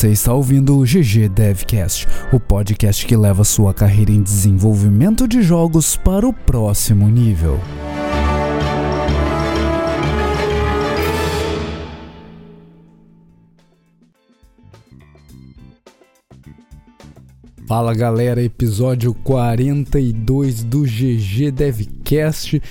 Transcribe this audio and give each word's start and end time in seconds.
Você 0.00 0.12
está 0.12 0.32
ouvindo 0.32 0.78
o 0.78 0.82
GG 0.82 1.28
Devcast, 1.28 2.08
o 2.32 2.40
podcast 2.40 3.04
que 3.04 3.14
leva 3.14 3.44
sua 3.44 3.74
carreira 3.74 4.10
em 4.10 4.22
desenvolvimento 4.22 5.28
de 5.28 5.42
jogos 5.42 5.94
para 5.94 6.26
o 6.26 6.32
próximo 6.32 7.06
nível. 7.06 7.60
Fala 17.68 17.94
galera, 17.94 18.42
episódio 18.42 19.12
42 19.12 20.64
do 20.64 20.84
GG 20.84 21.50
Devcast. 21.50 22.62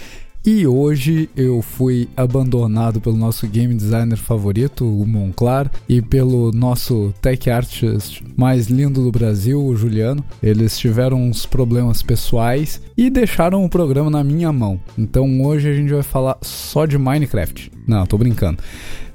E 0.45 0.65
hoje 0.65 1.29
eu 1.35 1.61
fui 1.61 2.07
abandonado 2.15 3.01
pelo 3.01 3.17
nosso 3.17 3.45
game 3.45 3.75
designer 3.75 4.17
favorito, 4.17 4.85
o 4.85 5.05
Monclar, 5.05 5.69
e 5.87 6.01
pelo 6.01 6.51
nosso 6.53 7.13
tech 7.21 7.49
artist 7.49 8.23
mais 8.37 8.67
lindo 8.67 9.03
do 9.03 9.11
Brasil, 9.11 9.61
o 9.61 9.75
Juliano. 9.75 10.23
Eles 10.41 10.79
tiveram 10.79 11.21
uns 11.21 11.45
problemas 11.45 12.01
pessoais 12.01 12.81
e 12.95 13.09
deixaram 13.09 13.65
o 13.65 13.69
programa 13.69 14.09
na 14.09 14.23
minha 14.23 14.51
mão. 14.53 14.79
Então 14.97 15.41
hoje 15.43 15.69
a 15.69 15.73
gente 15.73 15.91
vai 15.91 16.03
falar 16.03 16.37
só 16.41 16.85
de 16.85 16.97
Minecraft. 16.97 17.69
Não, 17.85 18.05
tô 18.05 18.17
brincando. 18.17 18.63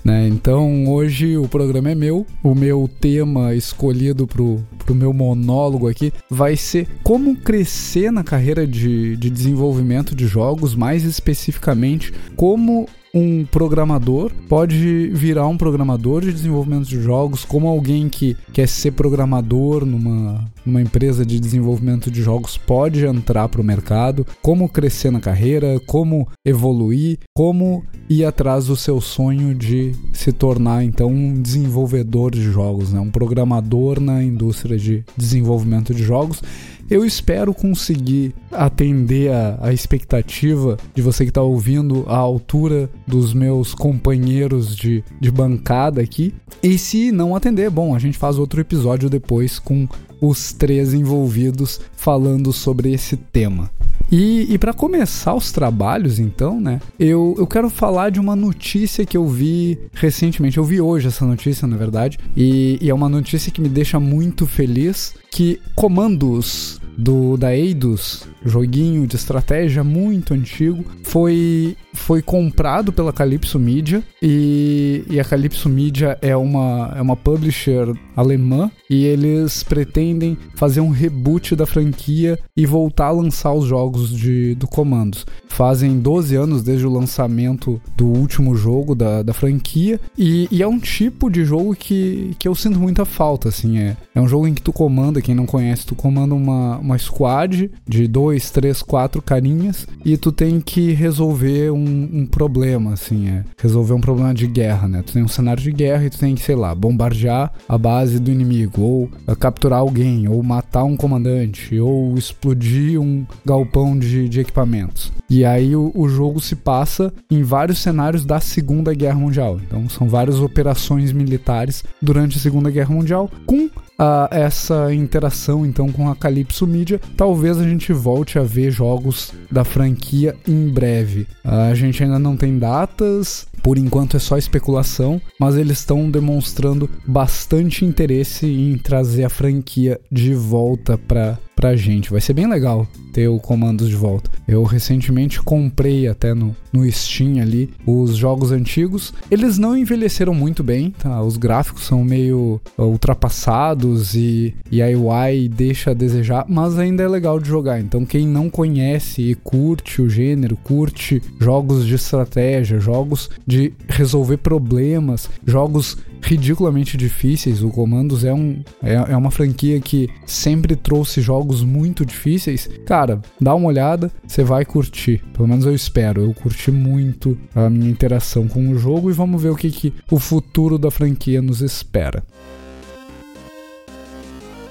Né? 0.05 0.28
Então 0.28 0.86
hoje 0.86 1.38
o 1.38 1.48
programa 1.48 1.91
é 1.91 1.94
meu, 1.94 2.27
o 2.42 2.55
meu 2.55 2.88
tema 3.00 3.55
escolhido 3.55 4.27
pro, 4.27 4.62
pro 4.84 4.94
meu 4.94 5.12
monólogo 5.14 5.88
aqui 5.88 6.12
vai 6.28 6.56
ser 6.56 6.86
como 7.02 7.36
crescer 7.36 8.12
na 8.12 8.22
carreira 8.22 8.66
de, 8.66 9.16
de 9.16 9.30
desenvolvimento 9.30 10.14
de 10.14 10.27
jogos, 10.27 10.75
mais 10.75 11.05
especificamente 11.05 12.12
como 12.36 12.86
um 13.14 13.44
programador 13.47 14.32
pode 14.48 15.08
virar 15.12 15.47
um 15.47 15.56
programador 15.56 16.20
de 16.20 16.32
desenvolvimento 16.32 16.88
de 16.88 17.00
jogos, 17.00 17.44
como 17.44 17.69
alguém 17.69 18.08
que 18.08 18.36
quer 18.52 18.66
ser 18.66 18.91
programador 18.91 19.86
numa, 19.86 20.44
numa 20.64 20.80
empresa 20.80 21.24
de 21.24 21.38
desenvolvimento 21.38 22.10
de 22.10 22.22
jogos 22.22 22.56
pode 22.56 23.04
entrar 23.04 23.48
para 23.48 23.60
o 23.60 23.64
mercado, 23.64 24.26
como 24.42 24.68
crescer 24.68 25.10
na 25.10 25.20
carreira, 25.20 25.80
como 25.86 26.28
evoluir, 26.44 27.18
como 27.34 27.84
ir 28.08 28.24
atrás 28.24 28.66
do 28.66 28.76
seu 28.76 29.00
sonho 29.00 29.54
de 29.54 29.92
se 30.12 30.32
tornar 30.32 30.84
então 30.84 31.08
um 31.08 31.40
desenvolvedor 31.40 32.30
de 32.30 32.42
jogos, 32.42 32.92
né? 32.92 33.00
um 33.00 33.10
programador 33.10 34.00
na 34.00 34.22
indústria 34.22 34.78
de 34.78 35.04
desenvolvimento 35.16 35.94
de 35.94 36.02
jogos. 36.02 36.42
Eu 36.90 37.04
espero 37.04 37.54
conseguir 37.54 38.34
atender 38.52 39.32
a, 39.32 39.58
a 39.62 39.72
expectativa 39.72 40.76
de 40.94 41.00
você 41.00 41.24
que 41.24 41.30
está 41.30 41.40
ouvindo 41.40 42.04
à 42.06 42.16
altura 42.16 42.90
dos 43.06 43.32
meus 43.32 43.74
companheiros 43.74 44.76
de, 44.76 45.02
de 45.18 45.30
bancada 45.30 46.02
aqui. 46.02 46.34
E 46.62 46.76
se 46.76 47.10
não 47.10 47.34
atender, 47.34 47.70
bom, 47.70 47.94
a 47.94 47.98
gente 47.98 48.18
faz 48.18 48.38
outro 48.38 48.60
episódio 48.60 49.08
depois 49.08 49.58
com 49.58 49.88
os 50.20 50.52
três 50.52 50.94
envolvidos 50.94 51.80
falando 51.96 52.52
sobre 52.52 52.92
esse 52.92 53.16
tema. 53.16 53.70
E, 54.10 54.52
e 54.52 54.58
para 54.58 54.72
começar 54.72 55.34
os 55.34 55.50
trabalhos, 55.50 56.18
então, 56.18 56.60
né, 56.60 56.80
eu, 56.98 57.34
eu 57.38 57.46
quero 57.46 57.70
falar 57.70 58.10
de 58.10 58.20
uma 58.20 58.36
notícia 58.36 59.04
que 59.04 59.16
eu 59.16 59.26
vi 59.26 59.78
recentemente. 59.92 60.58
Eu 60.58 60.64
vi 60.64 60.80
hoje 60.80 61.08
essa 61.08 61.24
notícia, 61.24 61.66
na 61.66 61.76
verdade, 61.76 62.18
e, 62.36 62.78
e 62.80 62.90
é 62.90 62.94
uma 62.94 63.08
notícia 63.08 63.50
que 63.50 63.60
me 63.60 63.69
deixa 63.69 63.98
muito 63.98 64.47
feliz, 64.47 65.14
que 65.30 65.60
comandos 65.74 66.80
do 66.97 67.36
da 67.36 67.56
Eidos, 67.56 68.28
joguinho 68.44 69.06
de 69.06 69.16
estratégia 69.16 69.82
muito 69.82 70.32
antigo, 70.32 70.84
foi 71.03 71.76
foi 71.94 72.21
comprado 72.21 72.93
pela 72.93 73.12
Calypso 73.12 73.59
Media 73.59 74.03
e, 74.21 75.05
e 75.09 75.19
a 75.19 75.25
Calypso 75.25 75.69
Media 75.69 76.19
é 76.21 76.37
uma, 76.37 76.93
é 76.97 77.00
uma 77.00 77.16
publisher 77.16 77.94
alemã 78.16 78.71
e 78.91 79.05
eles 79.05 79.62
pretendem 79.62 80.37
fazer 80.54 80.81
um 80.81 80.91
reboot 80.91 81.56
da 81.56 81.65
franquia 81.65 82.38
e 82.56 82.66
voltar 82.66 83.06
a 83.06 83.12
lançar 83.12 83.53
os 83.53 83.65
jogos 83.65 84.10
de, 84.10 84.54
do 84.56 84.66
Comandos. 84.66 85.25
Fazem 85.49 85.99
12 85.99 86.34
anos 86.34 86.62
desde 86.62 86.87
o 86.87 86.93
lançamento 86.93 87.81
do 87.97 88.06
último 88.06 88.54
jogo 88.56 88.94
da, 88.94 89.22
da 89.22 89.33
franquia 89.33 90.00
e, 90.19 90.49
e 90.50 90.62
é 90.62 90.66
um 90.66 90.78
tipo 90.78 91.31
de 91.31 91.44
jogo 91.44 91.75
que, 91.75 92.34
que 92.38 92.49
eu 92.49 92.54
sinto 92.54 92.78
muita 92.78 93.04
falta, 93.04 93.49
assim, 93.49 93.78
é, 93.78 93.97
é 94.15 94.21
um 94.21 94.28
jogo 94.28 94.49
em 94.49 94.54
que 94.54 94.62
tu 94.62 94.72
comanda, 94.72 95.22
quem 95.22 95.34
não 95.34 95.47
conhece, 95.47 95.87
tu 95.87 95.94
comanda 95.94 96.34
uma, 96.34 96.78
uma 96.78 96.99
squad 96.99 97.71
de 97.88 98.09
dois, 98.09 98.50
três, 98.50 98.83
quatro 98.83 99.22
carinhas 99.22 99.87
e 100.04 100.16
tu 100.16 100.33
tem 100.33 100.60
que 100.60 100.93
resolver 100.93 101.71
um 101.71 101.84
um, 101.89 102.21
um, 102.21 102.27
problema, 102.27 102.93
assim, 102.93 103.28
é 103.28 103.45
resolver 103.59 103.95
um 103.95 104.00
problema 104.00 104.34
de 104.34 104.47
guerra, 104.47 104.89
né? 104.89 105.03
Tu 105.03 105.12
tem 105.12 105.22
um 105.22 105.28
cenário 105.28 105.62
de 105.62 105.72
guerra 105.72 106.05
e 106.05 106.11
tu 106.11 106.19
tem 106.19 106.34
que, 106.34 106.43
sei 106.43 106.55
lá, 106.55 106.75
bombardear 106.75 107.53
a 107.69 107.78
base 107.78 108.19
do 108.19 108.31
inimigo, 108.31 108.83
ou 108.83 109.11
uh, 109.27 109.37
capturar 109.37 109.81
alguém, 109.81 110.28
ou 110.28 110.43
matar 110.43 110.84
um 110.84 110.97
comandante, 110.97 111.78
ou 111.78 112.17
explodir 112.17 113.00
um 113.00 113.27
galpão 113.45 113.99
de, 113.99 114.28
de 114.28 114.41
equipamentos. 114.41 115.12
E 115.34 115.45
aí 115.45 115.75
o, 115.75 115.91
o 115.97 116.09
jogo 116.09 116.41
se 116.41 116.55
passa 116.55 117.12
em 117.28 117.43
vários 117.43 117.78
cenários 117.78 118.25
da 118.25 118.39
Segunda 118.39 118.95
Guerra 118.95 119.19
Mundial. 119.19 119.59
Então 119.67 119.89
são 119.89 120.09
várias 120.09 120.39
operações 120.39 121.11
militares 121.11 121.83
durante 122.00 122.39
a 122.39 122.41
Segunda 122.41 122.71
Guerra 122.71 122.95
Mundial, 122.95 123.28
com 123.45 123.69
a 123.99 124.28
essa 124.31 124.95
interação 124.95 125.67
então 125.67 125.91
com 125.91 126.09
a 126.09 126.15
Calypso 126.15 126.69
Media, 126.69 127.00
talvez 127.17 127.59
a 127.59 127.65
gente 127.65 127.93
volte 127.93 128.39
a 128.39 128.43
ver 128.43 128.71
jogos 128.71 129.33
da 129.50 129.65
franquia 129.65 130.37
em 130.47 130.69
breve. 130.69 131.27
A 131.43 131.75
gente 131.75 132.05
ainda 132.05 132.19
não 132.19 132.37
tem 132.37 132.56
datas, 132.56 133.47
por 133.62 133.77
enquanto 133.77 134.16
é 134.16 134.21
só 134.21 134.37
especulação, 134.37 135.21
mas 135.39 135.56
eles 135.56 135.78
estão 135.78 136.11
demonstrando 136.11 136.89
bastante 137.06 137.84
interesse 137.84 138.47
em 138.47 138.77
trazer 138.78 139.25
a 139.25 139.31
franquia 139.31 140.01
de 140.12 140.33
volta 140.34 140.99
para 140.99 141.39
pra 141.64 141.76
gente. 141.76 142.10
Vai 142.10 142.20
ser 142.20 142.34
bem 142.34 142.47
legal 142.47 142.86
ter 143.10 143.26
o 143.28 143.38
Comandos 143.38 143.88
de 143.88 143.97
volta. 143.97 144.30
Eu 144.47 144.64
recentemente 144.64 145.41
comprei 145.41 146.06
até 146.06 146.34
no, 146.34 146.54
no 146.70 146.91
Steam 146.92 147.41
ali 147.41 147.70
os 147.86 148.16
jogos 148.16 148.52
antigos. 148.52 149.14
Eles 149.30 149.56
não 149.56 149.74
envelheceram 149.74 150.34
muito 150.34 150.62
bem, 150.62 150.91
tá? 150.91 151.22
Os 151.22 151.38
gráficos 151.38 151.84
são 151.84 152.04
meio 152.04 152.60
ultrapassados 152.76 154.14
e, 154.14 154.54
e 154.70 154.82
a 154.82 154.88
UI 154.88 155.48
deixa 155.48 155.92
a 155.92 155.94
desejar, 155.94 156.44
mas 156.48 156.78
ainda 156.78 157.03
é 157.03 157.08
legal 157.08 157.41
de 157.41 157.48
jogar. 157.48 157.80
Então 157.80 158.04
quem 158.04 158.26
não 158.26 158.50
conhece 158.50 159.22
e 159.22 159.34
curte 159.34 160.03
o 160.03 160.10
gênero, 160.10 160.56
curte 160.56 161.22
jogos 161.41 161.86
de 161.86 161.94
estratégia, 161.94 162.78
jogos 162.78 163.30
de 163.47 163.72
resolver 163.88 164.36
problemas, 164.36 165.30
jogos 165.47 165.97
ridiculamente 166.24 166.96
difíceis. 166.96 167.62
O 167.62 167.68
Comandos 167.68 168.24
é, 168.24 168.32
um, 168.32 168.62
é, 168.82 168.94
é 168.94 169.16
uma 169.16 169.30
franquia 169.30 169.78
que 169.80 170.08
sempre 170.26 170.74
trouxe 170.74 171.20
jogos 171.20 171.62
muito 171.62 172.04
difíceis. 172.04 172.68
Cara, 172.86 173.20
dá 173.40 173.54
uma 173.54 173.68
olhada, 173.68 174.10
você 174.26 174.42
vai 174.42 174.64
curtir. 174.64 175.22
Pelo 175.34 175.46
menos 175.46 175.66
eu 175.66 175.74
espero. 175.74 176.22
Eu 176.22 176.32
curti 176.32 176.70
muito 176.70 177.38
a 177.54 177.68
minha 177.68 177.90
interação 177.90 178.48
com 178.48 178.70
o 178.70 178.78
jogo 178.78 179.10
e 179.10 179.12
vamos 179.12 179.42
ver 179.42 179.50
o 179.50 179.56
que, 179.56 179.70
que 179.70 179.92
o 180.10 180.18
futuro 180.18 180.78
da 180.78 180.90
franquia 180.90 181.42
nos 181.42 181.60
espera. 181.60 182.24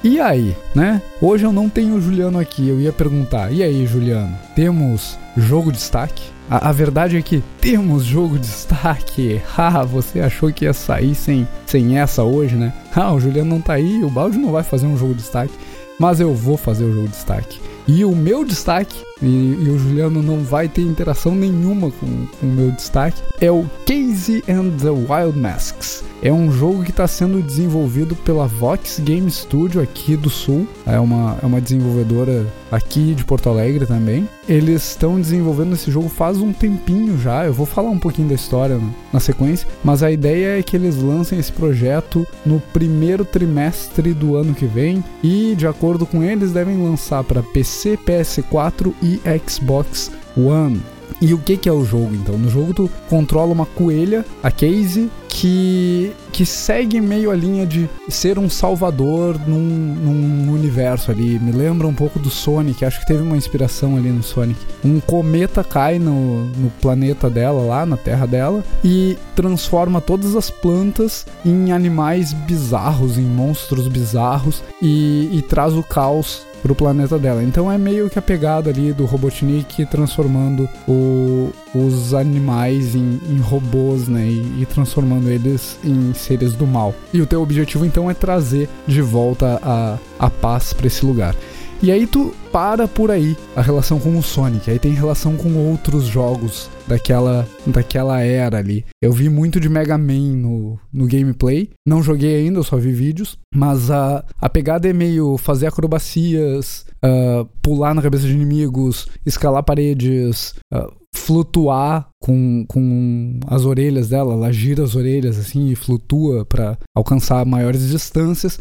E 0.03 0.19
aí, 0.19 0.53
né? 0.75 1.01
Hoje 1.21 1.45
eu 1.45 1.53
não 1.53 1.69
tenho 1.69 1.95
o 1.95 2.01
Juliano 2.01 2.37
aqui. 2.37 2.67
Eu 2.67 2.79
ia 2.79 2.91
perguntar: 2.91 3.51
e 3.53 3.63
aí, 3.63 3.85
Juliano? 3.85 4.37
Temos 4.53 5.17
jogo 5.37 5.71
de 5.71 5.77
destaque? 5.77 6.23
A, 6.49 6.69
a, 6.69 6.71
verdade 6.73 7.15
é 7.15 7.21
que 7.21 7.41
temos 7.61 8.03
jogo 8.03 8.37
de 8.37 8.47
destaque. 8.47 9.41
Ah, 9.57 9.83
você 9.83 10.19
achou 10.19 10.51
que 10.51 10.65
ia 10.65 10.73
sair 10.73 11.15
sem, 11.15 11.47
sem 11.65 11.97
essa 11.97 12.23
hoje, 12.23 12.55
né? 12.55 12.73
Ah, 12.93 13.13
o 13.13 13.19
Juliano 13.19 13.49
não 13.49 13.61
tá 13.61 13.73
aí, 13.73 14.03
o 14.03 14.09
Balde 14.09 14.37
não 14.37 14.51
vai 14.51 14.63
fazer 14.63 14.87
um 14.87 14.97
jogo 14.97 15.13
de 15.13 15.21
destaque, 15.21 15.53
mas 15.97 16.19
eu 16.19 16.33
vou 16.33 16.57
fazer 16.57 16.83
o 16.83 16.93
jogo 16.93 17.07
de 17.07 17.13
destaque. 17.13 17.61
E 17.87 18.03
o 18.03 18.15
meu 18.15 18.43
destaque, 18.43 19.01
e, 19.21 19.25
e, 19.25 19.69
o 19.69 19.77
Juliano 19.77 20.21
não 20.21 20.39
vai 20.43 20.67
ter 20.67 20.81
interação 20.81 21.33
nenhuma 21.33 21.91
com, 21.91 22.27
com 22.39 22.45
o 22.45 22.49
meu 22.49 22.71
destaque, 22.71 23.21
é 23.39 23.51
o 23.51 23.65
Casey 23.85 24.43
and 24.49 24.71
the 24.81 24.89
Wild 24.89 25.37
Masks. 25.37 26.03
É 26.23 26.31
um 26.31 26.49
jogo 26.49 26.85
que 26.85 26.91
está 26.91 27.05
sendo 27.05 27.41
desenvolvido 27.41 28.15
pela 28.15 28.47
Vox 28.47 28.97
Game 28.97 29.29
Studio 29.29 29.81
aqui 29.81 30.15
do 30.15 30.29
Sul. 30.29 30.65
É 30.85 30.97
uma, 30.97 31.37
é 31.43 31.45
uma 31.45 31.59
desenvolvedora 31.59 32.47
aqui 32.71 33.13
de 33.13 33.25
Porto 33.25 33.49
Alegre 33.49 33.85
também. 33.85 34.29
Eles 34.47 34.91
estão 34.91 35.19
desenvolvendo 35.19 35.73
esse 35.73 35.91
jogo 35.91 36.07
faz 36.07 36.37
um 36.37 36.53
tempinho 36.53 37.19
já. 37.19 37.45
Eu 37.45 37.53
vou 37.53 37.65
falar 37.65 37.89
um 37.89 37.99
pouquinho 37.99 38.29
da 38.29 38.35
história 38.35 38.79
na 39.11 39.19
sequência, 39.19 39.67
mas 39.83 40.01
a 40.01 40.09
ideia 40.09 40.57
é 40.57 40.63
que 40.63 40.77
eles 40.77 40.95
lancem 40.95 41.37
esse 41.37 41.51
projeto 41.51 42.25
no 42.45 42.61
primeiro 42.71 43.25
trimestre 43.25 44.13
do 44.13 44.37
ano 44.37 44.53
que 44.53 44.65
vem 44.65 45.03
e, 45.21 45.53
de 45.57 45.67
acordo 45.67 46.05
com 46.05 46.23
eles, 46.23 46.53
devem 46.53 46.81
lançar 46.81 47.21
para 47.25 47.43
PC, 47.43 47.97
PS4 47.97 48.93
e 49.03 49.19
Xbox 49.45 50.09
One. 50.37 50.81
E 51.21 51.33
o 51.33 51.37
que, 51.37 51.57
que 51.57 51.69
é 51.69 51.71
o 51.71 51.85
jogo 51.85 52.13
então? 52.13 52.37
No 52.37 52.49
jogo 52.49 52.73
tu 52.73 52.89
controla 53.09 53.51
uma 53.51 53.65
coelha, 53.65 54.25
a 54.41 54.51
Casey, 54.51 55.09
que, 55.33 56.13
que 56.31 56.45
segue 56.45 57.01
meio 57.01 57.31
a 57.31 57.35
linha 57.35 57.65
de 57.65 57.89
ser 58.07 58.37
um 58.37 58.47
salvador 58.47 59.39
num, 59.47 59.59
num 59.59 60.53
universo 60.53 61.11
ali. 61.11 61.39
Me 61.39 61.51
lembra 61.51 61.87
um 61.87 61.93
pouco 61.93 62.19
do 62.19 62.29
Sonic, 62.29 62.85
acho 62.85 62.99
que 62.99 63.07
teve 63.07 63.23
uma 63.23 63.35
inspiração 63.35 63.97
ali 63.97 64.09
no 64.09 64.21
Sonic. 64.21 64.59
Um 64.85 64.99
cometa 64.99 65.63
cai 65.63 65.97
no, 65.97 66.45
no 66.45 66.69
planeta 66.79 67.31
dela, 67.31 67.63
lá 67.63 67.85
na 67.85 67.97
terra 67.97 68.27
dela, 68.27 68.63
e 68.83 69.17
transforma 69.35 69.99
todas 69.99 70.35
as 70.35 70.51
plantas 70.51 71.25
em 71.43 71.71
animais 71.71 72.31
bizarros, 72.31 73.17
em 73.17 73.25
monstros 73.25 73.87
bizarros, 73.87 74.61
e, 74.79 75.29
e 75.31 75.41
traz 75.41 75.73
o 75.73 75.81
caos 75.81 76.45
pro 76.61 76.75
planeta 76.75 77.17
dela. 77.17 77.43
Então 77.43 77.71
é 77.71 77.77
meio 77.77 78.09
que 78.09 78.19
a 78.19 78.21
pegada 78.21 78.69
ali 78.69 78.93
do 78.93 79.05
Robotnik 79.05 79.85
transformando 79.87 80.69
o, 80.87 81.51
os 81.73 82.13
animais 82.13 82.95
em, 82.95 83.19
em 83.29 83.37
robôs, 83.39 84.07
né? 84.07 84.27
E, 84.27 84.61
e, 84.61 84.65
transformando 84.65 85.29
eles 85.29 85.77
em 85.83 86.13
seres 86.13 86.53
do 86.53 86.67
mal. 86.67 86.93
E 87.13 87.21
o 87.21 87.25
teu 87.25 87.41
objetivo 87.41 87.85
então 87.85 88.09
é 88.09 88.13
trazer 88.13 88.69
de 88.87 89.01
volta 89.01 89.59
a, 89.61 89.97
a 90.19 90.29
paz 90.29 90.73
para 90.73 90.87
esse 90.87 91.05
lugar. 91.05 91.35
E 91.83 91.91
aí 91.91 92.07
tu 92.07 92.33
para 92.49 92.87
por 92.87 93.11
aí 93.11 93.35
a 93.57 93.61
relação 93.61 93.99
com 93.99 94.17
o 94.17 94.23
Sonic, 94.23 94.71
aí 94.71 94.79
tem 94.79 94.93
relação 94.93 95.35
com 95.35 95.53
outros 95.57 96.05
jogos 96.05 96.69
daquela, 96.87 97.45
daquela 97.67 98.21
era 98.21 98.57
ali. 98.57 98.85
Eu 99.01 99.11
vi 99.11 99.27
muito 99.27 99.59
de 99.59 99.67
Mega 99.67 99.97
Man 99.97 100.33
no, 100.33 100.79
no 100.93 101.05
gameplay, 101.07 101.69
não 101.85 102.01
joguei 102.01 102.37
ainda, 102.37 102.59
eu 102.59 102.63
só 102.63 102.77
vi 102.77 102.93
vídeos, 102.93 103.37
mas 103.53 103.91
a, 103.91 104.23
a 104.39 104.47
pegada 104.47 104.87
é 104.87 104.93
meio 104.93 105.37
fazer 105.37 105.67
acrobacias, 105.67 106.85
uh, 107.03 107.43
pular 107.61 107.93
na 107.93 108.01
cabeça 108.01 108.27
de 108.27 108.33
inimigos, 108.33 109.09
escalar 109.25 109.61
paredes, 109.61 110.55
uh, 110.73 111.02
flutuar 111.13 112.09
com, 112.19 112.65
com 112.67 113.39
as 113.47 113.65
orelhas 113.65 114.09
dela, 114.09 114.33
ela 114.33 114.51
gira 114.51 114.83
as 114.83 114.95
orelhas 114.95 115.37
assim 115.37 115.69
e 115.69 115.75
flutua 115.75 116.45
para 116.45 116.77
alcançar 116.95 117.45
maiores 117.45 117.89
distâncias. 117.89 118.57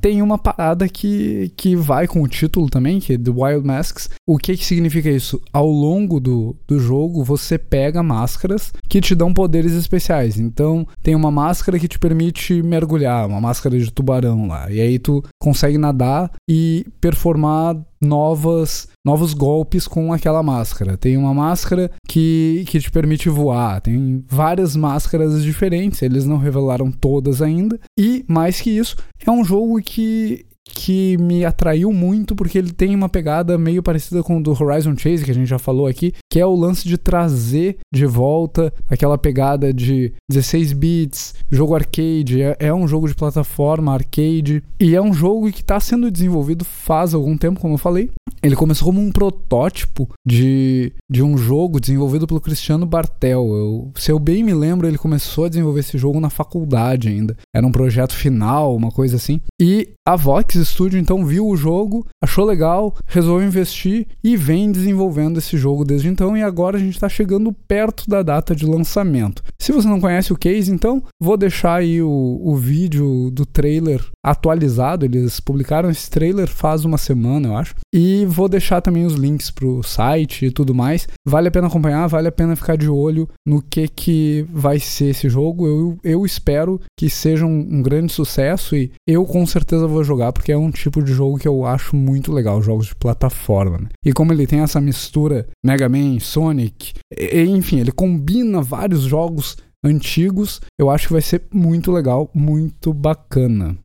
Tem 0.00 0.20
uma 0.20 0.36
parada 0.36 0.86
que, 0.86 1.50
que 1.56 1.74
vai 1.74 2.06
com 2.06 2.22
o 2.22 2.28
título 2.28 2.68
também, 2.68 3.00
que 3.00 3.14
é 3.14 3.18
The 3.18 3.30
Wild 3.30 3.66
Masks. 3.66 4.10
O 4.26 4.36
que, 4.36 4.56
que 4.56 4.64
significa 4.64 5.08
isso? 5.10 5.40
Ao 5.50 5.66
longo 5.66 6.20
do, 6.20 6.54
do 6.68 6.78
jogo, 6.78 7.24
você 7.24 7.58
pega 7.58 8.02
máscaras 8.02 8.70
que 8.86 9.00
te 9.00 9.14
dão 9.14 9.32
poderes 9.32 9.72
especiais. 9.72 10.38
Então, 10.38 10.86
tem 11.02 11.14
uma 11.14 11.30
máscara 11.30 11.78
que 11.78 11.88
te 11.88 11.98
permite 11.98 12.62
mergulhar, 12.62 13.26
uma 13.26 13.40
máscara 13.40 13.78
de 13.78 13.90
tubarão 13.90 14.46
lá. 14.46 14.70
E 14.70 14.78
aí 14.78 14.98
tu 14.98 15.24
consegue 15.40 15.78
nadar 15.78 16.30
e 16.48 16.84
performar 17.00 17.76
novas 18.00 18.88
novos 19.06 19.32
golpes 19.32 19.86
com 19.86 20.12
aquela 20.12 20.42
máscara. 20.42 20.96
Tem 20.96 21.16
uma 21.16 21.32
máscara 21.32 21.92
que, 22.08 22.64
que 22.66 22.80
te 22.80 22.90
permite 22.90 23.28
voar, 23.28 23.80
tem 23.80 24.24
várias 24.28 24.74
máscaras 24.74 25.44
diferentes, 25.44 26.02
eles 26.02 26.26
não 26.26 26.38
revelaram 26.38 26.90
todas 26.90 27.40
ainda. 27.40 27.78
E 27.96 28.24
mais 28.26 28.60
que 28.60 28.70
isso, 28.70 28.96
é 29.24 29.30
um 29.30 29.44
jogo 29.44 29.80
que 29.80 30.44
que 30.68 31.16
me 31.18 31.44
atraiu 31.44 31.92
muito 31.92 32.34
porque 32.34 32.58
ele 32.58 32.72
tem 32.72 32.94
uma 32.94 33.08
pegada 33.08 33.56
meio 33.56 33.82
parecida 33.82 34.22
com 34.22 34.38
o 34.38 34.42
do 34.42 34.50
Horizon 34.50 34.96
Chase 34.96 35.24
que 35.24 35.30
a 35.30 35.34
gente 35.34 35.48
já 35.48 35.58
falou 35.58 35.86
aqui, 35.86 36.12
que 36.30 36.40
é 36.40 36.46
o 36.46 36.54
lance 36.54 36.86
de 36.86 36.98
trazer 36.98 37.78
de 37.92 38.04
volta 38.06 38.72
aquela 38.88 39.16
pegada 39.16 39.72
de 39.72 40.12
16 40.28 40.72
bits, 40.72 41.34
jogo 41.50 41.74
arcade, 41.74 42.42
é, 42.42 42.56
é 42.58 42.74
um 42.74 42.88
jogo 42.88 43.08
de 43.08 43.14
plataforma 43.14 43.92
arcade 43.92 44.62
e 44.80 44.94
é 44.94 45.00
um 45.00 45.12
jogo 45.12 45.50
que 45.52 45.60
está 45.60 45.78
sendo 45.78 46.10
desenvolvido 46.10 46.64
faz 46.64 47.14
algum 47.14 47.36
tempo, 47.36 47.60
como 47.60 47.74
eu 47.74 47.78
falei. 47.78 48.10
Ele 48.42 48.56
começou 48.56 48.86
como 48.86 49.00
um 49.00 49.10
protótipo 49.10 50.08
de, 50.26 50.92
de 51.10 51.22
um 51.22 51.36
jogo 51.36 51.80
desenvolvido 51.80 52.26
pelo 52.26 52.40
Cristiano 52.40 52.86
Bartel. 52.86 53.44
Eu, 53.48 53.92
se 53.96 54.10
eu 54.10 54.18
bem 54.18 54.42
me 54.42 54.54
lembro, 54.54 54.86
ele 54.86 54.98
começou 54.98 55.44
a 55.44 55.48
desenvolver 55.48 55.80
esse 55.80 55.98
jogo 55.98 56.20
na 56.20 56.30
faculdade 56.30 57.08
ainda. 57.08 57.36
Era 57.54 57.66
um 57.66 57.72
projeto 57.72 58.14
final, 58.14 58.76
uma 58.76 58.90
coisa 58.90 59.16
assim. 59.16 59.40
E 59.60 59.88
a 60.06 60.16
Vox 60.16 60.55
Studio 60.64 60.98
então 60.98 61.24
viu 61.24 61.46
o 61.46 61.56
jogo, 61.56 62.06
achou 62.22 62.44
legal, 62.44 62.94
resolveu 63.06 63.46
investir 63.46 64.06
e 64.22 64.36
vem 64.36 64.70
desenvolvendo 64.70 65.38
esse 65.38 65.56
jogo 65.56 65.84
desde 65.84 66.08
então. 66.08 66.36
E 66.36 66.42
agora 66.42 66.76
a 66.76 66.80
gente 66.80 66.94
está 66.94 67.08
chegando 67.08 67.52
perto 67.52 68.08
da 68.08 68.22
data 68.22 68.54
de 68.54 68.66
lançamento. 68.66 69.42
Se 69.58 69.72
você 69.72 69.88
não 69.88 70.00
conhece 70.00 70.32
o 70.32 70.36
case, 70.36 70.70
então 70.72 71.02
vou 71.20 71.36
deixar 71.36 71.76
aí 71.76 72.02
o, 72.02 72.40
o 72.42 72.56
vídeo 72.56 73.30
do 73.30 73.44
trailer 73.44 74.04
atualizado. 74.24 75.04
Eles 75.04 75.40
publicaram 75.40 75.90
esse 75.90 76.10
trailer 76.10 76.48
faz 76.48 76.84
uma 76.84 76.98
semana, 76.98 77.48
eu 77.48 77.56
acho. 77.56 77.74
E 77.94 78.24
vou 78.26 78.48
deixar 78.48 78.80
também 78.80 79.04
os 79.04 79.14
links 79.14 79.50
pro 79.50 79.82
site 79.82 80.46
e 80.46 80.50
tudo 80.50 80.74
mais. 80.74 81.08
Vale 81.26 81.48
a 81.48 81.50
pena 81.50 81.66
acompanhar, 81.66 82.06
vale 82.06 82.28
a 82.28 82.32
pena 82.32 82.56
ficar 82.56 82.76
de 82.76 82.88
olho 82.88 83.28
no 83.46 83.62
que 83.62 83.88
que 83.88 84.46
vai 84.50 84.78
ser 84.78 85.10
esse 85.10 85.28
jogo. 85.28 85.66
Eu, 85.66 85.98
eu 86.02 86.26
espero 86.26 86.80
que 86.98 87.08
seja 87.08 87.46
um, 87.46 87.66
um 87.70 87.82
grande 87.82 88.12
sucesso 88.12 88.76
e 88.76 88.92
eu 89.06 89.24
com 89.24 89.46
certeza 89.46 89.86
vou 89.86 90.04
jogar 90.04 90.32
porque 90.32 90.45
é 90.52 90.56
um 90.56 90.70
tipo 90.70 91.02
de 91.02 91.12
jogo 91.12 91.38
que 91.38 91.48
eu 91.48 91.64
acho 91.64 91.96
muito 91.96 92.32
legal, 92.32 92.62
jogos 92.62 92.86
de 92.86 92.94
plataforma. 92.94 93.78
Né? 93.78 93.88
E 94.04 94.12
como 94.12 94.32
ele 94.32 94.46
tem 94.46 94.60
essa 94.60 94.80
mistura 94.80 95.48
Mega 95.64 95.88
Man, 95.88 96.18
Sonic, 96.20 96.94
e, 97.16 97.42
enfim, 97.44 97.80
ele 97.80 97.92
combina 97.92 98.62
vários 98.62 99.02
jogos 99.02 99.56
antigos, 99.84 100.60
eu 100.78 100.90
acho 100.90 101.06
que 101.06 101.12
vai 101.12 101.22
ser 101.22 101.42
muito 101.52 101.92
legal, 101.92 102.30
muito 102.34 102.92
bacana. 102.92 103.76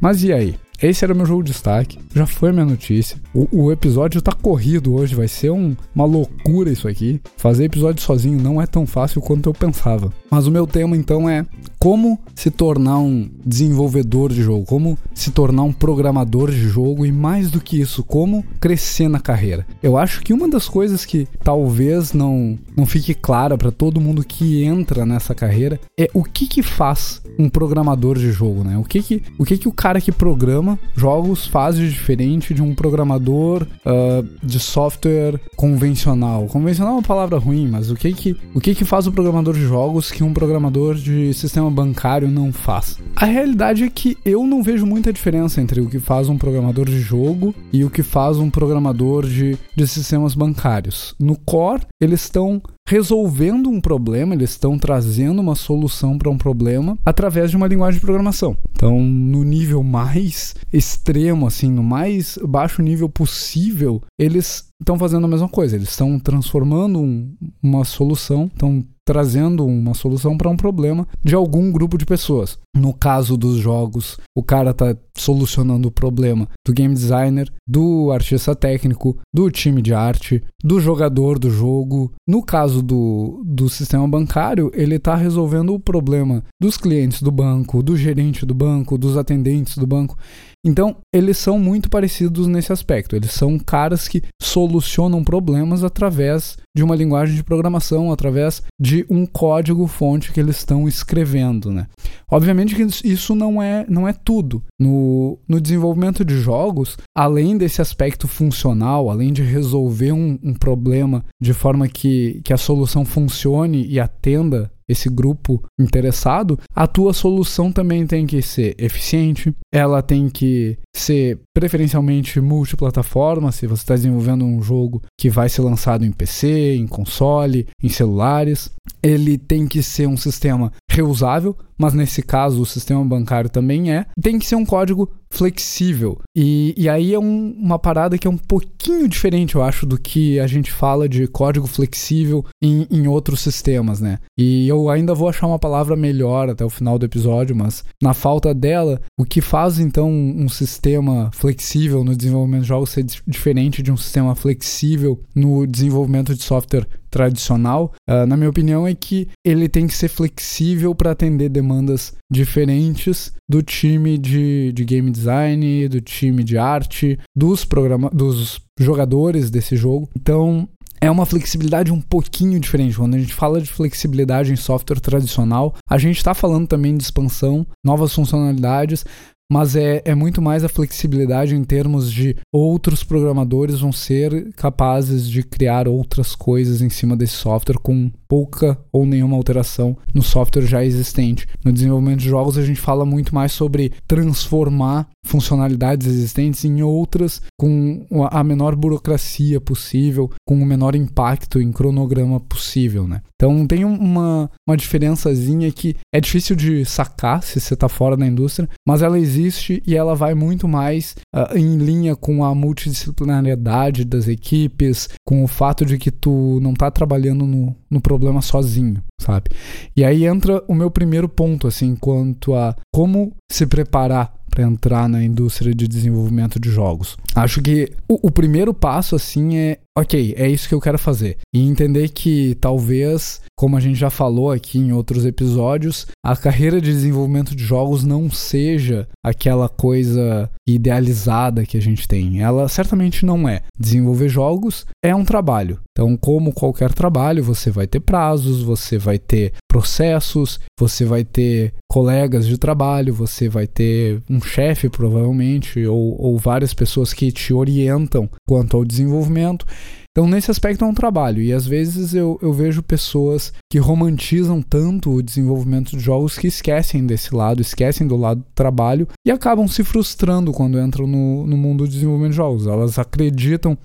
Mas 0.00 0.24
e 0.24 0.32
aí? 0.32 0.58
Esse 0.82 1.04
era 1.04 1.14
o 1.14 1.16
meu 1.16 1.24
jogo 1.24 1.44
de 1.44 1.52
destaque, 1.52 1.96
já 2.12 2.26
foi 2.26 2.50
a 2.50 2.52
minha 2.52 2.64
notícia. 2.64 3.21
O, 3.34 3.64
o 3.64 3.72
episódio 3.72 4.20
tá 4.20 4.32
corrido 4.32 4.94
hoje, 4.94 5.14
vai 5.14 5.26
ser 5.26 5.50
um, 5.50 5.74
uma 5.94 6.04
loucura 6.04 6.70
isso 6.70 6.86
aqui. 6.86 7.20
Fazer 7.36 7.64
episódio 7.64 8.02
sozinho 8.02 8.40
não 8.40 8.60
é 8.60 8.66
tão 8.66 8.86
fácil 8.86 9.22
quanto 9.22 9.48
eu 9.48 9.54
pensava. 9.54 10.12
Mas 10.30 10.46
o 10.46 10.50
meu 10.50 10.66
tema 10.66 10.96
então 10.96 11.28
é 11.28 11.46
como 11.78 12.18
se 12.34 12.50
tornar 12.50 12.98
um 12.98 13.28
desenvolvedor 13.44 14.32
de 14.32 14.42
jogo, 14.42 14.64
como 14.64 14.98
se 15.14 15.30
tornar 15.30 15.62
um 15.62 15.72
programador 15.72 16.50
de 16.50 16.60
jogo 16.60 17.04
e 17.04 17.10
mais 17.10 17.50
do 17.50 17.60
que 17.60 17.80
isso, 17.80 18.04
como 18.04 18.44
crescer 18.60 19.08
na 19.08 19.18
carreira. 19.18 19.66
Eu 19.82 19.96
acho 19.96 20.22
que 20.22 20.32
uma 20.32 20.48
das 20.48 20.68
coisas 20.68 21.04
que 21.04 21.26
talvez 21.42 22.12
não 22.12 22.58
não 22.76 22.86
fique 22.86 23.14
clara 23.14 23.58
para 23.58 23.70
todo 23.70 24.00
mundo 24.00 24.24
que 24.24 24.62
entra 24.62 25.04
nessa 25.04 25.34
carreira 25.34 25.80
é 25.98 26.08
o 26.14 26.22
que 26.22 26.46
que 26.46 26.62
faz 26.62 27.20
um 27.38 27.48
programador 27.48 28.18
de 28.18 28.30
jogo, 28.30 28.62
né? 28.62 28.78
O 28.78 28.84
que 28.84 29.02
que 29.02 29.22
o 29.38 29.44
que 29.44 29.58
que 29.58 29.68
o 29.68 29.72
cara 29.72 30.00
que 30.00 30.12
programa 30.12 30.78
jogos 30.94 31.46
faz 31.46 31.76
de 31.76 31.88
diferente 31.88 32.54
de 32.54 32.62
um 32.62 32.74
programador 32.74 33.21
uh, 33.30 34.26
de 34.42 34.58
software 34.58 35.40
convencional? 35.56 36.46
Convencional 36.46 36.94
é 36.94 36.96
uma 36.96 37.02
palavra 37.02 37.38
ruim, 37.38 37.68
mas 37.68 37.90
o 37.90 37.94
que 37.94 38.12
que 38.12 38.36
o 38.54 38.60
que 38.60 38.74
que 38.74 38.84
faz 38.84 39.06
o 39.06 39.12
programador 39.12 39.54
de 39.54 39.62
jogos 39.62 40.10
que 40.10 40.24
um 40.24 40.32
programador 40.32 40.94
de 40.94 41.32
sistema 41.34 41.70
bancário 41.70 42.28
não 42.28 42.52
faz? 42.52 42.98
A 43.16 43.26
realidade 43.26 43.84
é 43.84 43.90
que 43.90 44.16
eu 44.24 44.46
não 44.46 44.62
vejo 44.62 44.86
muita 44.86 45.12
diferença 45.12 45.60
entre 45.60 45.80
o 45.80 45.88
que 45.88 45.98
faz 45.98 46.28
um 46.28 46.38
programador 46.38 46.86
de 46.86 47.00
jogo 47.00 47.54
e 47.72 47.84
o 47.84 47.90
que 47.90 48.02
faz 48.02 48.38
um 48.38 48.50
programador 48.50 49.26
de, 49.26 49.56
de 49.76 49.86
sistemas 49.86 50.34
bancários. 50.34 51.14
No 51.18 51.36
core, 51.36 51.82
eles 52.00 52.22
estão 52.22 52.62
resolvendo 52.92 53.70
um 53.70 53.80
problema, 53.80 54.34
eles 54.34 54.50
estão 54.50 54.78
trazendo 54.78 55.40
uma 55.40 55.54
solução 55.54 56.18
para 56.18 56.28
um 56.28 56.36
problema 56.36 56.98
através 57.06 57.50
de 57.50 57.56
uma 57.56 57.66
linguagem 57.66 57.98
de 57.98 58.04
programação. 58.04 58.54
Então, 58.70 59.00
no 59.00 59.42
nível 59.44 59.82
mais 59.82 60.54
extremo, 60.70 61.46
assim, 61.46 61.70
no 61.70 61.82
mais 61.82 62.38
baixo 62.46 62.82
nível 62.82 63.08
possível, 63.08 64.02
eles 64.18 64.68
estão 64.78 64.98
fazendo 64.98 65.24
a 65.24 65.28
mesma 65.28 65.48
coisa. 65.48 65.74
Eles 65.74 65.88
estão 65.88 66.18
transformando 66.18 67.00
um, 67.00 67.34
uma 67.62 67.82
solução, 67.82 68.44
estão 68.44 68.84
trazendo 69.04 69.66
uma 69.66 69.94
solução 69.94 70.36
para 70.36 70.48
um 70.48 70.56
problema 70.56 71.06
de 71.22 71.34
algum 71.34 71.70
grupo 71.70 71.98
de 71.98 72.06
pessoas. 72.06 72.58
No 72.74 72.94
caso 72.94 73.36
dos 73.36 73.56
jogos, 73.56 74.18
o 74.34 74.42
cara 74.42 74.70
está 74.70 74.96
solucionando 75.16 75.88
o 75.88 75.92
problema 75.92 76.48
do 76.66 76.72
game 76.72 76.94
designer, 76.94 77.52
do 77.68 78.10
artista 78.12 78.54
técnico, 78.54 79.18
do 79.34 79.50
time 79.50 79.82
de 79.82 79.92
arte, 79.92 80.42
do 80.62 80.80
jogador 80.80 81.38
do 81.38 81.50
jogo. 81.50 82.12
No 82.26 82.42
caso 82.42 82.82
do, 82.82 83.42
do 83.44 83.68
sistema 83.68 84.08
bancário, 84.08 84.70
ele 84.74 84.96
está 84.96 85.14
resolvendo 85.14 85.74
o 85.74 85.80
problema 85.80 86.42
dos 86.60 86.76
clientes 86.76 87.22
do 87.22 87.30
banco, 87.30 87.82
do 87.82 87.96
gerente 87.96 88.46
do 88.46 88.54
banco, 88.54 88.96
dos 88.96 89.16
atendentes 89.16 89.76
do 89.76 89.86
banco. 89.86 90.16
Então, 90.64 90.96
eles 91.12 91.38
são 91.38 91.58
muito 91.58 91.90
parecidos 91.90 92.46
nesse 92.46 92.72
aspecto. 92.72 93.16
Eles 93.16 93.32
são 93.32 93.58
caras 93.58 94.06
que 94.06 94.22
solucionam 94.40 95.24
problemas 95.24 95.82
através 95.82 96.56
de 96.74 96.84
uma 96.84 96.94
linguagem 96.94 97.34
de 97.34 97.42
programação, 97.42 98.12
através 98.12 98.62
de 98.80 99.04
um 99.10 99.26
código-fonte 99.26 100.32
que 100.32 100.38
eles 100.38 100.58
estão 100.58 100.86
escrevendo, 100.86 101.72
né? 101.72 101.88
Obviamente 102.30 102.76
que 102.76 102.82
isso 103.06 103.34
não 103.34 103.60
é, 103.60 103.84
não 103.88 104.06
é 104.06 104.12
tudo. 104.12 104.62
No, 104.78 105.36
no 105.48 105.60
desenvolvimento 105.60 106.24
de 106.24 106.38
jogos, 106.38 106.96
além 107.14 107.58
desse 107.58 107.82
aspecto 107.82 108.28
funcional, 108.28 109.10
além 109.10 109.32
de 109.32 109.42
resolver 109.42 110.12
um, 110.12 110.38
um 110.42 110.54
problema 110.54 111.24
de 111.40 111.52
forma 111.52 111.88
que, 111.88 112.40
que 112.44 112.52
a 112.52 112.56
solução 112.56 113.04
funcione 113.04 113.84
e 113.86 113.98
atenda 113.98 114.70
esse 114.92 115.08
grupo 115.08 115.62
interessado, 115.78 116.58
a 116.74 116.86
tua 116.86 117.12
solução 117.12 117.72
também 117.72 118.06
tem 118.06 118.26
que 118.26 118.40
ser 118.40 118.74
eficiente, 118.78 119.54
ela 119.72 120.02
tem 120.02 120.28
que 120.28 120.78
ser 120.94 121.40
preferencialmente 121.54 122.40
multiplataforma, 122.40 123.50
se 123.50 123.66
você 123.66 123.82
está 123.82 123.94
desenvolvendo 123.94 124.44
um 124.44 124.62
jogo 124.62 125.02
que 125.18 125.28
vai 125.30 125.48
ser 125.48 125.62
lançado 125.62 126.04
em 126.04 126.12
PC, 126.12 126.76
em 126.76 126.86
console, 126.86 127.66
em 127.82 127.88
celulares. 127.88 128.70
Ele 129.02 129.36
tem 129.36 129.66
que 129.66 129.82
ser 129.82 130.06
um 130.06 130.16
sistema 130.16 130.72
reusável, 130.90 131.56
mas 131.82 131.94
nesse 131.94 132.22
caso 132.22 132.62
o 132.62 132.66
sistema 132.66 133.04
bancário 133.04 133.50
também 133.50 133.92
é. 133.92 134.06
Tem 134.22 134.38
que 134.38 134.46
ser 134.46 134.54
um 134.54 134.64
código 134.64 135.10
flexível. 135.32 136.20
E, 136.36 136.72
e 136.76 136.88
aí 136.88 137.12
é 137.12 137.18
um, 137.18 137.56
uma 137.58 137.76
parada 137.76 138.16
que 138.16 138.28
é 138.28 138.30
um 138.30 138.36
pouquinho 138.36 139.08
diferente, 139.08 139.56
eu 139.56 139.64
acho, 139.64 139.84
do 139.84 139.98
que 139.98 140.38
a 140.38 140.46
gente 140.46 140.70
fala 140.70 141.08
de 141.08 141.26
código 141.26 141.66
flexível 141.66 142.44
em, 142.62 142.86
em 142.88 143.08
outros 143.08 143.40
sistemas, 143.40 144.00
né? 144.00 144.18
E 144.38 144.68
eu 144.68 144.88
ainda 144.88 145.12
vou 145.12 145.28
achar 145.28 145.48
uma 145.48 145.58
palavra 145.58 145.96
melhor 145.96 146.48
até 146.48 146.64
o 146.64 146.70
final 146.70 146.98
do 147.00 147.06
episódio, 147.06 147.56
mas 147.56 147.82
na 148.00 148.14
falta 148.14 148.54
dela, 148.54 149.00
o 149.18 149.24
que 149.24 149.40
faz 149.40 149.80
então 149.80 150.08
um 150.08 150.48
sistema 150.48 151.30
flexível 151.32 152.04
no 152.04 152.14
desenvolvimento 152.14 152.62
de 152.62 152.68
jogos 152.68 152.90
ser 152.90 153.04
diferente 153.26 153.82
de 153.82 153.90
um 153.90 153.96
sistema 153.96 154.36
flexível 154.36 155.20
no 155.34 155.66
desenvolvimento 155.66 156.32
de 156.32 156.44
software 156.44 156.86
tradicional, 157.12 157.92
uh, 158.08 158.26
na 158.26 158.36
minha 158.36 158.48
opinião, 158.48 158.88
é 158.88 158.94
que 158.94 159.28
ele 159.44 159.68
tem 159.68 159.86
que 159.86 159.94
ser 159.94 160.08
flexível 160.08 160.94
para 160.94 161.12
atender 161.12 161.50
demandas 161.50 162.14
diferentes 162.30 163.32
do 163.48 163.62
time 163.62 164.16
de, 164.16 164.72
de 164.72 164.84
game 164.84 165.10
design, 165.10 165.88
do 165.88 166.00
time 166.00 166.42
de 166.42 166.56
arte, 166.56 167.18
dos, 167.36 167.64
programa 167.66 168.10
dos 168.10 168.60
jogadores 168.80 169.50
desse 169.50 169.76
jogo. 169.76 170.08
Então, 170.18 170.66
é 171.02 171.10
uma 171.10 171.26
flexibilidade 171.26 171.92
um 171.92 172.00
pouquinho 172.00 172.60
diferente. 172.60 172.96
Quando 172.96 173.16
a 173.16 173.18
gente 173.18 173.34
fala 173.34 173.60
de 173.60 173.68
flexibilidade 173.68 174.52
em 174.52 174.56
software 174.56 175.00
tradicional, 175.00 175.74
a 175.90 175.98
gente 175.98 176.16
está 176.18 176.32
falando 176.32 176.68
também 176.68 176.96
de 176.96 177.02
expansão, 177.02 177.66
novas 177.84 178.14
funcionalidades, 178.14 179.04
mas 179.52 179.76
é, 179.76 180.00
é 180.06 180.14
muito 180.14 180.40
mais 180.40 180.64
a 180.64 180.68
flexibilidade 180.68 181.54
em 181.54 181.62
termos 181.62 182.10
de 182.10 182.34
outros 182.50 183.04
programadores 183.04 183.80
vão 183.80 183.92
ser 183.92 184.50
capazes 184.54 185.28
de 185.28 185.42
criar 185.42 185.86
outras 185.86 186.34
coisas 186.34 186.80
em 186.80 186.88
cima 186.88 187.14
desse 187.14 187.34
software 187.34 187.78
com 187.78 188.10
pouca 188.26 188.78
ou 188.90 189.04
nenhuma 189.04 189.36
alteração 189.36 189.94
no 190.14 190.22
software 190.22 190.64
já 190.64 190.82
existente. 190.82 191.46
No 191.62 191.70
desenvolvimento 191.70 192.20
de 192.20 192.30
jogos, 192.30 192.56
a 192.56 192.64
gente 192.64 192.80
fala 192.80 193.04
muito 193.04 193.34
mais 193.34 193.52
sobre 193.52 193.92
transformar 194.08 195.06
funcionalidades 195.26 196.06
existentes 196.06 196.64
em 196.64 196.82
outras 196.82 197.42
com 197.60 198.06
a 198.30 198.42
menor 198.42 198.74
burocracia 198.74 199.60
possível, 199.60 200.30
com 200.46 200.54
o 200.54 200.64
menor 200.64 200.94
impacto 200.94 201.60
em 201.60 201.70
cronograma 201.70 202.40
possível, 202.40 203.06
né? 203.06 203.20
Então 203.34 203.66
tem 203.66 203.84
uma, 203.84 204.50
uma 204.66 204.76
diferençazinha 204.76 205.70
que 205.70 205.96
é 206.14 206.20
difícil 206.20 206.56
de 206.56 206.84
sacar 206.84 207.42
se 207.42 207.60
você 207.60 207.74
está 207.74 207.88
fora 207.88 208.16
da 208.16 208.26
indústria, 208.26 208.68
mas 208.86 209.02
ela 209.02 209.18
existe 209.18 209.41
e 209.86 209.96
ela 209.96 210.14
vai 210.14 210.34
muito 210.34 210.68
mais 210.68 211.16
uh, 211.34 211.56
em 211.56 211.76
linha 211.76 212.14
com 212.14 212.44
a 212.44 212.54
multidisciplinariedade 212.54 214.04
das 214.04 214.28
equipes, 214.28 215.08
com 215.26 215.42
o 215.42 215.48
fato 215.48 215.84
de 215.84 215.98
que 215.98 216.10
tu 216.10 216.58
não 216.60 216.72
está 216.72 216.90
trabalhando 216.90 217.46
no, 217.46 217.74
no 217.90 218.00
problema 218.00 218.40
sozinho, 218.42 219.02
sabe? 219.20 219.50
E 219.96 220.04
aí 220.04 220.24
entra 220.24 220.62
o 220.68 220.74
meu 220.74 220.90
primeiro 220.90 221.28
ponto, 221.28 221.66
assim, 221.66 221.96
quanto 221.96 222.54
a 222.54 222.76
como 222.92 223.32
se 223.50 223.66
preparar 223.66 224.32
para 224.52 224.64
entrar 224.64 225.08
na 225.08 225.24
indústria 225.24 225.74
de 225.74 225.88
desenvolvimento 225.88 226.60
de 226.60 226.68
jogos. 226.70 227.16
Acho 227.34 227.62
que 227.62 227.90
o, 228.06 228.28
o, 228.28 228.30
primeiro 228.30 228.74
passo, 228.74 229.16
assim, 229.16 229.56
é 229.56 229.78
ok, 229.96 230.34
é 230.36 230.46
isso 230.46 230.68
que 230.68 230.74
eu 230.74 230.80
quero 230.80 230.98
fazer. 230.98 231.38
E 231.54 231.66
entender 231.66 232.10
que 232.10 232.54
talvez, 232.60 233.40
como 233.56 233.78
a 233.78 233.80
gente 233.80 233.98
já 233.98 234.10
falou 234.10 234.50
aqui 234.52 234.78
em 234.78 234.92
outros 234.92 235.24
episódios, 235.24 236.06
a 236.24 236.36
carreira 236.36 236.80
de 236.82 236.92
desenvolvimento 236.92 237.56
de 237.56 237.64
jogos 237.64 238.04
não 238.04 238.30
seja 238.30 239.08
aquela 239.24 239.70
coisa 239.70 240.50
idealizada 240.68 241.64
que 241.64 241.78
a 241.78 241.82
gente 241.82 242.06
tem. 242.06 242.42
Ela 242.42 242.68
certamente 242.68 243.24
não 243.24 243.48
é. 243.48 243.62
Desenvolver 243.78 244.28
jogos 244.28 244.84
é 245.02 245.14
um 245.14 245.24
trabalho. 245.24 245.80
Então, 245.92 246.16
como 246.16 246.52
qualquer 246.52 246.92
trabalho, 246.92 247.44
você 247.44 247.70
vai 247.70 247.86
ter 247.86 248.00
prazos, 248.00 248.62
você 248.62 248.96
vai 248.96 249.18
ter 249.18 249.52
processos, 249.68 250.58
você 250.78 251.04
vai 251.04 251.24
ter 251.24 251.74
colegas 251.92 252.46
de 252.46 252.56
trabalho, 252.56 253.12
você 253.12 253.50
vai 253.50 253.66
ter 253.66 254.22
um 254.28 254.40
chefe, 254.40 254.88
provavelmente, 254.88 255.86
ou, 255.86 256.18
ou 256.18 256.38
várias 256.38 256.72
pessoas 256.72 257.12
que 257.12 257.30
te 257.30 257.52
orientam 257.52 258.30
quanto 258.48 258.78
ao 258.78 258.84
desenvolvimento. 258.84 259.66
Então, 260.10 260.26
nesse 260.26 260.50
aspecto, 260.50 260.86
é 260.86 260.88
um 260.88 260.94
trabalho. 260.94 261.42
E 261.42 261.52
às 261.52 261.66
vezes 261.66 262.14
eu, 262.14 262.38
eu 262.40 262.50
vejo 262.50 262.82
pessoas 262.82 263.52
que 263.70 263.78
romantizam 263.78 264.62
tanto 264.62 265.10
o 265.10 265.22
desenvolvimento 265.22 265.90
de 265.90 266.00
jogos 266.00 266.38
que 266.38 266.46
esquecem 266.46 267.06
desse 267.06 267.34
lado, 267.34 267.60
esquecem 267.60 268.06
do 268.06 268.16
lado 268.16 268.40
do 268.40 268.52
trabalho 268.54 269.06
e 269.26 269.30
acabam 269.30 269.68
se 269.68 269.84
frustrando 269.84 270.50
quando 270.50 270.80
entram 270.80 271.06
no, 271.06 271.46
no 271.46 271.58
mundo 271.58 271.84
do 271.84 271.90
desenvolvimento 271.90 272.30
de 272.30 272.36
jogos. 272.36 272.66
Elas 272.66 272.98
acreditam 272.98 273.76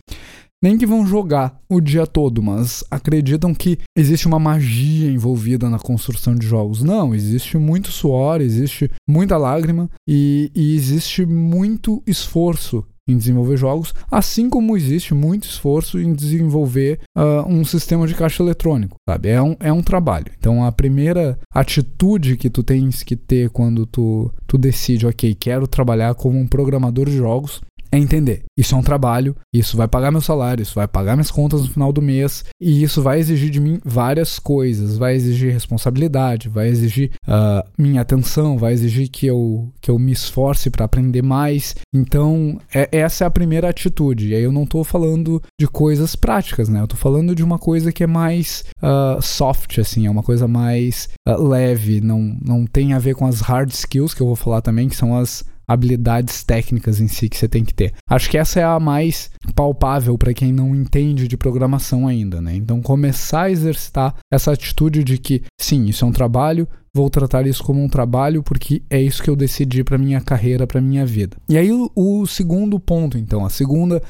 nem 0.61 0.77
que 0.77 0.85
vão 0.85 1.05
jogar 1.05 1.59
o 1.69 1.79
dia 1.79 2.07
todo, 2.07 2.41
mas 2.41 2.83
acreditam 2.89 3.53
que 3.53 3.77
existe 3.95 4.27
uma 4.27 4.39
magia 4.39 5.11
envolvida 5.11 5.69
na 5.69 5.79
construção 5.79 6.35
de 6.35 6.45
jogos. 6.45 6.81
Não, 6.81 7.13
existe 7.13 7.57
muito 7.57 7.91
suor, 7.91 8.41
existe 8.41 8.89
muita 9.07 9.37
lágrima 9.37 9.89
e, 10.07 10.51
e 10.55 10.75
existe 10.75 11.25
muito 11.25 12.01
esforço 12.07 12.83
em 13.07 13.17
desenvolver 13.17 13.55
jogos, 13.55 13.93
assim 14.11 14.49
como 14.49 14.75
existe 14.75 15.13
muito 15.13 15.47
esforço 15.47 15.97
em 15.99 16.13
desenvolver 16.13 16.99
uh, 17.17 17.47
um 17.47 17.63
sistema 17.63 18.05
de 18.05 18.13
caixa 18.13 18.43
eletrônico, 18.43 18.97
sabe? 19.09 19.29
É 19.29 19.41
um, 19.41 19.55
é 19.59 19.71
um 19.71 19.81
trabalho. 19.81 20.25
Então, 20.37 20.65
a 20.65 20.71
primeira 20.71 21.39
atitude 21.53 22.35
que 22.35 22.49
tu 22.49 22.61
tens 22.63 23.03
que 23.03 23.15
ter 23.15 23.49
quando 23.49 23.85
tu, 23.85 24.29
tu 24.45 24.57
decide, 24.57 25.07
ok, 25.07 25.33
quero 25.35 25.67
trabalhar 25.67 26.15
como 26.15 26.37
um 26.37 26.47
programador 26.47 27.05
de 27.05 27.15
jogos, 27.15 27.61
é 27.91 27.97
entender. 27.97 28.43
Isso 28.57 28.75
é 28.75 28.77
um 28.77 28.83
trabalho, 28.83 29.35
isso 29.53 29.77
vai 29.77 29.87
pagar 29.87 30.11
meu 30.11 30.21
salário, 30.21 30.61
isso 30.61 30.75
vai 30.75 30.87
pagar 30.87 31.15
minhas 31.15 31.31
contas 31.31 31.61
no 31.61 31.69
final 31.69 31.91
do 31.91 32.01
mês, 32.01 32.43
e 32.59 32.83
isso 32.83 33.01
vai 33.01 33.19
exigir 33.19 33.49
de 33.49 33.59
mim 33.59 33.79
várias 33.83 34.39
coisas. 34.39 34.97
Vai 34.97 35.15
exigir 35.15 35.53
responsabilidade, 35.53 36.49
vai 36.49 36.67
exigir 36.67 37.11
uh, 37.27 37.67
minha 37.77 38.01
atenção, 38.01 38.57
vai 38.57 38.73
exigir 38.73 39.09
que 39.09 39.25
eu, 39.25 39.71
que 39.81 39.91
eu 39.91 39.99
me 39.99 40.11
esforce 40.11 40.69
para 40.69 40.85
aprender 40.85 41.21
mais. 41.21 41.75
Então, 41.93 42.59
é, 42.73 42.89
essa 42.91 43.23
é 43.23 43.27
a 43.27 43.31
primeira 43.31 43.69
atitude. 43.69 44.29
E 44.29 44.35
aí 44.35 44.43
eu 44.43 44.51
não 44.51 44.63
estou 44.63 44.83
falando 44.83 45.41
de 45.59 45.67
coisas 45.67 46.15
práticas, 46.15 46.69
né? 46.69 46.79
Eu 46.79 46.85
estou 46.85 46.97
falando 46.97 47.35
de 47.35 47.43
uma 47.43 47.59
coisa 47.59 47.91
que 47.91 48.03
é 48.03 48.07
mais 48.07 48.63
uh, 48.81 49.21
soft, 49.21 49.77
assim, 49.79 50.07
é 50.07 50.09
uma 50.09 50.23
coisa 50.23 50.47
mais 50.47 51.09
uh, 51.27 51.41
leve, 51.41 52.01
não, 52.01 52.37
não 52.43 52.65
tem 52.65 52.93
a 52.93 52.99
ver 52.99 53.15
com 53.15 53.25
as 53.25 53.41
hard 53.41 53.71
skills 53.71 54.13
que 54.13 54.21
eu 54.21 54.27
vou 54.27 54.35
falar 54.35 54.61
também, 54.61 54.89
que 54.89 54.95
são 54.95 55.15
as 55.15 55.43
habilidades 55.67 56.43
técnicas 56.43 56.99
em 56.99 57.07
si 57.07 57.27
que 57.27 57.37
você 57.37 57.47
tem 57.47 57.63
que 57.63 57.73
ter. 57.73 57.93
Acho 58.09 58.29
que 58.29 58.37
essa 58.37 58.59
é 58.59 58.63
a 58.63 58.79
mais 58.79 59.29
palpável 59.53 60.17
para 60.17 60.33
quem 60.33 60.51
não 60.51 60.75
entende 60.75 61.27
de 61.27 61.37
programação 61.37 62.07
ainda, 62.07 62.41
né? 62.41 62.55
Então 62.55 62.81
começar 62.81 63.43
a 63.43 63.51
exercitar 63.51 64.15
essa 64.31 64.51
atitude 64.51 65.03
de 65.03 65.17
que 65.17 65.43
sim, 65.59 65.85
isso 65.85 66.05
é 66.05 66.07
um 66.07 66.11
trabalho, 66.11 66.67
vou 66.93 67.09
tratar 67.09 67.45
isso 67.45 67.63
como 67.63 67.83
um 67.83 67.89
trabalho 67.89 68.41
porque 68.41 68.81
é 68.89 69.01
isso 69.01 69.21
que 69.21 69.29
eu 69.29 69.35
decidi 69.35 69.83
para 69.83 69.97
minha 69.97 70.21
carreira, 70.21 70.65
para 70.65 70.81
minha 70.81 71.05
vida. 71.05 71.37
E 71.49 71.57
aí 71.57 71.71
o, 71.71 71.91
o 71.95 72.25
segundo 72.25 72.79
ponto, 72.79 73.17
então, 73.17 73.45
a 73.45 73.49
segunda 73.49 74.01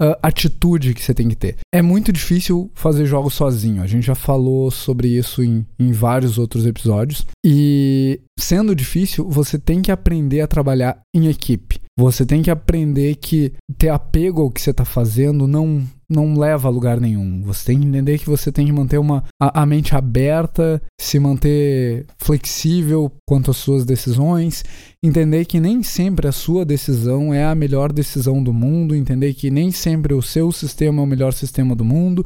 uh, 0.00 0.16
atitude 0.22 0.94
que 0.94 1.02
você 1.02 1.14
tem 1.14 1.28
que 1.28 1.36
ter. 1.36 1.56
É 1.72 1.82
muito 1.82 2.12
difícil 2.12 2.70
fazer 2.74 3.06
jogos 3.06 3.34
sozinho. 3.34 3.82
A 3.82 3.86
gente 3.86 4.06
já 4.06 4.14
falou 4.14 4.70
sobre 4.70 5.08
isso 5.08 5.42
em, 5.42 5.66
em 5.78 5.92
vários 5.92 6.38
outros 6.38 6.66
episódios. 6.66 7.26
E 7.44 8.20
sendo 8.38 8.74
difícil, 8.74 9.28
você 9.28 9.58
tem 9.58 9.82
que 9.82 9.92
aprender 9.92 10.40
a 10.40 10.46
trabalhar 10.46 11.00
em 11.14 11.28
equipe. 11.28 11.80
Você 11.96 12.26
tem 12.26 12.42
que 12.42 12.50
aprender 12.50 13.14
que 13.16 13.52
ter 13.78 13.88
apego 13.88 14.42
ao 14.42 14.50
que 14.50 14.60
você 14.60 14.70
está 14.70 14.84
fazendo 14.84 15.46
não 15.46 15.86
não 16.14 16.38
leva 16.38 16.68
a 16.68 16.70
lugar 16.70 17.00
nenhum. 17.00 17.42
Você 17.42 17.66
tem 17.66 17.80
que 17.80 17.86
entender 17.86 18.18
que 18.18 18.26
você 18.26 18.52
tem 18.52 18.66
que 18.66 18.72
manter 18.72 18.98
uma, 18.98 19.24
a, 19.40 19.62
a, 19.62 19.66
mente 19.66 19.94
aberta, 19.94 20.80
se 21.00 21.18
manter 21.18 22.06
flexível 22.18 23.10
quanto 23.26 23.50
às 23.50 23.56
suas 23.56 23.84
decisões, 23.84 24.64
entender 25.02 25.44
que 25.44 25.60
nem 25.60 25.82
sempre 25.82 26.28
a 26.28 26.32
sua 26.32 26.64
decisão 26.64 27.34
é 27.34 27.44
a 27.44 27.54
melhor 27.54 27.92
decisão 27.92 28.42
do 28.42 28.52
mundo, 28.52 28.94
entender 28.94 29.34
que 29.34 29.50
nem 29.50 29.70
sempre 29.70 30.14
o 30.14 30.22
seu 30.22 30.50
sistema 30.52 31.00
é 31.00 31.04
o 31.04 31.06
melhor 31.06 31.32
sistema 31.32 31.74
do 31.74 31.84
mundo 31.84 32.24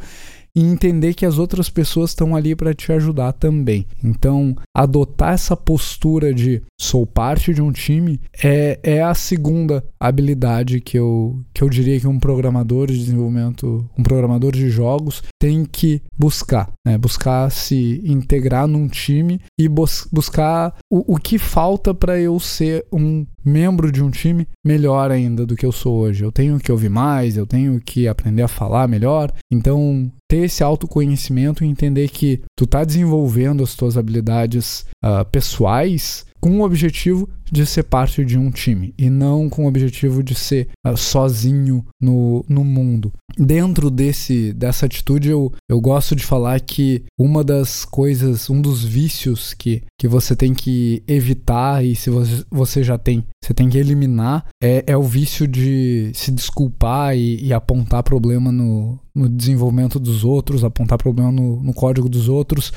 e 0.59 0.61
entender 0.61 1.15
que 1.15 1.25
as 1.25 1.38
outras 1.38 1.71
pessoas 1.71 2.11
estão 2.11 2.35
ali 2.35 2.57
para 2.57 2.75
te 2.75 2.91
ajudar 2.91 3.33
também. 3.33 3.87
Então, 4.03 4.57
adotar 4.75 5.35
essa 5.35 5.57
postura 5.57 6.35
de 6.35 6.61
sou 6.81 7.07
parte 7.07 7.55
de 7.55 7.62
um 7.62 7.71
time 7.71 8.21
é, 8.43 8.81
é 8.83 9.00
a 9.00 9.15
segunda 9.15 9.85
habilidade 10.00 10.81
que 10.81 10.99
eu, 10.99 11.38
que 11.55 11.62
eu 11.62 11.69
diria 11.69 12.00
que 12.00 12.09
um 12.09 12.19
programador 12.19 12.88
de 12.88 12.99
desenvolvimento, 12.99 13.88
um 13.97 14.03
programador 14.03 14.50
de 14.50 14.69
jogos 14.69 15.23
tem 15.41 15.65
que 15.65 16.03
buscar, 16.19 16.73
né? 16.85 16.99
Buscar 16.99 17.53
se 17.53 18.03
integrar 18.05 18.67
num 18.67 18.88
time 18.88 19.41
e 19.57 19.69
bus 19.69 20.09
buscar 20.11 20.75
o, 20.91 21.15
o 21.15 21.19
que 21.19 21.38
falta 21.38 21.95
para 21.95 22.19
eu 22.19 22.41
ser 22.41 22.85
um 22.93 23.25
membro 23.45 23.90
de 23.90 24.02
um 24.02 24.11
time 24.11 24.47
melhor 24.64 25.11
ainda 25.11 25.47
do 25.47 25.57
que 25.57 25.64
eu 25.64 25.73
sou 25.73 25.99
hoje. 25.99 26.25
Eu 26.25 26.33
tenho 26.33 26.59
que 26.59 26.71
ouvir 26.71 26.90
mais, 26.90 27.37
eu 27.37 27.47
tenho 27.47 27.80
que 27.80 28.09
aprender 28.09 28.42
a 28.42 28.49
falar 28.49 28.88
melhor. 28.88 29.33
Então, 29.50 30.11
ter 30.28 30.45
esse 30.45 30.62
autoconhecimento 30.62 31.64
e 31.64 31.68
entender 31.68 32.09
que 32.09 32.42
tu 32.57 32.66
tá 32.66 32.85
desenvolvendo 32.85 33.62
as 33.62 33.75
tuas 33.75 33.97
habilidades 33.97 34.87
uh, 35.04 35.25
pessoais 35.30 36.27
com 36.40 36.61
o 36.61 36.64
objetivo 36.64 37.28
de 37.50 37.64
ser 37.64 37.85
parte 37.85 38.25
de 38.25 38.38
um 38.38 38.50
time 38.50 38.95
e 38.99 39.09
não 39.09 39.49
com 39.49 39.64
o 39.64 39.68
objetivo 39.68 40.23
de 40.23 40.35
ser 40.35 40.68
uh, 40.87 40.97
sozinho 40.97 41.85
no, 42.00 42.45
no 42.49 42.64
mundo. 42.64 43.12
Dentro 43.37 43.90
desse 43.90 44.52
dessa 44.52 44.87
atitude, 44.87 45.30
eu, 45.30 45.52
eu 45.68 45.80
gosto 45.80 46.14
de 46.14 46.25
falar 46.25 46.61
que 46.61 47.04
uma 47.18 47.42
das 47.42 47.85
coisas, 47.85 48.50
um 48.50 48.61
dos 48.61 48.85
vícios 48.85 49.54
que, 49.54 49.83
que 49.99 50.09
você 50.09 50.35
tem 50.35 50.52
que 50.52 51.02
evitar 51.07 51.85
e 51.85 51.95
se 51.95 52.11
você, 52.11 52.45
você 52.50 52.83
já 52.83 52.99
tem, 52.99 53.25
você 53.42 53.54
tem 53.54 53.68
que 53.68 53.78
eliminar 53.78 54.47
é, 54.62 54.85
é 54.87 54.97
o 54.97 55.02
vício 55.02 55.47
de 55.47 56.11
se 56.14 56.30
desculpar 56.30 57.16
e, 57.16 57.45
e 57.45 57.52
apontar 57.52 58.02
problema 58.02 58.50
no, 58.50 58.99
no 59.14 59.28
desenvolvimento 59.28 59.99
dos 59.99 60.25
outros, 60.25 60.64
apontar 60.64 60.99
problema 60.99 61.33
no, 61.33 61.62
no 61.62 61.73
código 61.73 62.09
dos 62.09 62.28
outros 62.28 62.73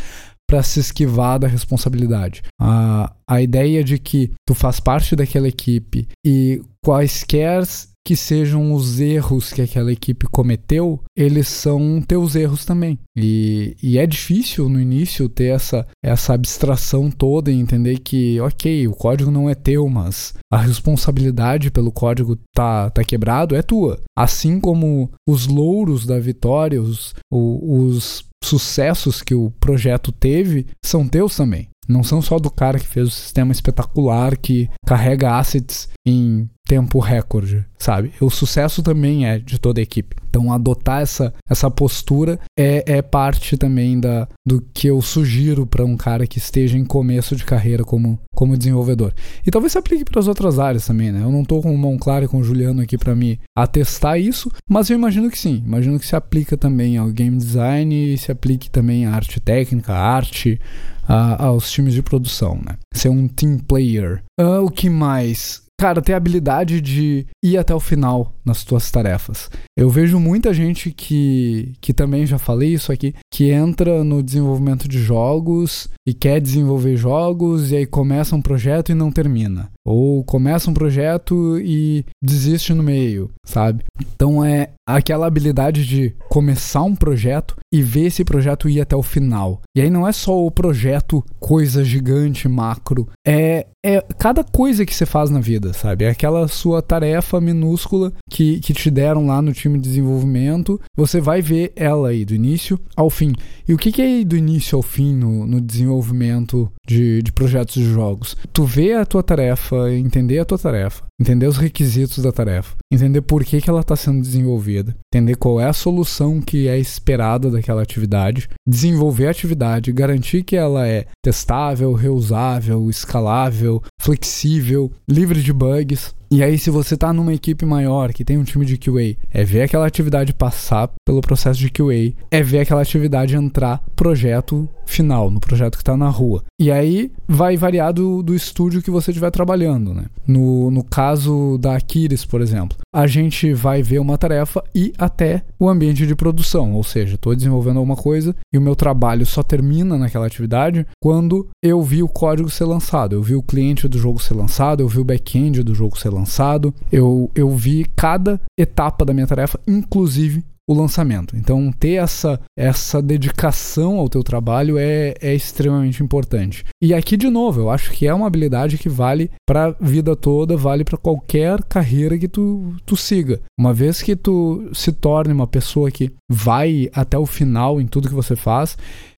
para 0.52 0.62
se 0.64 0.82
esquivar 0.82 1.40
da 1.40 1.48
responsabilidade. 1.48 2.44
A, 2.60 3.14
a 3.26 3.42
ideia 3.42 3.82
de 3.82 3.98
que 3.98 4.32
tu 4.46 4.54
faz 4.54 4.82
parte 4.82 5.16
daquela 5.16 5.48
equipe 5.48 6.10
e 6.26 6.62
quaisquer 6.84 7.64
que 8.06 8.18
sejam 8.18 8.74
os 8.74 9.00
erros 9.00 9.54
que 9.54 9.62
aquela 9.62 9.94
equipe 9.94 10.26
cometeu, 10.28 11.00
eles 11.16 11.48
são 11.48 12.02
teus 12.02 12.36
erros 12.36 12.66
também. 12.66 13.00
E, 13.16 13.78
e 13.82 13.98
é 13.98 14.06
difícil 14.06 14.68
no 14.68 14.82
início 14.82 15.30
ter 15.30 15.54
essa, 15.56 15.88
essa 16.04 16.34
abstração 16.34 17.10
toda 17.10 17.50
e 17.50 17.60
entender 17.60 18.00
que, 18.00 18.42
ok, 18.42 18.88
o 18.90 18.94
código 18.94 19.32
não 19.32 19.50
é 19.50 19.56
teu, 19.56 19.88
mas 19.88 20.34
a 20.52 20.58
responsabilidade 20.58 21.72
pelo 21.72 21.94
código 21.94 22.38
tá, 22.54 22.90
tá 22.90 23.04
quebrado 23.06 23.56
é 23.56 23.62
tua. 23.62 24.02
Assim 24.18 24.60
como 24.60 25.12
os 25.26 25.48
louros 25.48 26.06
da 26.06 26.20
vitória, 26.20 26.82
os, 26.82 27.14
os 27.32 28.26
sucessos 28.44 29.22
que 29.22 29.36
o 29.36 29.52
projeto 29.60 30.12
teve 30.12 30.68
são 30.84 31.08
teus 31.08 31.36
também. 31.36 31.70
Não 31.88 32.04
são 32.04 32.22
só 32.22 32.40
do 32.40 32.50
cara 32.50 32.80
que 32.80 32.88
fez 32.88 33.08
o 33.08 33.12
sistema 33.12 33.52
espetacular 33.52 34.38
que 34.38 34.70
carrega 34.86 35.38
assets 35.38 35.90
em 36.06 36.50
tempo 36.72 37.00
recorde, 37.00 37.66
sabe? 37.78 38.14
O 38.22 38.30
sucesso 38.30 38.82
também 38.82 39.28
é 39.28 39.38
de 39.38 39.60
toda 39.60 39.82
a 39.82 39.84
equipe. 39.84 40.16
Então, 40.30 40.54
adotar 40.54 41.02
essa, 41.02 41.34
essa 41.50 41.70
postura 41.70 42.40
é, 42.58 43.00
é 43.00 43.02
parte 43.02 43.58
também 43.58 44.00
da, 44.00 44.26
do 44.48 44.64
que 44.74 44.88
eu 44.88 45.02
sugiro 45.02 45.68
para 45.68 45.84
um 45.84 45.98
cara 45.98 46.26
que 46.26 46.38
esteja 46.38 46.78
em 46.78 46.86
começo 46.86 47.36
de 47.36 47.44
carreira 47.44 47.84
como, 47.84 48.18
como 48.34 48.58
desenvolvedor. 48.58 49.14
E 49.46 49.52
talvez 49.52 49.74
se 49.74 49.78
aplique 49.78 50.06
para 50.06 50.22
as 50.22 50.30
outras 50.30 50.60
áreas 50.60 50.88
também, 50.88 51.12
né? 51.12 51.22
Eu 51.22 51.30
não 51.30 51.42
estou 51.42 51.62
com 51.62 51.76
o 51.76 51.78
Monclar 51.78 52.24
e 52.24 52.28
com 52.30 52.38
o 52.38 52.44
Juliano 52.44 52.82
aqui 52.82 52.98
para 52.98 53.14
me 53.14 53.38
atestar 53.54 54.18
isso, 54.18 54.50
mas 54.70 54.90
eu 54.90 54.96
imagino 54.96 55.30
que 55.30 55.38
sim. 55.38 55.62
Imagino 55.66 56.00
que 56.00 56.08
se 56.08 56.16
aplica 56.16 56.56
também 56.56 56.96
ao 56.96 57.10
game 57.10 57.36
design 57.36 58.14
e 58.14 58.18
se 58.18 58.32
aplique 58.32 58.70
também 58.70 59.06
à 59.06 59.14
arte 59.14 59.42
técnica, 59.42 59.92
à 59.92 60.00
arte, 60.00 60.58
a, 61.06 61.48
aos 61.48 61.70
times 61.70 61.94
de 61.94 62.02
produção, 62.02 62.56
né? 62.66 62.78
Ser 62.94 63.10
um 63.10 63.28
team 63.28 63.58
player. 63.58 64.24
Uh, 64.40 64.64
o 64.64 64.72
que 64.72 64.90
mais? 64.90 65.64
Cara, 65.82 66.00
ter 66.00 66.14
a 66.14 66.18
habilidade 66.18 66.80
de 66.80 67.26
ir 67.44 67.58
até 67.58 67.74
o 67.74 67.80
final 67.80 68.36
nas 68.46 68.64
tuas 68.64 68.92
tarefas. 68.92 69.50
Eu 69.76 69.90
vejo 69.90 70.20
muita 70.20 70.54
gente 70.54 70.92
que, 70.92 71.74
que 71.82 71.92
também 71.92 72.24
já 72.24 72.38
falei 72.38 72.72
isso 72.72 72.92
aqui, 72.92 73.16
que 73.34 73.50
entra 73.50 74.04
no 74.04 74.22
desenvolvimento 74.22 74.88
de 74.88 75.00
jogos 75.00 75.90
e 76.08 76.14
quer 76.14 76.40
desenvolver 76.40 76.96
jogos 76.98 77.72
e 77.72 77.78
aí 77.78 77.88
começa 77.88 78.36
um 78.36 78.44
projeto 78.44 78.92
e 78.92 78.94
não 78.94 79.12
termina. 79.12 79.72
Ou 79.86 80.24
começa 80.24 80.70
um 80.70 80.74
projeto 80.74 81.60
e 81.60 82.06
desiste 82.22 82.74
no 82.74 82.84
meio, 82.84 83.32
sabe? 83.44 83.84
Então 84.00 84.44
é 84.46 84.70
aquela 84.86 85.26
habilidade 85.26 85.86
de 85.86 86.16
começar 86.30 86.84
um 86.84 86.96
projeto 86.96 87.56
e 87.74 87.82
ver 87.82 88.08
esse 88.08 88.24
projeto 88.24 88.70
ir 88.70 88.82
até 88.82 88.96
o 88.96 89.04
final. 89.04 89.62
E 89.76 89.82
aí 89.82 89.90
não 89.90 90.08
é 90.08 90.12
só 90.12 90.38
o 90.38 90.52
projeto 90.52 91.24
coisa 91.40 91.84
gigante, 91.84 92.48
macro, 92.48 93.08
é 93.26 93.68
é 93.84 94.00
cada 94.18 94.44
coisa 94.44 94.86
que 94.86 94.94
você 94.94 95.06
faz 95.06 95.30
na 95.30 95.40
vida, 95.40 95.74
sabe? 95.74 96.06
É 96.06 96.10
aquela 96.10 96.48
sua 96.48 96.82
tarefa 96.82 97.42
minúscula 97.42 98.14
que, 98.30 98.60
que 98.60 98.74
te 98.74 98.92
deram 98.92 99.26
lá 99.26 99.42
no 99.42 99.54
time 99.54 99.80
de 99.80 99.90
desenvolvimento, 99.90 100.80
você 100.96 101.20
vai 101.20 101.42
ver 101.42 101.74
ela 101.76 102.10
aí 102.10 102.24
do 102.24 102.36
início 102.36 102.80
ao 102.96 103.10
fim. 103.10 103.34
E 103.68 103.74
o 103.74 103.78
que, 103.78 103.92
que 103.92 104.02
é 104.02 104.24
do 104.24 104.38
início 104.38 104.76
ao 104.76 104.84
fim 104.84 105.16
no, 105.16 105.48
no 105.48 105.60
desenvolvimento 105.60 106.72
de, 106.88 107.24
de 107.24 107.32
projetos 107.32 107.74
de 107.74 107.86
jogos? 107.86 108.38
Tu 108.54 108.64
vê 108.64 108.94
a 108.94 109.06
tua 109.06 109.24
tarefa, 109.24 109.71
entender 109.90 110.40
a 110.40 110.46
tua 110.46 110.58
tarefa, 110.58 111.08
entender 111.22 111.46
os 111.46 111.58
requisitos 111.58 112.24
da 112.24 112.32
tarefa, 112.32 112.76
entender 112.92 113.22
por 113.22 113.46
que, 113.46 113.62
que 113.62 113.70
ela 113.70 113.82
está 113.82 113.96
sendo 113.96 114.22
desenvolvida, 114.22 114.96
entender 115.14 115.36
qual 115.36 115.62
é 115.62 115.66
a 115.66 115.74
solução 115.74 116.42
que 116.42 116.68
é 116.68 116.80
esperada 116.80 117.52
daquela 117.52 117.84
atividade, 117.84 118.50
desenvolver 118.68 119.28
a 119.28 119.32
atividade, 119.32 119.92
garantir 119.92 120.44
que 120.44 120.56
ela 120.56 120.88
é 120.88 121.06
testável, 121.24 121.94
reusável, 121.94 122.90
escalável, 122.90 123.84
flexível, 124.02 124.92
livre 125.08 125.44
de 125.44 125.54
bugs. 125.54 126.16
E 126.34 126.42
aí, 126.42 126.58
se 126.58 126.70
você 126.70 126.94
está 126.94 127.12
numa 127.12 127.34
equipe 127.34 127.66
maior 127.66 128.14
que 128.14 128.24
tem 128.24 128.38
um 128.38 128.44
time 128.46 128.66
de 128.66 128.78
QA, 128.78 129.18
é 129.34 129.44
ver 129.44 129.64
aquela 129.64 129.86
atividade 129.86 130.34
passar 130.34 130.90
pelo 131.06 131.20
processo 131.20 131.60
de 131.60 131.70
QA, 131.70 132.14
é 132.32 132.42
ver 132.42 132.60
aquela 132.60 132.82
atividade 132.82 133.36
entrar 133.36 133.84
projeto 133.98 134.68
final, 134.86 135.30
no 135.30 135.42
projeto 135.42 135.76
que 135.76 135.82
está 135.82 135.98
na 135.98 136.08
rua. 136.08 136.44
E 136.58 136.72
aí 136.72 137.12
vai 137.28 137.58
variar 137.58 137.92
do, 137.92 138.24
do 138.24 138.34
estúdio 138.34 138.82
que 138.82 138.90
você 138.90 139.12
estiver 139.12 139.30
trabalhando, 139.30 139.94
né? 139.94 140.06
No, 140.26 140.72
no 140.72 140.84
caso 140.86 141.11
da 141.60 141.76
Aquiles, 141.76 142.26
por 142.26 142.42
exemplo, 142.42 142.78
a 142.94 143.08
gente 143.08 143.54
vai 143.54 143.82
ver 143.82 144.00
uma 144.00 144.18
tarefa 144.18 144.64
e 144.74 144.94
até 144.98 145.44
o 145.60 145.70
ambiente 145.70 146.06
de 146.06 146.16
produção, 146.16 146.74
ou 146.74 146.84
seja, 146.84 147.16
estou 147.16 147.36
desenvolvendo 147.36 147.78
alguma 147.78 147.96
coisa 147.96 148.36
e 148.54 148.58
o 148.58 148.62
meu 148.62 148.76
trabalho 148.76 149.26
só 149.26 149.44
termina 149.44 149.98
naquela 149.98 150.28
atividade 150.28 150.86
quando 151.02 151.48
eu 151.64 151.82
vi 151.82 152.04
o 152.04 152.08
código 152.08 152.50
ser 152.50 152.66
lançado, 152.66 153.14
eu 153.14 153.22
vi 153.22 153.36
o 153.36 153.44
cliente 153.44 153.88
do 153.88 153.98
jogo 153.98 154.22
ser 154.22 154.34
lançado, 154.34 154.82
eu 154.82 154.88
vi 154.88 155.00
o 155.00 155.06
back-end 155.06 155.64
do 155.64 155.74
jogo 155.74 155.98
ser 155.98 156.10
lançado, 156.10 156.74
eu, 156.92 157.30
eu 157.36 157.50
vi 157.52 157.86
cada 157.96 158.40
etapa 158.58 159.06
da 159.06 159.14
minha 159.14 159.28
tarefa, 159.28 159.60
inclusive 159.68 160.44
o 160.68 160.74
lançamento. 160.74 161.36
Então, 161.36 161.72
ter 161.72 161.94
essa, 161.94 162.40
essa 162.58 163.02
dedicação 163.02 163.98
ao 163.98 164.10
teu 164.10 164.24
trabalho 164.24 164.78
é, 164.78 165.14
é 165.22 165.34
extremamente 165.34 166.04
importante. 166.04 166.64
E 166.82 166.94
aqui, 166.94 167.18
de 167.18 167.30
novo, 167.30 167.62
eu 167.62 167.70
acho 167.70 167.92
que 167.92 168.08
é 168.08 168.14
uma 168.14 168.28
habilidade 168.28 168.78
que 168.78 168.90
vale 168.90 169.30
para 169.46 169.66
a 169.68 169.76
vida 169.80 170.16
toda, 170.16 170.56
vale 170.56 170.84
para 170.84 170.98
qualquer 170.98 171.64
carreira 171.64 172.18
que 172.18 172.28
tu, 172.28 172.76
tu 172.86 172.96
siga. 172.96 173.42
Uma 173.60 173.74
vez 173.74 174.02
que 174.02 174.16
tu 174.16 174.70
se 174.74 174.92
torne 174.92 175.34
uma 175.34 175.48
pessoa 175.48 175.92
que 175.92 176.12
vai 176.30 176.90
até 176.94 177.18
o 177.18 177.26
final 177.26 177.82
em 177.82 177.88
tudo 177.88 178.08
que 178.08 178.16
você 178.16 178.36
faz, 178.36 178.78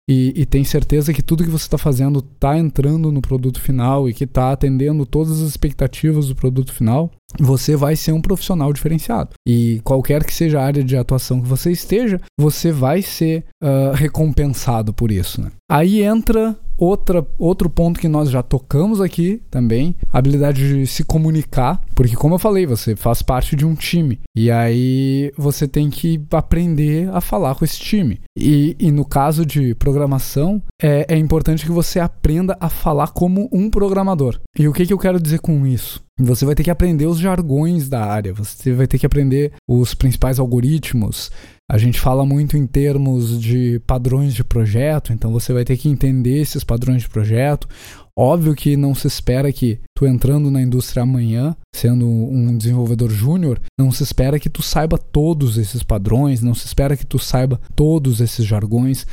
e, 0.10 0.34
e, 0.36 0.45
tem 0.45 0.65
certeza 0.65 1.13
que 1.13 1.21
tudo 1.21 1.45
que 1.45 1.49
você 1.49 1.63
está 1.63 1.77
fazendo 1.77 2.19
está 2.19 2.58
entrando 2.58 3.10
no 3.10 3.21
produto 3.21 3.62
final 3.62 4.10
e 4.10 4.13
que 4.13 4.25
está 4.25 4.51
atendendo 4.51 5.06
todas 5.06 5.41
as 5.41 5.47
expectativas 5.47 6.27
do 6.27 6.36
produto 6.36 6.73
final, 6.73 7.10
você 7.39 7.76
vai 7.76 7.96
ser 7.96 8.12
um 8.12 8.22
profissional 8.22 8.72
diferenciado. 8.74 9.32
E 9.48 9.82
qualquer 9.84 10.24
que 10.24 10.34
seja 10.34 10.60
a 10.60 10.65
área 10.65 10.84
de 10.84 10.98
atuação 10.98 11.41
que 11.41 11.48
você 11.48 11.72
esteja, 11.72 12.19
você 12.38 12.72
vai 12.72 13.02
ser 13.02 13.46
uh, 13.63 13.93
recompensado 13.93 14.93
por 14.93 15.12
isso. 15.12 15.41
Né? 15.41 15.52
Aí 15.69 16.04
entra 16.04 16.58
Outra, 16.78 17.26
outro 17.38 17.69
ponto 17.69 18.00
que 18.00 18.08
nós 18.08 18.30
já 18.30 18.41
tocamos 18.41 19.00
aqui 19.00 19.41
também, 19.50 19.96
a 20.12 20.17
habilidade 20.17 20.67
de 20.67 20.88
se 20.88 21.04
comunicar, 21.04 21.80
porque 21.93 22.15
como 22.15 22.36
eu 22.36 22.39
falei, 22.39 22.65
você 22.65 22.96
faz 22.96 23.22
parte 23.22 23.56
de 23.56 23.65
um 23.65 23.76
time 23.76 24.19
e 24.36 24.50
aí 24.50 25.32
você 25.38 25.67
tem 25.67 25.89
que 25.89 26.19
aprender 26.32 27.10
a 27.13 27.22
falar 27.22 27.56
com 27.56 27.63
esse 27.63 27.80
time. 27.80 28.19
E, 28.38 28.76
e 28.80 28.91
no 28.91 29.06
caso 29.06 29.46
de 29.46 29.76
programação, 29.76 30.62
é, 30.82 31.06
é 31.08 31.17
importante 31.17 31.65
que 31.65 31.72
você 31.72 32.00
aprenda 32.00 32.58
a 32.60 32.69
falar 32.69 33.10
como 33.10 33.48
um 33.52 33.69
programador. 33.69 34.39
E 34.58 34.67
o 34.67 34.74
que, 34.74 34.86
que 34.86 34.93
eu 34.93 35.00
quero 35.00 35.19
dizer 35.19 35.39
com 35.39 35.65
isso? 35.67 36.04
Você 36.19 36.45
vai 36.45 36.54
ter 36.54 36.63
que 36.63 36.69
aprender 36.69 37.08
os 37.08 37.17
jargões 37.17 37.89
da 37.89 38.06
área, 38.06 38.34
você 38.34 38.71
vai 38.71 38.86
ter 38.86 38.99
que 38.99 39.06
aprender 39.06 39.54
os 39.67 39.95
principais 39.95 40.38
algoritmos, 40.38 41.32
a 41.69 41.78
gente 41.78 41.99
fala 41.99 42.26
muito 42.26 42.58
em 42.58 42.67
termos 42.67 43.41
de 43.41 43.80
padrões 43.88 44.34
de 44.34 44.43
projeto, 44.43 45.13
então 45.13 45.32
você 45.32 45.54
vai 45.54 45.63
ter 45.63 45.78
que 45.78 45.89
entender 45.89 46.39
esses 46.39 46.63
padrões 46.63 47.02
de 47.02 47.10
projeto. 47.10 47.67
Óbvio 48.15 48.54
que 48.54 48.78
não 48.78 48.93
se 48.93 49.08
espera 49.08 49.52
que 49.52 49.80
tu 49.97 50.06
entrando 50.06 50.52
na 50.52 50.62
indústria 50.62 51.02
amanhã, 51.02 51.56
sendo 51.76 52.06
um 52.06 52.56
desenvolvedor 52.56 53.10
júnior, 53.10 53.60
não 53.80 53.91
se 53.91 54.04
espera 54.04 54.39
que 54.39 54.49
tu 54.49 54.62
saiba 54.62 54.99
todos 54.99 55.58
esses 55.58 55.82
padrões, 55.82 56.43
não 56.43 56.54
se 56.54 56.67
espera 56.67 56.95
que 56.95 57.08
tu 57.08 57.17
saiba 57.17 57.60
todos 57.76 58.21
esses 58.21 58.45
jargões, 58.45 59.08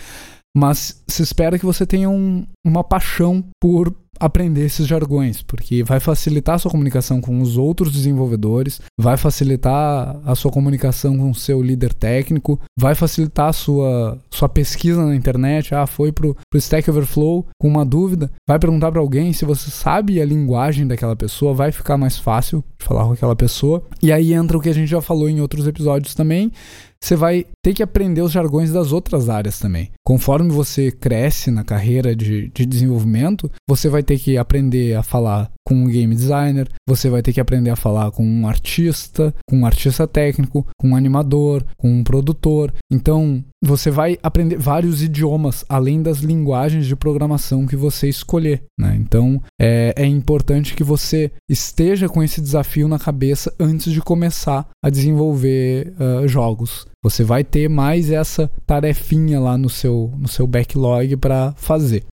mas 0.55 1.03
se 1.09 1.23
espera 1.23 1.59
que 1.59 1.65
você 1.65 1.87
tenha 1.87 2.11
um, 2.11 2.45
uma 2.63 2.85
paixão 2.85 3.43
por 3.59 3.95
aprender 4.21 4.67
esses 4.67 4.87
jargões, 4.87 5.43
porque 5.43 5.83
vai 5.83 5.99
facilitar 5.99 6.57
a 6.57 6.59
sua 6.59 6.71
comunicação 6.71 7.21
com 7.21 7.41
os 7.41 7.57
outros 7.57 7.91
desenvolvedores, 7.91 8.81
vai 8.99 9.17
facilitar 9.17 10.21
a 10.25 10.35
sua 10.35 10.53
comunicação 10.53 11.17
com 11.17 11.31
o 11.31 11.35
seu 11.35 11.63
líder 11.63 11.95
técnico, 11.95 12.61
vai 12.79 12.95
facilitar 12.95 13.49
a 13.49 13.53
sua, 13.53 14.19
sua 14.31 14.49
pesquisa 14.49 15.05
na 15.05 15.17
internet. 15.17 15.75
Ah, 15.75 15.87
foi 15.87 16.13
pro, 16.13 16.37
pro 16.51 16.59
Stack 16.59 16.91
Overflow 16.91 17.47
com 17.59 17.67
uma 17.67 17.85
dúvida, 17.85 18.31
vai 18.47 18.59
perguntar 18.59 18.93
para 18.93 19.01
alguém 19.01 19.33
se 19.33 19.47
você 19.47 19.71
sabe 19.71 20.21
a 20.21 20.25
linguagem 20.25 20.87
daquela 20.87 21.17
pessoa, 21.17 21.55
vai 21.55 21.73
ficar 21.73 21.97
mais 21.97 22.19
fácil 22.19 22.63
de 22.79 22.85
falar 22.85 23.05
com 23.05 23.13
aquela 23.13 23.35
pessoa. 23.35 23.83
E 24.03 24.13
aí 24.13 24.35
entra 24.35 24.59
o 24.59 24.61
que 24.61 24.69
a 24.69 24.75
gente 24.75 24.89
já 24.89 25.01
falou 25.01 25.29
em 25.29 25.41
outros 25.41 25.67
episódios 25.67 26.15
também, 26.15 26.53
você 27.03 27.17
vai 27.17 27.47
ter 27.63 27.75
que 27.75 27.83
aprender 27.83 28.21
os 28.21 28.33
jargões 28.33 28.71
das 28.71 28.93
outras 28.93 29.29
áreas 29.29 29.59
também. 29.59 29.91
Conforme 30.05 30.51
você 30.51 30.91
cresce 30.91 31.51
na 31.51 31.65
carreira 31.65 32.15
de, 32.15 32.49
de 32.49 32.67
desenvolvimento, 32.67 33.51
você 33.69 33.89
vai 33.89 34.03
ter 34.03 34.19
que 34.19 34.37
aprender 34.37 34.95
a 34.95 35.03
falar 35.03 35.51
com 35.66 35.75
um 35.75 35.88
game 35.88 36.14
designer, 36.14 36.68
você 36.88 37.09
vai 37.09 37.23
ter 37.23 37.33
que 37.33 37.40
aprender 37.40 37.70
a 37.70 37.77
falar 37.77 38.11
com 38.11 38.25
um 38.27 38.46
artista, 38.46 39.35
com 39.49 39.59
um 39.59 39.66
artista 39.66 40.07
técnico, 40.07 40.66
com 40.79 40.88
um 40.88 40.96
animador, 40.96 41.64
com 41.77 41.90
um 41.90 42.03
produtor. 42.03 42.73
Então, 42.90 43.44
você 43.62 43.90
vai 43.90 44.18
aprender 44.23 44.57
vários 44.57 45.03
idiomas 45.03 45.64
além 45.68 46.03
das 46.03 46.18
linguagens 46.18 46.87
de 46.87 46.96
programação 46.96 47.66
que 47.66 47.77
você 47.77 48.09
escolher. 48.09 48.62
Né? 48.79 48.96
Então, 49.01 49.40
é, 49.61 49.94
é 49.96 50.07
importante 50.07 50.75
que 50.75 50.83
você 50.83 51.31
esteja 51.49 52.09
com 52.09 52.23
esse 52.23 52.40
desafio 52.40 52.88
na 52.88 52.99
cabeça 52.99 53.55
antes 53.61 53.92
de 53.92 54.01
começar 54.01 54.66
a 54.83 54.90
desenvolver 54.90 55.92
uh, 56.01 56.27
jogos. 56.27 56.87
Você 57.03 57.25
vai 57.25 57.44
ter 57.44 57.68
mais 57.68 58.11
essa 58.11 58.51
tarefinha 58.66 59.40
lá 59.40 59.57
no 59.57 59.70
seu, 59.70 60.12
no 60.18 60.29
seu 60.29 60.46
backlog 60.46 61.16
para 61.16 61.53
fazer. 61.57 62.05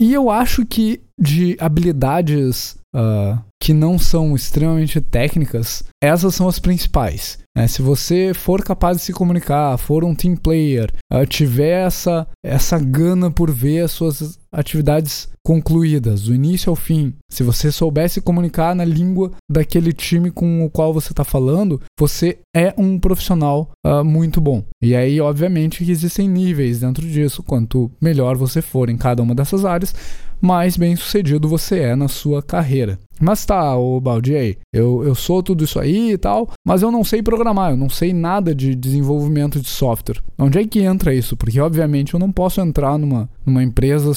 E 0.00 0.14
eu 0.14 0.30
acho 0.30 0.64
que 0.64 1.02
de 1.20 1.58
habilidades 1.60 2.78
uh, 2.96 3.38
que 3.62 3.74
não 3.74 3.98
são 3.98 4.34
extremamente 4.34 4.98
técnicas, 4.98 5.84
essas 6.02 6.34
são 6.34 6.48
as 6.48 6.58
principais. 6.58 7.38
Né? 7.54 7.68
Se 7.68 7.82
você 7.82 8.32
for 8.32 8.64
capaz 8.64 8.96
de 8.96 9.02
se 9.02 9.12
comunicar, 9.12 9.76
for 9.76 10.02
um 10.02 10.14
team 10.14 10.36
player, 10.36 10.90
uh, 11.12 11.26
tiver 11.26 11.86
essa, 11.86 12.26
essa 12.42 12.78
gana 12.78 13.30
por 13.30 13.50
ver 13.50 13.80
as 13.80 13.92
suas 13.92 14.39
atividades 14.52 15.28
concluídas, 15.42 16.22
do 16.22 16.34
início 16.34 16.70
ao 16.70 16.76
fim, 16.76 17.14
se 17.30 17.42
você 17.42 17.72
soubesse 17.72 18.20
comunicar 18.20 18.74
na 18.74 18.84
língua 18.84 19.32
daquele 19.50 19.92
time 19.92 20.30
com 20.30 20.64
o 20.64 20.70
qual 20.70 20.92
você 20.92 21.12
está 21.12 21.24
falando, 21.24 21.80
você 21.98 22.38
é 22.54 22.74
um 22.76 22.98
profissional 22.98 23.70
uh, 23.86 24.04
muito 24.04 24.40
bom. 24.40 24.62
E 24.82 24.94
aí, 24.94 25.20
obviamente, 25.20 25.84
que 25.84 25.90
existem 25.90 26.28
níveis 26.28 26.80
dentro 26.80 27.06
disso. 27.06 27.42
Quanto 27.42 27.90
melhor 28.00 28.36
você 28.36 28.60
for 28.60 28.90
em 28.90 28.96
cada 28.96 29.22
uma 29.22 29.34
dessas 29.34 29.64
áreas, 29.64 29.94
mais 30.40 30.76
bem 30.76 30.96
sucedido 30.96 31.48
você 31.48 31.80
é 31.80 31.96
na 31.96 32.08
sua 32.08 32.42
carreira. 32.42 32.98
Mas 33.20 33.44
tá, 33.44 33.76
ô 33.76 34.00
Baldi, 34.00 34.58
eu, 34.72 35.04
eu 35.04 35.14
sou 35.14 35.42
tudo 35.42 35.64
isso 35.64 35.78
aí 35.78 36.12
e 36.12 36.18
tal, 36.18 36.48
mas 36.66 36.80
eu 36.80 36.90
não 36.90 37.04
sei 37.04 37.22
programar, 37.22 37.72
eu 37.72 37.76
não 37.76 37.90
sei 37.90 38.14
nada 38.14 38.54
de 38.54 38.74
desenvolvimento 38.74 39.60
de 39.60 39.68
software. 39.68 40.22
Onde 40.38 40.58
é 40.58 40.66
que 40.66 40.80
entra 40.80 41.14
isso? 41.14 41.36
Porque, 41.36 41.60
obviamente, 41.60 42.14
eu 42.14 42.20
não 42.20 42.32
posso 42.32 42.62
entrar 42.62 42.98
numa, 42.98 43.28
numa 43.44 43.62
empresa 43.62 44.14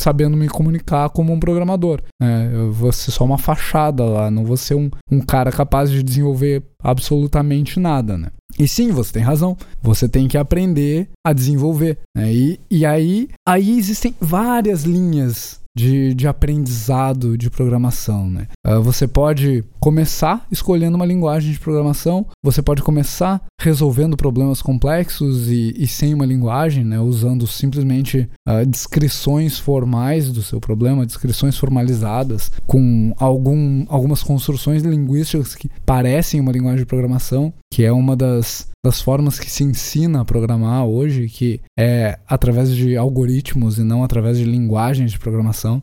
sabendo 0.00 0.36
me 0.36 0.48
comunicar 0.48 1.08
como 1.10 1.32
um 1.32 1.40
programador. 1.40 2.00
Né? 2.20 2.50
Eu 2.52 2.72
vou 2.72 2.92
ser 2.92 3.10
só 3.10 3.24
uma 3.24 3.38
fachada 3.38 4.04
lá, 4.04 4.30
não 4.30 4.44
vou 4.44 4.56
ser 4.56 4.74
um, 4.74 4.90
um 5.10 5.20
cara 5.20 5.50
capaz 5.50 5.90
de 5.90 6.02
desenvolver 6.02 6.62
absolutamente 6.82 7.80
nada, 7.80 8.16
né? 8.16 8.28
E 8.58 8.66
sim, 8.66 8.90
você 8.90 9.12
tem 9.12 9.22
razão. 9.22 9.56
Você 9.82 10.08
tem 10.08 10.26
que 10.28 10.38
aprender 10.38 11.08
a 11.26 11.32
desenvolver. 11.32 11.98
Né? 12.16 12.32
E, 12.32 12.60
e 12.70 12.86
aí, 12.86 13.28
aí 13.46 13.78
existem 13.78 14.14
várias 14.20 14.84
linhas 14.84 15.60
de, 15.76 16.14
de 16.14 16.26
aprendizado 16.26 17.36
de 17.36 17.50
programação. 17.50 18.30
Né? 18.30 18.48
Uh, 18.66 18.80
você 18.80 19.06
pode 19.06 19.62
começar 19.78 20.46
escolhendo 20.50 20.96
uma 20.96 21.04
linguagem 21.04 21.52
de 21.52 21.60
programação, 21.60 22.26
você 22.42 22.62
pode 22.62 22.82
começar 22.82 23.42
resolvendo 23.60 24.16
problemas 24.16 24.62
complexos 24.62 25.48
e, 25.50 25.74
e 25.76 25.86
sem 25.86 26.14
uma 26.14 26.24
linguagem, 26.24 26.82
né? 26.82 26.98
usando 26.98 27.46
simplesmente 27.46 28.28
uh, 28.48 28.64
descrições 28.64 29.58
formais 29.58 30.32
do 30.32 30.42
seu 30.42 30.60
problema, 30.60 31.04
descrições 31.04 31.58
formalizadas, 31.58 32.50
com 32.66 33.14
algum, 33.18 33.84
algumas 33.88 34.22
construções 34.22 34.82
linguísticas 34.82 35.54
que 35.54 35.70
parecem 35.84 36.40
uma 36.40 36.52
linguagem 36.52 36.78
de 36.78 36.86
programação, 36.86 37.52
que 37.76 37.84
é 37.84 37.92
uma 37.92 38.16
das 38.16 38.68
das 38.82 39.02
formas 39.02 39.38
que 39.38 39.50
se 39.50 39.62
ensina 39.62 40.22
a 40.22 40.24
programar 40.24 40.86
hoje, 40.86 41.28
que 41.28 41.60
é 41.78 42.18
através 42.26 42.74
de 42.74 42.96
algoritmos 42.96 43.78
e 43.78 43.84
não 43.84 44.02
através 44.02 44.38
de 44.38 44.44
linguagens 44.44 45.12
de 45.12 45.18
programação. 45.18 45.82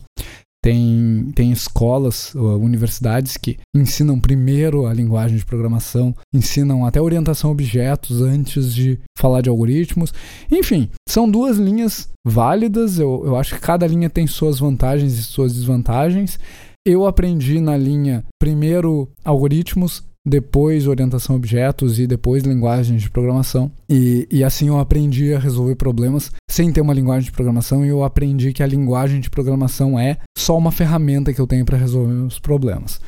Tem, 0.63 1.31
tem 1.35 1.51
escolas, 1.51 2.33
universidades 2.33 3.37
que 3.37 3.59
ensinam 3.75 4.19
primeiro 4.19 4.87
a 4.87 4.93
linguagem 4.93 5.37
de 5.37 5.45
programação, 5.45 6.15
ensinam 6.33 6.83
até 6.83 6.99
orientação 6.99 7.51
a 7.51 7.53
objetos 7.53 8.23
antes 8.23 8.73
de 8.73 8.97
falar 9.15 9.41
de 9.41 9.49
algoritmos. 9.49 10.11
Enfim, 10.51 10.89
são 11.07 11.29
duas 11.29 11.57
linhas 11.57 12.09
válidas. 12.25 12.97
Eu, 12.97 13.21
eu 13.23 13.35
acho 13.35 13.53
que 13.53 13.61
cada 13.61 13.85
linha 13.85 14.09
tem 14.09 14.25
suas 14.25 14.57
vantagens 14.57 15.13
e 15.13 15.21
suas 15.21 15.53
desvantagens. 15.53 16.39
Eu 16.87 17.05
aprendi 17.05 17.61
na 17.61 17.77
linha 17.77 18.25
primeiro 18.39 19.09
algoritmos, 19.23 20.03
depois 20.25 20.87
orientação 20.87 21.35
a 21.35 21.37
objetos 21.37 21.99
e 21.99 22.07
depois 22.07 22.43
linguagens 22.43 23.01
de 23.01 23.09
programação. 23.09 23.71
E, 23.89 24.27
e 24.31 24.43
assim 24.43 24.67
eu 24.67 24.79
aprendi 24.79 25.33
a 25.33 25.39
resolver 25.39 25.75
problemas 25.75 26.31
sem 26.49 26.71
ter 26.71 26.81
uma 26.81 26.93
linguagem 26.93 27.25
de 27.25 27.31
programação 27.31 27.85
e 27.85 27.89
eu 27.89 28.03
aprendi 28.03 28.53
que 28.53 28.63
a 28.63 28.67
linguagem 28.67 29.19
de 29.19 29.29
programação 29.29 29.99
é 29.99 30.17
só 30.37 30.57
uma 30.57 30.71
ferramenta 30.71 31.33
que 31.33 31.41
eu 31.41 31.47
tenho 31.47 31.65
para 31.65 31.77
resolver 31.77 32.13
os 32.13 32.39
problemas. 32.39 33.01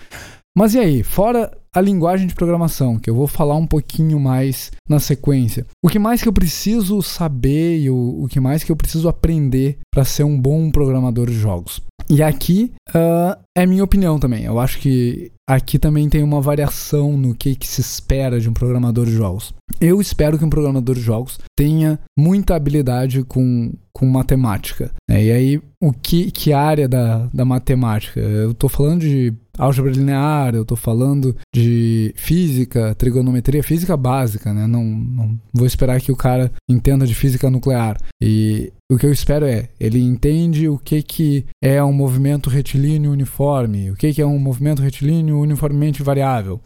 Mas 0.57 0.73
e 0.73 0.79
aí, 0.79 1.03
fora 1.03 1.51
a 1.73 1.81
linguagem 1.81 2.25
de 2.27 2.33
programação, 2.33 2.97
que 2.97 3.09
eu 3.09 3.15
vou 3.15 3.27
falar 3.27 3.57
um 3.57 3.67
pouquinho 3.67 4.17
mais 4.17 4.71
na 4.87 4.99
sequência, 4.99 5.65
o 5.83 5.89
que 5.89 5.99
mais 5.99 6.21
que 6.21 6.29
eu 6.29 6.33
preciso 6.33 7.01
saber 7.01 7.81
e 7.81 7.89
o, 7.89 8.23
o 8.23 8.27
que 8.29 8.39
mais 8.39 8.63
que 8.63 8.71
eu 8.71 8.75
preciso 8.77 9.09
aprender 9.09 9.77
para 9.93 10.05
ser 10.05 10.23
um 10.23 10.39
bom 10.39 10.71
programador 10.71 11.27
de 11.27 11.37
jogos? 11.37 11.81
E 12.09 12.23
aqui 12.23 12.71
uh, 12.89 13.37
é 13.57 13.65
minha 13.65 13.83
opinião 13.83 14.17
também. 14.17 14.45
Eu 14.45 14.57
acho 14.57 14.79
que 14.79 15.33
aqui 15.47 15.77
também 15.77 16.09
tem 16.09 16.23
uma 16.23 16.41
variação 16.41 17.17
no 17.17 17.35
que, 17.35 17.55
que 17.55 17.67
se 17.67 17.81
espera 17.81 18.39
de 18.39 18.49
um 18.49 18.53
programador 18.53 19.05
de 19.05 19.13
jogos. 19.13 19.53
Eu 19.79 20.01
espero 20.01 20.37
que 20.37 20.45
um 20.45 20.49
programador 20.49 20.95
de 20.95 21.01
jogos 21.01 21.39
tenha 21.55 21.99
muita 22.17 22.55
habilidade 22.55 23.23
com, 23.23 23.73
com 23.93 24.05
matemática. 24.05 24.91
Né? 25.09 25.25
E 25.25 25.31
aí, 25.31 25.61
o 25.81 25.91
que, 25.91 26.31
que 26.31 26.53
área 26.53 26.87
da, 26.87 27.29
da 27.33 27.45
matemática? 27.45 28.19
Eu 28.19 28.51
estou 28.51 28.69
falando 28.69 29.01
de 29.01 29.33
álgebra 29.57 29.91
linear, 29.91 30.55
eu 30.55 30.61
estou 30.61 30.77
falando 30.77 31.35
de 31.53 32.13
física, 32.15 32.95
trigonometria, 32.95 33.63
física 33.63 33.95
básica, 33.95 34.53
né? 34.53 34.67
Não, 34.67 34.83
não 34.83 35.39
vou 35.53 35.65
esperar 35.65 35.99
que 36.01 36.11
o 36.11 36.15
cara 36.15 36.51
entenda 36.69 37.05
de 37.05 37.15
física 37.15 37.49
nuclear. 37.49 37.97
E 38.21 38.71
o 38.91 38.97
que 38.97 39.05
eu 39.05 39.11
espero 39.11 39.45
é, 39.45 39.69
ele 39.79 39.99
entende 39.99 40.69
o 40.69 40.77
que, 40.77 41.01
que 41.01 41.45
é 41.61 41.83
um 41.83 41.93
movimento 41.93 42.49
retilíneo 42.49 43.11
uniforme, 43.11 43.91
o 43.91 43.95
que, 43.95 44.13
que 44.13 44.21
é 44.21 44.25
um 44.25 44.39
movimento 44.39 44.81
retilíneo 44.81 45.39
uniformemente 45.39 46.03
variável, 46.03 46.61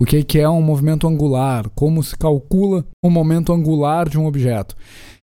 o 0.00 0.06
que, 0.06 0.24
que 0.24 0.38
é 0.38 0.48
um 0.48 0.62
movimento 0.62 1.06
angular, 1.06 1.68
como 1.74 2.02
se 2.02 2.16
calcula 2.16 2.86
o 3.04 3.10
momento 3.10 3.52
angular 3.52 4.08
de 4.08 4.18
um 4.18 4.24
objeto. 4.24 4.74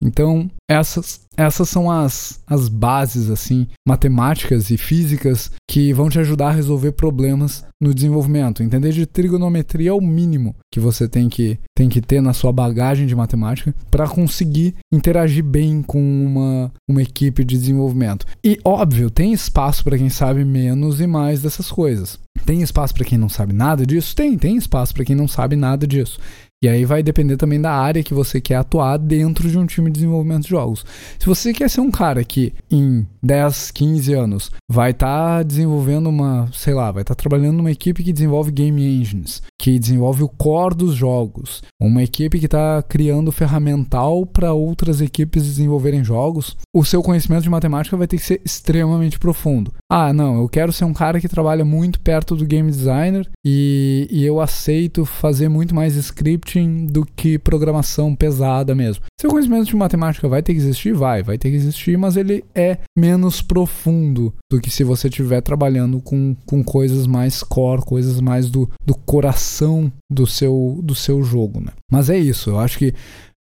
Então, 0.04 0.52
essas, 0.70 1.22
essas 1.38 1.70
são 1.70 1.89
as, 1.89 2.42
as 2.46 2.68
bases 2.68 3.30
assim 3.30 3.68
matemáticas 3.88 4.70
e 4.70 4.78
físicas 4.78 5.50
que 5.70 5.94
vão 5.94 6.10
te 6.10 6.20
ajudar 6.20 6.50
a 6.50 6.54
resolver 6.54 6.92
problemas 6.92 7.66
no 7.82 7.94
desenvolvimento. 7.94 8.62
Entender 8.62 8.92
de 8.92 9.06
trigonometria 9.06 9.92
é 9.92 9.94
o 9.94 10.02
mínimo 10.02 10.56
que 10.72 10.80
você 10.80 11.08
tem 11.08 11.30
que, 11.30 11.58
tem 11.76 11.88
que 11.88 12.02
ter 12.02 12.22
na 12.22 12.34
sua 12.34 12.52
bagagem 12.52 13.08
de 13.08 13.16
matemática 13.16 13.74
para 13.89 14.08
conseguir 14.08 14.76
interagir 14.92 15.44
bem 15.44 15.82
com 15.82 16.02
uma, 16.02 16.72
uma 16.89 17.02
equipe 17.02 17.46
de 17.46 17.58
desenvolvimento. 17.58 18.26
E 18.44 18.60
óbvio, 18.66 19.10
tem 19.10 19.32
espaço 19.32 19.84
para 19.86 19.98
quem 19.98 20.10
sabe 20.10 20.44
menos 20.44 21.00
e 21.00 21.08
mais 21.08 21.42
dessas 21.42 21.72
coisas. 21.72 22.20
Tem 22.46 22.62
espaço 22.62 22.94
para 22.94 23.06
quem 23.06 23.18
não 23.18 23.30
sabe 23.30 23.54
nada 23.54 23.86
disso? 23.86 24.16
Tem, 24.16 24.38
tem 24.38 24.58
espaço 24.58 24.94
para 24.94 25.06
quem 25.06 25.16
não 25.16 25.28
sabe 25.28 25.56
nada 25.56 25.88
disso. 25.88 26.20
E 26.63 26.69
aí 26.69 26.86
vai 26.86 27.04
depender 27.04 27.36
também 27.36 27.60
da 27.60 27.73
área 27.73 28.02
que 28.02 28.13
você 28.13 28.39
quer 28.39 28.56
atuar 28.56 28.95
dentro 28.95 29.49
de 29.49 29.58
um 29.58 29.65
time 29.65 29.91
de 29.91 29.95
desenvolvimento 29.95 30.43
de 30.43 30.49
jogos. 30.49 30.86
Se 31.19 31.26
você 31.26 31.52
quer 31.52 31.69
ser 31.69 31.82
um 31.82 31.91
cara 31.91 32.23
que 32.23 32.54
em 32.71 33.06
10, 33.21 33.71
15 33.71 34.13
anos 34.13 34.49
vai 34.71 34.91
estar 34.91 35.39
tá 35.39 35.43
desenvolvendo 35.43 36.08
uma, 36.08 36.49
sei 36.54 36.73
lá, 36.73 36.89
vai 36.89 37.02
estar 37.02 37.15
tá 37.15 37.19
trabalhando 37.19 37.58
numa 37.58 37.69
equipe 37.69 38.02
que 38.02 38.13
desenvolve 38.13 38.49
game 38.49 38.82
engines, 38.82 39.43
que 39.60 39.78
desenvolve 39.78 40.23
o 40.23 40.30
core 40.30 40.76
dos 40.76 40.95
jogos, 40.95 41.62
uma 41.82 42.02
equipe 42.02 42.39
que 42.39 42.45
está 42.45 42.82
criando 42.82 43.30
ferramental 43.30 44.26
para 44.26 44.54
outras 44.54 45.02
equipes 45.02 45.43
desenvolverem 45.43 46.02
jogos, 46.02 46.56
o 46.73 46.86
seu 46.86 47.04
conhecimento 47.04 47.43
de 47.43 47.49
matemática 47.49 47.97
vai 47.97 48.08
ter 48.08 48.15
que 48.15 48.23
ser 48.23 48.41
extremamente 48.45 49.19
profundo. 49.19 49.73
Ah, 49.91 50.13
não, 50.13 50.38
eu 50.38 50.47
quero 50.47 50.71
ser 50.71 50.86
um 50.86 50.93
cara 50.93 51.19
que 51.19 51.28
trabalha 51.28 51.65
muito 51.65 51.99
perto 51.99 52.38
do 52.38 52.45
game 52.45 52.71
designer 52.71 53.30
e, 53.45 54.08
e 54.10 54.23
eu 54.23 54.39
aceito 54.39 55.04
fazer 55.04 55.49
muito 55.49 55.76
mais 55.76 55.97
script 55.97 56.53
marketing 56.54 56.88
do 56.88 57.06
que 57.06 57.39
programação 57.39 58.16
pesada 58.16 58.76
mesmo. 58.76 59.04
Seu 59.20 59.30
conhecimento 59.30 59.66
de 59.66 59.76
matemática 59.76 60.28
vai 60.28 60.44
ter 60.44 60.54
que 60.54 60.60
existir? 60.60 60.94
Vai, 60.94 61.24
vai 61.24 61.38
ter 61.38 61.50
que 61.50 61.56
existir, 61.56 61.98
mas 61.98 62.16
ele 62.16 62.44
é 62.54 62.78
menos 62.98 63.42
profundo 63.42 64.34
do 64.52 64.62
que 64.62 64.70
se 64.70 64.84
você 64.84 65.08
estiver 65.08 65.42
trabalhando 65.42 66.00
com, 66.00 66.36
com 66.46 66.63
coisas 66.63 67.08
mais 67.08 67.42
core, 67.42 67.82
coisas 67.82 68.20
mais 68.22 68.50
do, 68.50 68.70
do 68.86 68.96
coração 68.96 69.92
do 70.12 70.28
seu, 70.28 70.80
do 70.84 70.94
seu 70.94 71.24
jogo, 71.24 71.60
né? 71.60 71.72
Mas 71.92 72.10
é 72.10 72.18
isso, 72.18 72.52
eu 72.52 72.60
acho 72.60 72.78
que 72.78 72.94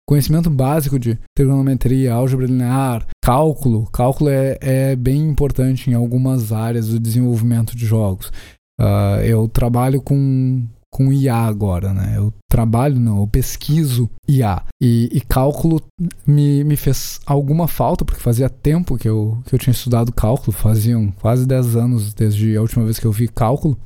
conhecimento 0.07 0.51
básico 0.51 0.99
de 0.99 1.19
trigonometria, 1.37 2.13
álgebra 2.13 2.47
linear, 2.47 3.07
cálculo. 3.23 3.87
Cálculo 3.93 4.29
é, 4.29 4.59
é 4.61 4.97
bem 4.97 5.29
importante 5.29 5.89
em 5.89 5.95
algumas 5.95 6.53
áreas 6.53 6.89
do 6.89 6.99
desenvolvimento 6.99 7.77
de 7.77 7.87
jogos. 7.87 8.33
Uh, 8.81 9.21
eu 9.23 9.47
trabalho 9.47 10.01
com, 10.01 10.67
com 10.91 11.13
IA 11.13 11.37
agora, 11.37 11.95
né? 11.95 12.15
Eu 12.17 12.33
trabalho, 12.51 12.99
não, 12.99 13.21
eu 13.21 13.27
pesquiso 13.27 14.11
IA. 14.29 14.63
E, 14.83 15.09
e, 15.13 15.21
cálculo 15.21 15.81
me, 16.27 16.65
me 16.65 16.77
fez 16.77 17.21
alguma 17.25 17.69
falta, 17.69 18.05
porque 18.05 18.21
fazia 18.21 18.51
tempo 18.51 18.99
que 18.99 19.09
eu, 19.09 19.39
que 19.47 19.55
eu 19.55 19.59
tinha 19.59 19.73
estudado 19.73 20.13
cálculo, 20.13 20.53
faziam 20.53 21.11
quase 21.21 21.47
10 21.47 21.77
anos 21.77 22.13
desde 22.13 22.57
a 22.57 22.61
última 22.61 22.85
vez 22.85 22.99
que 22.99 23.07
eu 23.07 23.13
vi 23.13 23.29
cálculo. 23.29 23.79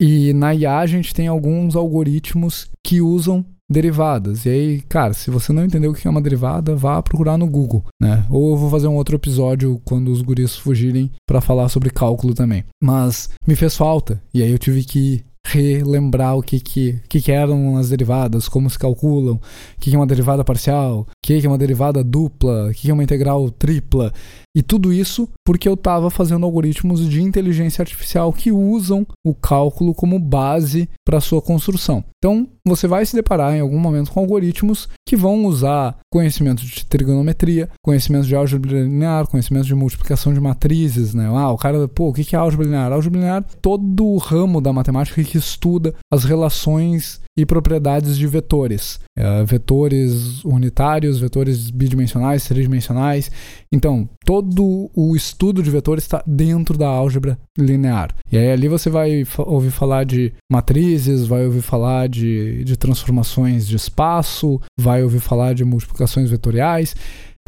E 0.00 0.32
na 0.32 0.54
IA 0.54 0.78
a 0.78 0.86
gente 0.86 1.12
tem 1.12 1.28
alguns 1.28 1.76
algoritmos 1.76 2.70
que 2.82 3.02
usam 3.02 3.44
derivadas. 3.70 4.44
E 4.46 4.48
aí, 4.48 4.80
cara, 4.82 5.14
se 5.14 5.30
você 5.30 5.52
não 5.52 5.64
entendeu 5.64 5.92
o 5.92 5.94
que 5.94 6.08
é 6.08 6.10
uma 6.10 6.20
derivada, 6.20 6.74
vá 6.74 7.00
procurar 7.00 7.38
no 7.38 7.46
Google, 7.46 7.84
né? 8.02 8.26
Ou 8.28 8.50
eu 8.50 8.56
vou 8.56 8.68
fazer 8.68 8.88
um 8.88 8.96
outro 8.96 9.14
episódio 9.14 9.80
quando 9.84 10.10
os 10.10 10.20
guris 10.22 10.56
fugirem 10.56 11.10
para 11.24 11.40
falar 11.40 11.68
sobre 11.68 11.90
cálculo 11.90 12.34
também. 12.34 12.64
Mas 12.82 13.30
me 13.46 13.54
fez 13.54 13.76
falta 13.76 14.20
e 14.34 14.42
aí 14.42 14.50
eu 14.50 14.58
tive 14.58 14.82
que 14.82 15.24
relembrar 15.52 16.36
o 16.36 16.42
que 16.42 16.60
que, 16.60 17.00
que, 17.08 17.20
que 17.20 17.32
eram 17.32 17.76
as 17.76 17.88
derivadas, 17.88 18.48
como 18.48 18.68
se 18.70 18.78
calculam, 18.78 19.34
o 19.34 19.40
que, 19.80 19.90
que 19.90 19.96
é 19.96 19.98
uma 19.98 20.06
derivada 20.06 20.44
parcial, 20.44 21.06
que, 21.22 21.40
que 21.40 21.46
é 21.46 21.50
uma 21.50 21.58
derivada 21.58 22.02
dupla, 22.02 22.68
o 22.68 22.74
que 22.74 22.90
é 22.90 22.94
uma 22.94 23.04
integral 23.04 23.50
tripla. 23.50 24.12
E 24.56 24.62
tudo 24.62 24.92
isso 24.92 25.28
porque 25.44 25.68
eu 25.68 25.74
estava 25.74 26.10
fazendo 26.10 26.44
algoritmos 26.44 27.08
de 27.08 27.22
inteligência 27.22 27.82
artificial 27.82 28.32
que 28.32 28.50
usam 28.50 29.06
o 29.24 29.34
cálculo 29.34 29.94
como 29.94 30.18
base 30.18 30.88
para 31.04 31.20
sua 31.20 31.40
construção. 31.40 32.04
Então, 32.18 32.48
você 32.66 32.86
vai 32.86 33.06
se 33.06 33.14
deparar 33.14 33.54
em 33.54 33.60
algum 33.60 33.78
momento 33.78 34.10
com 34.10 34.20
algoritmos 34.20 34.88
que 35.08 35.16
vão 35.16 35.46
usar 35.46 35.96
conhecimento 36.12 36.64
de 36.64 36.84
trigonometria, 36.84 37.68
conhecimento 37.82 38.26
de 38.26 38.34
álgebra 38.34 38.82
linear, 38.82 39.26
conhecimento 39.26 39.66
de 39.66 39.74
multiplicação 39.74 40.34
de 40.34 40.40
matrizes, 40.40 41.14
né? 41.14 41.26
Ah, 41.26 41.50
o 41.50 41.56
cara, 41.56 41.88
pô, 41.88 42.08
o 42.08 42.12
que 42.12 42.36
é 42.36 42.38
álgebra 42.38 42.66
linear? 42.66 42.92
Álgebra 42.92 43.20
linear, 43.20 43.44
todo 43.62 44.04
o 44.04 44.18
ramo 44.18 44.60
da 44.60 44.72
matemática 44.72 45.22
que 45.24 45.38
estuda 45.38 45.94
as 46.12 46.24
relações 46.24 47.20
e 47.36 47.46
propriedades 47.46 48.18
de 48.18 48.26
vetores. 48.26 49.00
É, 49.16 49.42
vetores 49.44 50.44
unitários, 50.44 51.09
vetores 51.18 51.70
bidimensionais, 51.70 52.46
tridimensionais. 52.46 53.30
Então, 53.72 54.08
todo 54.24 54.90
o 54.94 55.16
estudo 55.16 55.62
de 55.62 55.70
vetores 55.70 56.04
está 56.04 56.22
dentro 56.26 56.76
da 56.76 56.88
álgebra 56.88 57.38
linear. 57.58 58.14
E 58.30 58.38
aí 58.38 58.52
ali 58.52 58.68
você 58.68 58.90
vai 58.90 59.24
ouvir 59.38 59.70
falar 59.70 60.04
de 60.04 60.32
matrizes, 60.50 61.26
vai 61.26 61.44
ouvir 61.44 61.62
falar 61.62 62.08
de, 62.08 62.64
de 62.64 62.76
transformações 62.76 63.66
de 63.66 63.76
espaço, 63.76 64.60
vai 64.78 65.02
ouvir 65.02 65.20
falar 65.20 65.54
de 65.54 65.64
multiplicações 65.64 66.30
vetoriais. 66.30 66.94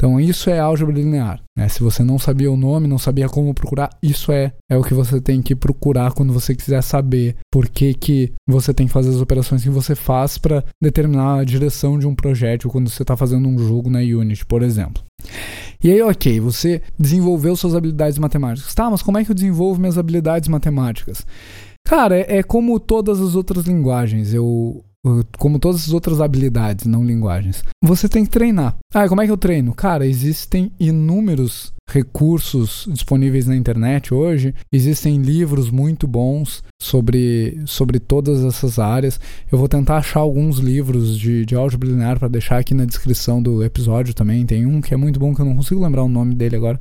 Então, 0.03 0.19
isso 0.19 0.49
é 0.49 0.59
álgebra 0.59 0.93
linear. 0.93 1.41
Né? 1.57 1.69
Se 1.69 1.79
você 1.79 2.03
não 2.03 2.19
sabia 2.19 2.51
o 2.51 2.57
nome, 2.57 2.89
não 2.89 2.97
sabia 2.97 3.29
como 3.29 3.53
procurar, 3.53 3.89
isso 4.03 4.33
é, 4.33 4.51
é 4.69 4.77
o 4.77 4.83
que 4.83 4.93
você 4.93 5.21
tem 5.21 5.41
que 5.41 5.55
procurar 5.55 6.11
quando 6.11 6.33
você 6.33 6.53
quiser 6.53 6.81
saber 6.83 7.37
por 7.49 7.69
que, 7.69 7.93
que 7.93 8.33
você 8.45 8.73
tem 8.73 8.85
que 8.85 8.91
fazer 8.91 9.11
as 9.11 9.21
operações 9.21 9.63
que 9.63 9.69
você 9.69 9.95
faz 9.95 10.37
para 10.37 10.61
determinar 10.81 11.39
a 11.39 11.43
direção 11.45 11.97
de 11.97 12.05
um 12.05 12.13
projeto 12.13 12.67
quando 12.67 12.89
você 12.89 13.01
está 13.01 13.15
fazendo 13.15 13.47
um 13.47 13.57
jogo 13.57 13.89
na 13.89 13.99
Unity, 13.99 14.45
por 14.45 14.61
exemplo. 14.61 15.01
E 15.81 15.89
aí, 15.89 16.01
ok, 16.01 16.37
você 16.41 16.81
desenvolveu 16.99 17.55
suas 17.55 17.73
habilidades 17.73 18.19
matemáticas. 18.19 18.75
Tá, 18.75 18.89
mas 18.89 19.01
como 19.01 19.19
é 19.19 19.23
que 19.23 19.31
eu 19.31 19.35
desenvolvo 19.35 19.79
minhas 19.79 19.97
habilidades 19.97 20.49
matemáticas? 20.49 21.25
Cara, 21.87 22.19
é, 22.19 22.39
é 22.39 22.43
como 22.43 22.77
todas 22.77 23.21
as 23.21 23.35
outras 23.35 23.63
linguagens. 23.63 24.33
Eu 24.33 24.83
como 25.37 25.59
todas 25.59 25.83
as 25.83 25.93
outras 25.93 26.21
habilidades, 26.21 26.85
não 26.85 27.03
linguagens. 27.03 27.63
Você 27.83 28.07
tem 28.07 28.23
que 28.23 28.31
treinar. 28.31 28.77
Ah, 28.93 29.07
como 29.07 29.21
é 29.21 29.25
que 29.25 29.31
eu 29.31 29.37
treino? 29.37 29.73
Cara, 29.73 30.07
existem 30.07 30.71
inúmeros 30.79 31.73
recursos 31.89 32.87
disponíveis 32.89 33.45
na 33.45 33.55
internet 33.55 34.13
hoje. 34.13 34.55
Existem 34.71 35.21
livros 35.21 35.69
muito 35.69 36.07
bons 36.07 36.63
sobre, 36.81 37.61
sobre 37.65 37.99
todas 37.99 38.43
essas 38.45 38.79
áreas. 38.79 39.19
Eu 39.51 39.57
vou 39.57 39.67
tentar 39.67 39.97
achar 39.97 40.21
alguns 40.21 40.59
livros 40.59 41.17
de, 41.19 41.45
de 41.45 41.55
álgebra 41.55 41.89
linear 41.89 42.17
para 42.17 42.29
deixar 42.29 42.59
aqui 42.59 42.73
na 42.73 42.85
descrição 42.85 43.43
do 43.43 43.63
episódio 43.63 44.13
também. 44.13 44.45
Tem 44.45 44.65
um 44.65 44.79
que 44.79 44.93
é 44.93 44.97
muito 44.97 45.19
bom 45.19 45.35
que 45.35 45.41
eu 45.41 45.45
não 45.45 45.55
consigo 45.55 45.83
lembrar 45.83 46.03
o 46.03 46.09
nome 46.09 46.33
dele 46.33 46.55
agora. 46.55 46.79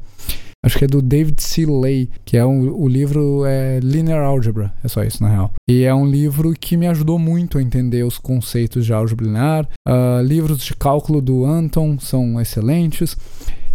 Acho 0.64 0.78
que 0.78 0.84
é 0.84 0.88
do 0.88 1.02
David 1.02 1.42
C. 1.42 1.66
Lay, 1.66 2.08
que 2.24 2.36
é 2.36 2.46
um, 2.46 2.70
o 2.72 2.86
livro 2.86 3.44
é 3.44 3.80
Linear 3.80 4.24
Algebra, 4.24 4.72
é 4.84 4.86
só 4.86 5.02
isso 5.02 5.20
na 5.20 5.28
real. 5.28 5.52
E 5.68 5.82
é 5.82 5.92
um 5.92 6.06
livro 6.06 6.52
que 6.52 6.76
me 6.76 6.86
ajudou 6.86 7.18
muito 7.18 7.58
a 7.58 7.62
entender 7.62 8.04
os 8.04 8.16
conceitos 8.16 8.86
de 8.86 8.92
álgebra 8.92 9.26
linear. 9.26 9.68
Uh, 9.88 10.22
livros 10.22 10.62
de 10.62 10.74
cálculo 10.74 11.20
do 11.20 11.44
Anton 11.44 11.98
são 11.98 12.40
excelentes. 12.40 13.16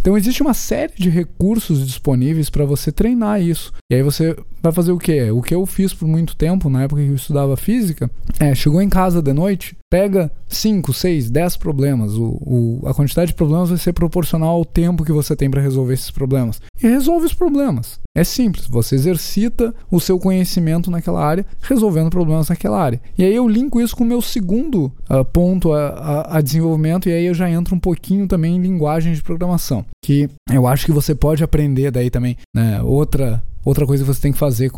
Então 0.00 0.16
existe 0.16 0.40
uma 0.40 0.54
série 0.54 0.94
de 0.96 1.10
recursos 1.10 1.86
disponíveis 1.86 2.48
para 2.48 2.64
você 2.64 2.90
treinar 2.90 3.42
isso. 3.42 3.72
E 3.90 3.94
aí 3.94 4.02
você 4.02 4.34
vai 4.62 4.72
fazer 4.72 4.92
o 4.92 4.98
quê? 4.98 5.30
O 5.30 5.42
que 5.42 5.54
eu 5.54 5.64
fiz 5.66 5.94
por 5.94 6.06
muito 6.06 6.36
tempo, 6.36 6.68
na 6.68 6.82
época 6.82 7.02
que 7.02 7.08
eu 7.08 7.14
estudava 7.14 7.56
física, 7.56 8.10
é, 8.38 8.54
chegou 8.54 8.80
em 8.82 8.88
casa 8.88 9.22
de 9.22 9.32
noite, 9.32 9.76
pega 9.90 10.30
5, 10.48 10.92
6, 10.92 11.30
10 11.30 11.56
problemas. 11.56 12.14
O, 12.14 12.38
o, 12.40 12.82
a 12.86 12.94
quantidade 12.94 13.28
de 13.28 13.34
problemas 13.34 13.70
vai 13.70 13.78
ser 13.78 13.92
proporcional 13.92 14.50
ao 14.50 14.64
tempo 14.64 15.04
que 15.04 15.12
você 15.12 15.34
tem 15.34 15.50
para 15.50 15.62
resolver 15.62 15.94
esses 15.94 16.10
problemas. 16.10 16.60
E 16.82 16.86
resolve 16.86 17.26
os 17.26 17.34
problemas. 17.34 18.00
É 18.14 18.24
simples, 18.24 18.66
você 18.66 18.94
exercita 18.94 19.74
o 19.90 20.00
seu 20.00 20.18
conhecimento 20.18 20.90
naquela 20.90 21.24
área, 21.24 21.46
resolvendo 21.62 22.10
problemas 22.10 22.48
naquela 22.48 22.80
área. 22.80 23.00
E 23.16 23.24
aí 23.24 23.34
eu 23.34 23.48
linko 23.48 23.80
isso 23.80 23.96
com 23.96 24.04
o 24.04 24.06
meu 24.06 24.20
segundo 24.20 24.92
uh, 25.08 25.24
ponto 25.24 25.72
a, 25.72 25.88
a, 25.88 26.38
a, 26.38 26.40
desenvolvimento, 26.40 27.08
e 27.08 27.12
aí 27.12 27.26
eu 27.26 27.34
já 27.34 27.48
entro 27.48 27.76
um 27.76 27.78
pouquinho 27.80 28.26
também 28.26 28.56
em 28.56 28.60
linguagem 28.60 29.12
de 29.12 29.22
programação, 29.22 29.84
que 30.04 30.28
eu 30.50 30.66
acho 30.66 30.84
que 30.84 30.92
você 30.92 31.14
pode 31.14 31.44
aprender 31.44 31.90
daí 31.90 32.10
também, 32.10 32.36
né? 32.54 32.82
Outra 32.82 33.42
Outra 33.68 33.86
coisa 33.86 34.02
que 34.02 34.08
você 34.08 34.22
tem 34.22 34.32
que 34.32 34.38
fazer 34.38 34.72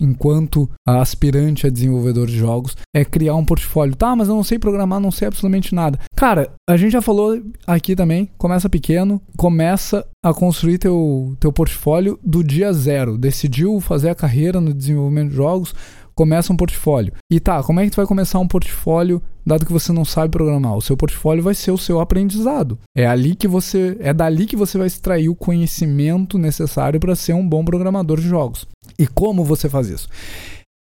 enquanto 0.00 0.66
aspirante 0.88 1.66
a 1.66 1.70
desenvolvedor 1.70 2.26
de 2.26 2.38
jogos 2.38 2.74
é 2.96 3.04
criar 3.04 3.34
um 3.34 3.44
portfólio. 3.44 3.94
Tá, 3.94 4.16
mas 4.16 4.26
eu 4.26 4.34
não 4.34 4.42
sei 4.42 4.58
programar, 4.58 4.98
não 4.98 5.10
sei 5.10 5.28
absolutamente 5.28 5.74
nada. 5.74 5.98
Cara, 6.16 6.50
a 6.66 6.74
gente 6.78 6.92
já 6.92 7.02
falou 7.02 7.38
aqui 7.66 7.94
também, 7.94 8.30
começa 8.38 8.70
pequeno, 8.70 9.20
começa 9.36 10.06
a 10.24 10.32
construir 10.32 10.78
teu, 10.78 11.36
teu 11.38 11.52
portfólio 11.52 12.18
do 12.24 12.42
dia 12.42 12.72
zero. 12.72 13.18
Decidiu 13.18 13.78
fazer 13.80 14.08
a 14.08 14.14
carreira 14.14 14.62
no 14.62 14.72
desenvolvimento 14.72 15.28
de 15.28 15.36
jogos, 15.36 15.74
começa 16.14 16.52
um 16.52 16.56
portfólio. 16.56 17.12
E 17.30 17.40
tá, 17.40 17.62
como 17.62 17.80
é 17.80 17.84
que 17.84 17.90
tu 17.90 17.96
vai 17.96 18.06
começar 18.06 18.38
um 18.38 18.46
portfólio 18.46 19.22
dado 19.44 19.66
que 19.66 19.72
você 19.72 19.92
não 19.92 20.04
sabe 20.04 20.30
programar? 20.30 20.76
O 20.76 20.82
seu 20.82 20.96
portfólio 20.96 21.42
vai 21.42 21.54
ser 21.54 21.70
o 21.70 21.78
seu 21.78 22.00
aprendizado. 22.00 22.78
É 22.96 23.06
ali 23.06 23.34
que 23.34 23.48
você, 23.48 23.96
é 24.00 24.12
dali 24.12 24.46
que 24.46 24.56
você 24.56 24.78
vai 24.78 24.86
extrair 24.86 25.28
o 25.28 25.34
conhecimento 25.34 26.38
necessário 26.38 27.00
para 27.00 27.16
ser 27.16 27.34
um 27.34 27.46
bom 27.46 27.64
programador 27.64 28.20
de 28.20 28.28
jogos. 28.28 28.66
E 28.98 29.06
como 29.06 29.44
você 29.44 29.68
faz 29.68 29.88
isso? 29.88 30.08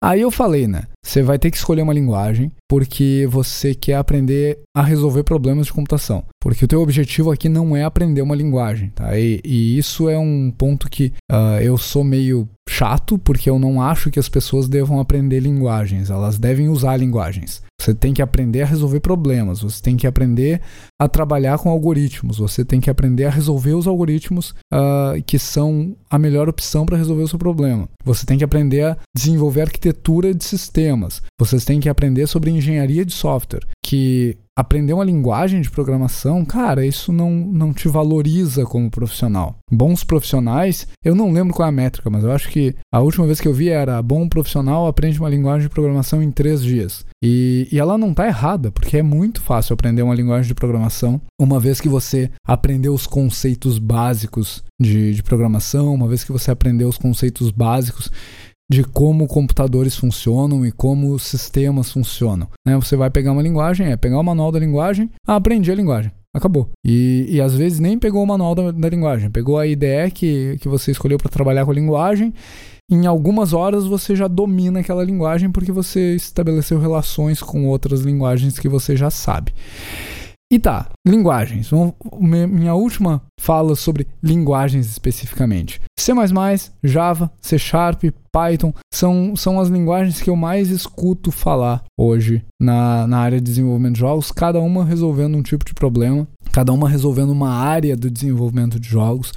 Aí 0.01 0.21
eu 0.21 0.31
falei, 0.31 0.65
né? 0.65 0.83
Você 1.05 1.21
vai 1.21 1.37
ter 1.37 1.51
que 1.51 1.57
escolher 1.57 1.81
uma 1.81 1.93
linguagem 1.93 2.51
porque 2.69 3.27
você 3.29 3.75
quer 3.75 3.95
aprender 3.95 4.59
a 4.75 4.81
resolver 4.81 5.23
problemas 5.23 5.65
de 5.65 5.73
computação. 5.73 6.23
Porque 6.41 6.63
o 6.63 6.67
teu 6.67 6.81
objetivo 6.81 7.31
aqui 7.31 7.49
não 7.49 7.75
é 7.75 7.83
aprender 7.83 8.21
uma 8.21 8.35
linguagem, 8.35 8.89
tá? 8.89 9.17
E, 9.17 9.41
e 9.43 9.77
isso 9.77 10.07
é 10.07 10.17
um 10.17 10.51
ponto 10.57 10.89
que 10.89 11.11
uh, 11.29 11.59
eu 11.61 11.77
sou 11.77 12.03
meio 12.03 12.47
chato 12.69 13.17
porque 13.17 13.49
eu 13.49 13.59
não 13.59 13.81
acho 13.81 14.11
que 14.11 14.19
as 14.19 14.29
pessoas 14.29 14.69
devam 14.69 14.99
aprender 14.99 15.39
linguagens. 15.39 16.09
Elas 16.09 16.37
devem 16.37 16.69
usar 16.69 16.95
linguagens. 16.95 17.61
Você 17.79 17.93
tem 17.93 18.13
que 18.13 18.21
aprender 18.21 18.61
a 18.61 18.65
resolver 18.65 18.99
problemas, 18.99 19.61
você 19.61 19.81
tem 19.81 19.95
que 19.95 20.05
aprender 20.05 20.61
a 20.99 21.07
trabalhar 21.07 21.57
com 21.57 21.69
algoritmos, 21.69 22.37
você 22.37 22.65
tem 22.65 22.81
que 22.81 22.89
aprender 22.89 23.23
a 23.23 23.29
resolver 23.29 23.73
os 23.73 23.87
algoritmos 23.87 24.53
uh, 24.73 25.21
que 25.25 25.39
são 25.39 25.95
a 26.09 26.19
melhor 26.19 26.49
opção 26.49 26.85
para 26.85 26.97
resolver 26.97 27.23
o 27.23 27.27
seu 27.27 27.39
problema. 27.39 27.87
Você 28.03 28.25
tem 28.25 28.37
que 28.37 28.43
aprender 28.43 28.83
a 28.83 28.97
desenvolver 29.15 29.61
arquitetura 29.61 30.33
de 30.33 30.43
sistemas, 30.43 31.21
você 31.39 31.57
tem 31.57 31.79
que 31.79 31.87
aprender 31.87 32.27
sobre 32.27 32.51
engenharia 32.51 33.05
de 33.05 33.13
software, 33.13 33.65
que 33.89 34.37
aprender 34.55 34.93
uma 34.93 35.03
linguagem 35.03 35.61
de 35.61 35.71
programação, 35.71 36.45
cara, 36.45 36.85
isso 36.85 37.11
não, 37.11 37.31
não 37.31 37.73
te 37.73 37.87
valoriza 37.87 38.63
como 38.65 38.91
profissional. 38.91 39.55
Bons 39.71 40.03
profissionais, 40.03 40.85
eu 41.03 41.15
não 41.15 41.31
lembro 41.31 41.55
qual 41.55 41.65
é 41.65 41.69
a 41.69 41.71
métrica, 41.71 42.07
mas 42.07 42.23
eu 42.23 42.31
acho 42.31 42.49
que 42.49 42.75
a 42.93 42.99
última 42.99 43.25
vez 43.25 43.41
que 43.41 43.47
eu 43.47 43.53
vi 43.53 43.69
era 43.69 43.99
bom 44.03 44.29
profissional 44.29 44.85
aprende 44.85 45.19
uma 45.19 45.29
linguagem 45.29 45.67
de 45.67 45.73
programação 45.73 46.21
em 46.21 46.29
três 46.29 46.61
dias. 46.61 47.03
E, 47.23 47.67
e 47.71 47.79
ela 47.79 47.97
não 47.97 48.11
está 48.11 48.27
errada, 48.27 48.69
porque 48.69 48.97
é 48.97 49.03
muito 49.03 49.41
fácil 49.41 49.73
aprender 49.73 50.03
uma 50.03 50.13
linguagem 50.13 50.47
de 50.47 50.55
programação, 50.55 51.19
uma 51.39 51.59
vez 51.59 51.81
que 51.81 51.89
você 51.89 52.29
aprendeu 52.45 52.93
os 52.93 53.07
conceitos 53.07 53.79
básicos 53.79 54.63
de, 54.79 55.15
de 55.15 55.23
programação, 55.23 55.95
uma 55.95 56.07
vez 56.07 56.23
que 56.23 56.31
você 56.31 56.51
aprendeu 56.51 56.89
os 56.89 56.97
conceitos 56.97 57.49
básicos 57.49 58.11
de 58.69 58.83
como 58.83 59.27
computadores 59.27 59.95
funcionam 59.95 60.65
e 60.65 60.71
como 60.71 61.17
sistemas 61.17 61.91
funcionam. 61.91 62.47
Né? 62.65 62.75
Você 62.75 62.95
vai 62.95 63.09
pegar 63.09 63.31
uma 63.31 63.41
linguagem, 63.41 63.87
é 63.87 63.97
pegar 63.97 64.19
o 64.19 64.23
manual 64.23 64.51
da 64.51 64.59
linguagem, 64.59 65.09
ah, 65.25 65.35
aprendi 65.35 65.71
a 65.71 65.75
linguagem. 65.75 66.11
Acabou. 66.31 66.69
E, 66.85 67.25
e 67.27 67.41
às 67.41 67.55
vezes 67.55 67.79
nem 67.79 67.97
pegou 67.97 68.21
o 68.21 68.27
manual 68.27 68.53
da, 68.53 68.71
da 68.71 68.89
linguagem, 68.89 69.31
pegou 69.31 69.57
a 69.57 69.65
IDE 69.65 70.11
que, 70.13 70.57
que 70.61 70.67
você 70.67 70.91
escolheu 70.91 71.17
para 71.17 71.29
trabalhar 71.29 71.65
com 71.65 71.71
a 71.71 71.73
linguagem. 71.73 72.31
Em 72.91 73.07
algumas 73.07 73.53
horas 73.53 73.85
você 73.85 74.15
já 74.15 74.27
domina 74.27 74.79
aquela 74.79 75.03
linguagem 75.03 75.51
porque 75.51 75.71
você 75.71 76.15
estabeleceu 76.15 76.79
relações 76.79 77.41
com 77.41 77.67
outras 77.67 78.01
linguagens 78.01 78.59
que 78.59 78.69
você 78.69 78.95
já 78.95 79.09
sabe. 79.09 79.53
E 80.51 80.57
tá, 80.57 80.89
linguagens. 81.07 81.69
Minha 82.19 82.73
última 82.73 83.21
fala 83.39 83.75
sobre 83.75 84.07
linguagens 84.21 84.87
especificamente. 84.87 85.79
C, 85.99 86.11
Java, 86.83 87.31
C 87.39 87.59
Sharp, 87.59 88.05
Python 88.31 88.73
são, 88.91 89.35
são 89.35 89.59
as 89.59 89.69
linguagens 89.69 90.19
que 90.19 90.29
eu 90.29 90.35
mais 90.35 90.69
escuto 90.69 91.31
falar 91.31 91.83
hoje 91.95 92.43
na, 92.59 93.05
na 93.05 93.19
área 93.19 93.37
de 93.37 93.43
desenvolvimento 93.43 93.93
de 93.93 93.99
jogos, 93.99 94.31
cada 94.31 94.59
uma 94.59 94.83
resolvendo 94.83 95.37
um 95.37 95.43
tipo 95.43 95.63
de 95.63 95.75
problema, 95.75 96.27
cada 96.51 96.73
uma 96.73 96.89
resolvendo 96.89 97.29
uma 97.29 97.51
área 97.51 97.95
do 97.95 98.09
desenvolvimento 98.09 98.79
de 98.79 98.89
jogos. 98.89 99.31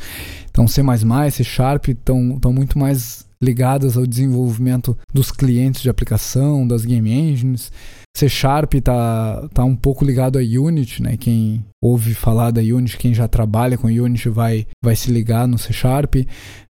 Então, 0.51 0.67
C, 0.67 0.83
C 1.31 1.45
Sharp 1.45 1.89
estão 1.89 2.41
muito 2.47 2.79
mais 2.79 3.27
ligadas 3.43 3.97
ao 3.99 4.07
desenvolvimento 4.07 4.97
dos 5.13 5.31
clientes 5.31 5.83
de 5.83 5.91
aplicação, 5.91 6.67
das 6.67 6.87
game 6.87 7.11
engines. 7.11 7.71
C 8.15 8.29
Sharp 8.29 8.75
tá, 8.83 9.49
tá 9.55 9.65
um 9.65 9.75
pouco 9.75 10.05
ligado 10.05 10.39
a 10.39 10.43
Unity, 10.43 11.03
né? 11.03 11.17
Quem 11.17 11.65
ouve 11.83 12.15
falar 12.15 12.51
da 12.51 12.61
Unity, 12.61 12.99
quem 12.99 13.15
já 13.15 13.27
trabalha 13.27 13.79
com 13.79 13.87
Unity 13.87 14.29
vai, 14.29 14.67
vai 14.83 14.95
se 14.95 15.11
ligar 15.11 15.49
no 15.49 15.59
C 15.59 15.73
Sharp. 15.73 16.17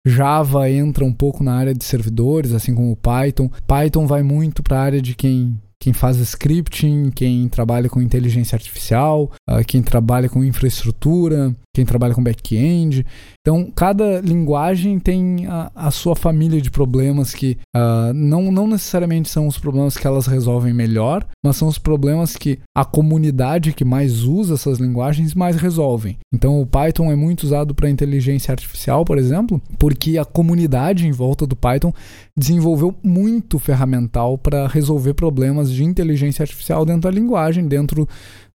Java 0.06 0.70
entra 0.70 1.04
um 1.04 1.14
pouco 1.14 1.44
na 1.44 1.56
área 1.56 1.74
de 1.74 1.84
servidores, 1.84 2.54
assim 2.54 2.76
como 2.76 2.92
o 2.92 2.96
Python. 2.96 3.50
Python 3.68 4.06
vai 4.06 4.22
muito 4.22 4.62
para 4.62 4.80
a 4.80 4.84
área 4.84 5.02
de 5.02 5.16
quem 5.16 5.60
quem 5.82 5.94
faz 5.94 6.18
scripting, 6.18 7.10
quem 7.10 7.50
trabalha 7.50 7.90
com 7.90 8.00
inteligência 8.00 8.56
artificial, 8.56 9.32
uh, 9.50 9.66
quem 9.66 9.82
trabalha 9.82 10.30
com 10.30 10.44
infraestrutura, 10.44 11.56
quem 11.74 11.86
trabalha 11.86 12.14
com 12.14 12.24
back-end. 12.24 13.06
Então, 13.40 13.72
cada 13.72 14.20
linguagem 14.20 15.00
tem 15.00 15.48
a, 15.48 15.72
a, 15.74 15.92
sua 15.92 16.16
família 16.16 16.62
de 16.62 16.70
problemas 16.70 17.34
que 17.34 17.58
uh, 17.76 18.14
não, 18.14 18.52
não 18.52 18.68
necessariamente 18.68 19.30
são 19.30 19.48
os 19.48 19.58
problemas 19.58 19.96
que 19.98 20.06
elas 20.06 20.28
resolvem 20.28 20.74
melhor, 20.74 21.26
mas 21.44 21.56
são 21.56 21.68
os 21.68 21.78
problemas 21.78 22.36
que 22.36 22.60
a 22.76 22.84
comunidade 22.84 23.74
que 23.74 23.86
mais 23.86 24.24
usa 24.24 24.56
essas 24.56 24.80
linguagens 24.80 25.34
mais 25.34 25.56
resolvem. 25.56 26.18
Então, 26.34 26.62
o 26.62 26.66
Python 26.66 27.10
é 27.10 27.16
muito 27.16 27.44
usado 27.44 27.74
para 27.74 27.90
inteligência 27.90 28.52
artificial, 28.52 29.06
por 29.06 29.18
exemplo, 29.18 29.62
porque 29.80 30.18
a 30.18 30.26
comunidade 30.26 31.08
em 31.08 31.12
volta 31.12 31.48
do 31.48 31.56
Python 31.56 31.94
desenvolveu 32.38 32.94
muito 33.02 33.58
ferramental 33.60 34.38
para 34.38 34.68
resolver 34.68 35.14
problemas 35.14 35.72
de 35.72 35.84
inteligência 35.84 36.44
artificial 36.44 36.86
dentro 36.86 37.04
da 37.04 37.12
linguagem, 37.12 37.66
dentro 37.66 38.08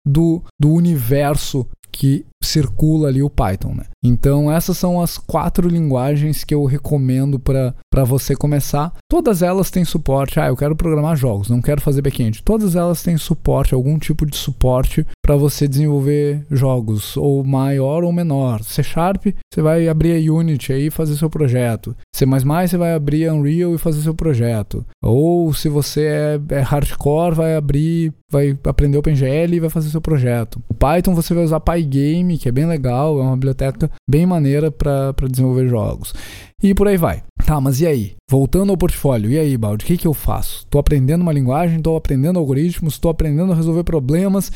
do, 0.06 0.44
do 0.60 0.70
universo 0.70 1.68
que 1.92 2.26
circula 2.44 3.08
ali 3.08 3.24
o 3.24 3.30
Python, 3.30 3.74
né? 3.74 3.86
Então 4.04 4.52
essas 4.52 4.78
são 4.78 5.02
as 5.02 5.18
quatro 5.18 5.68
linguagens 5.68 6.44
que 6.44 6.54
eu 6.54 6.66
recomendo 6.66 7.40
para 7.40 8.04
você 8.06 8.36
começar. 8.36 8.94
Todas 9.10 9.42
elas 9.42 9.72
têm 9.72 9.86
suporte. 9.86 10.40
Ah, 10.40 10.48
eu 10.48 10.58
quero 10.58 10.76
programar 10.76 11.16
jogos, 11.16 11.50
não 11.50 11.62
quero 11.62 11.82
fazer 11.82 12.02
back-end. 12.02 12.44
Todas 12.44 12.76
elas 12.76 13.02
têm 13.02 13.18
suporte, 13.18 13.74
algum 13.74 13.98
tipo 13.98 14.26
de 14.26 14.36
suporte 14.36 15.08
para 15.26 15.36
você 15.36 15.68
desenvolver 15.68 16.46
jogos, 16.52 17.18
ou 17.18 17.44
maior 17.44 18.04
ou 18.04 18.14
menor. 18.14 18.62
C 18.62 18.84
Sharp, 18.84 19.26
você 19.52 19.60
vai 19.60 19.88
abrir 19.88 20.14
a 20.14 20.32
Unity 20.32 20.72
aí 20.72 20.86
e 20.86 20.92
fazer 20.92 21.16
seu 21.16 21.32
projeto. 21.32 21.96
C++, 22.16 22.28
você 22.28 22.78
vai 22.78 22.94
abrir 22.94 23.32
Unreal 23.32 23.74
e 23.74 23.80
fazer 23.80 24.04
seu 24.04 24.14
projeto. 24.14 24.86
Ou 25.02 25.52
se 25.52 25.68
você 25.68 26.04
é, 26.04 26.40
é 26.58 26.60
hardcore, 26.60 27.34
vai 27.34 27.56
abrir, 27.56 28.14
vai 28.32 28.56
aprender 28.66 29.00
OpenGL 29.00 29.56
e 29.56 29.60
vai 29.60 29.70
fazer 29.72 29.90
seu 29.90 30.00
projeto. 30.00 30.62
O 30.70 30.76
Python 30.76 31.16
você 31.16 31.34
vai 31.34 31.44
usar 31.44 31.60
Pygame 31.60 32.38
que 32.38 32.48
é 32.48 32.52
bem 32.52 32.68
legal, 32.68 33.18
é 33.20 33.24
uma 33.24 33.36
biblioteca 33.36 33.90
bem 34.08 34.28
maneira 34.28 34.70
para 34.70 35.12
desenvolver 35.28 35.68
jogos. 35.68 36.14
E 36.62 36.76
por 36.76 36.88
aí 36.88 36.98
vai. 36.98 37.24
Tá, 37.44 37.60
mas 37.60 37.82
e 37.82 37.88
aí? 37.88 38.14
Voltando 38.30 38.72
ao 38.72 38.78
portfólio, 38.78 39.30
e 39.32 39.38
aí, 39.38 39.58
Baldi, 39.58 39.86
o 39.86 39.88
que, 39.88 39.98
que 39.98 40.08
eu 40.08 40.14
faço? 40.14 40.60
Estou 40.60 40.80
aprendendo 40.80 41.22
uma 41.22 41.34
linguagem, 41.34 41.78
estou 41.78 41.98
aprendendo 41.98 42.40
algoritmos, 42.40 42.94
estou 42.94 43.12
aprendendo 43.12 43.52
a 43.52 43.56
resolver 43.56 43.84
problemas 43.84 44.52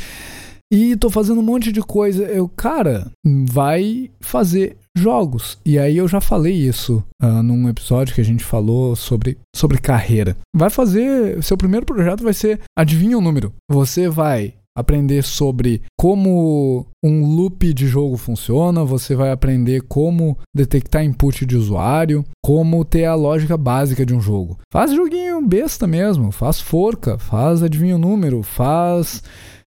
e 0.72 0.92
estou 0.92 1.10
fazendo 1.10 1.40
um 1.40 1.44
monte 1.44 1.72
de 1.72 1.82
coisa. 1.82 2.24
Eu, 2.24 2.48
cara, 2.48 3.12
vai 3.26 4.12
fazer 4.20 4.78
jogos. 4.96 5.58
E 5.66 5.80
aí 5.80 5.98
eu 5.98 6.08
já 6.08 6.22
falei 6.22 6.54
isso 6.54 7.04
uh, 7.22 7.44
num 7.44 7.68
episódio 7.70 8.14
que 8.14 8.22
a 8.22 8.26
gente 8.26 8.44
falou 8.44 8.96
sobre, 8.96 9.38
sobre 9.56 9.80
carreira. 9.80 10.38
Vai 10.56 10.70
fazer. 10.70 11.42
Seu 11.44 11.58
primeiro 11.58 11.86
projeto 11.86 12.24
vai 12.24 12.34
ser. 12.34 12.60
Adivinha 12.78 13.18
o 13.18 13.22
número. 13.22 13.54
Você 13.72 14.08
vai 14.08 14.54
aprender 14.78 15.24
sobre 15.24 15.82
como 16.00 16.86
um 17.04 17.26
loop 17.26 17.74
de 17.74 17.86
jogo 17.86 18.16
funciona, 18.16 18.86
você 18.86 19.14
vai 19.14 19.30
aprender 19.30 19.82
como 19.82 20.38
detectar 20.56 21.04
input 21.04 21.46
de 21.46 21.58
usuário, 21.58 22.24
como 22.42 22.86
ter 22.86 23.04
a 23.04 23.16
lógica 23.16 23.58
básica 23.58 24.06
de 24.06 24.14
um 24.14 24.22
jogo. 24.22 24.58
Faz 24.72 24.94
joguinho 24.94 25.46
besta 25.46 25.86
mesmo, 25.86 26.32
faz 26.32 26.62
forca, 26.62 27.18
faz 27.18 27.62
adivinha 27.62 27.96
o 27.96 28.00
número, 28.00 28.42
faz 28.42 29.22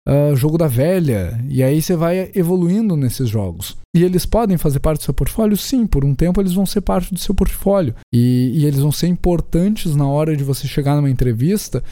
uh, 0.09 0.35
jogo 0.37 0.59
da 0.59 0.67
velha, 0.67 1.38
e 1.49 1.62
aí 1.62 1.81
você 1.81 1.97
vai 1.97 2.31
evoluindo 2.35 2.97
nesses 2.97 3.29
jogos. 3.29 3.77
E 3.95 4.03
eles 4.03 4.25
podem 4.25 4.57
fazer 4.57 4.81
parte 4.81 5.01
do 5.01 5.05
seu 5.05 5.15
portfólio? 5.15 5.57
Sim, 5.57 5.87
por 5.87 6.05
um 6.05 6.15
tempo 6.15 6.41
eles 6.41 6.55
vão 6.55 6.65
ser 6.65 6.81
parte 6.81 7.12
do 7.12 7.21
seu 7.21 7.35
portfólio. 7.35 7.95
E, 8.12 8.53
e 8.55 8.65
eles 8.65 8.81
vão 8.81 8.93
ser 8.93 9.07
importantes 9.07 9.95
na 9.95 10.07
hora 10.07 10.37
de 10.37 10.45
você 10.45 10.67
chegar 10.67 10.97
numa 10.97 11.11
entrevista 11.11 11.83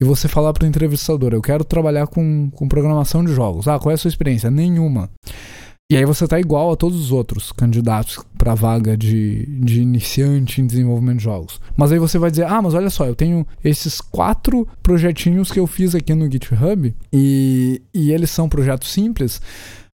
e 0.00 0.04
você 0.04 0.26
falar 0.28 0.52
para 0.52 0.64
o 0.64 0.68
entrevistador: 0.68 1.32
Eu 1.32 1.42
quero 1.42 1.64
trabalhar 1.64 2.06
com, 2.06 2.50
com 2.50 2.68
programação 2.68 3.24
de 3.24 3.32
jogos. 3.32 3.68
Ah, 3.68 3.78
qual 3.78 3.90
é 3.90 3.94
a 3.94 3.98
sua 3.98 4.08
experiência? 4.08 4.50
Nenhuma. 4.50 5.10
E 5.92 5.96
aí 5.98 6.06
você 6.06 6.26
tá 6.26 6.40
igual 6.40 6.72
a 6.72 6.76
todos 6.76 6.98
os 6.98 7.12
outros 7.12 7.52
candidatos 7.52 8.18
para 8.38 8.54
vaga 8.54 8.96
de, 8.96 9.44
de 9.60 9.82
iniciante 9.82 10.62
em 10.62 10.66
desenvolvimento 10.66 11.18
de 11.18 11.24
jogos. 11.24 11.60
Mas 11.76 11.92
aí 11.92 11.98
você 11.98 12.18
vai 12.18 12.30
dizer: 12.30 12.46
"Ah, 12.46 12.62
mas 12.62 12.72
olha 12.72 12.88
só, 12.88 13.04
eu 13.04 13.14
tenho 13.14 13.46
esses 13.62 14.00
quatro 14.00 14.66
projetinhos 14.82 15.52
que 15.52 15.60
eu 15.60 15.66
fiz 15.66 15.94
aqui 15.94 16.14
no 16.14 16.32
GitHub 16.32 16.94
e, 17.12 17.82
e 17.92 18.10
eles 18.10 18.30
são 18.30 18.48
projetos 18.48 18.90
simples, 18.90 19.42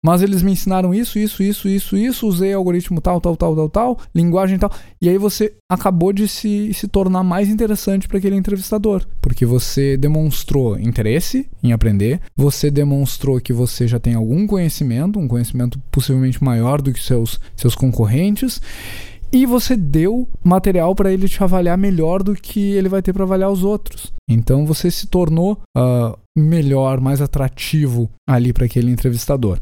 mas 0.05 0.21
eles 0.21 0.43
me 0.43 0.53
ensinaram 0.53 0.93
isso, 0.93 1.19
isso, 1.19 1.43
isso, 1.43 1.69
isso, 1.69 1.97
isso, 1.97 2.27
usei 2.27 2.53
algoritmo 2.53 3.01
tal, 3.01 3.21
tal, 3.21 3.37
tal, 3.37 3.55
tal, 3.55 3.69
tal, 3.69 3.99
linguagem 4.13 4.59
tal. 4.59 4.71
E 5.01 5.09
aí 5.09 5.17
você 5.17 5.55
acabou 5.69 6.13
de 6.13 6.27
se, 6.27 6.75
se 6.75 6.89
tornar 6.89 7.23
mais 7.23 7.49
interessante 7.49 8.09
para 8.09 8.19
aquele 8.19 8.35
entrevistador. 8.35 9.07
Porque 9.21 9.47
você 9.47 9.97
demonstrou 9.97 10.79
interesse 10.79 11.49
em 11.63 11.73
aprender, 11.73 12.21
você 12.37 12.71
demonstrou 12.71 13.41
que 13.41 13.53
você 13.53 13.87
já 13.87 14.01
tem 14.01 14.15
algum 14.15 14.47
conhecimento, 14.47 15.21
um 15.21 15.29
conhecimento 15.29 15.79
possivelmente 15.91 16.43
maior 16.43 16.83
do 16.83 16.93
que 16.93 17.01
seus, 17.01 17.39
seus 17.55 17.77
concorrentes 17.77 18.61
e 19.33 19.47
você 19.47 19.77
deu 19.77 20.29
material 20.45 20.95
para 20.95 21.13
ele 21.13 21.29
te 21.29 21.43
avaliar 21.43 21.79
melhor 21.79 22.23
do 22.23 22.35
que 22.35 22.73
ele 22.73 22.89
vai 22.89 23.01
ter 23.01 23.13
para 23.13 23.25
avaliar 23.25 23.51
os 23.51 23.65
outros. 23.65 24.13
Então 24.29 24.67
você 24.67 24.91
se 24.91 25.07
tornou 25.07 25.59
uh, 25.77 26.17
melhor, 26.37 27.01
mais 27.01 27.21
atrativo 27.21 28.11
ali 28.29 28.53
para 28.53 28.67
aquele 28.67 28.91
entrevistador. 28.91 29.59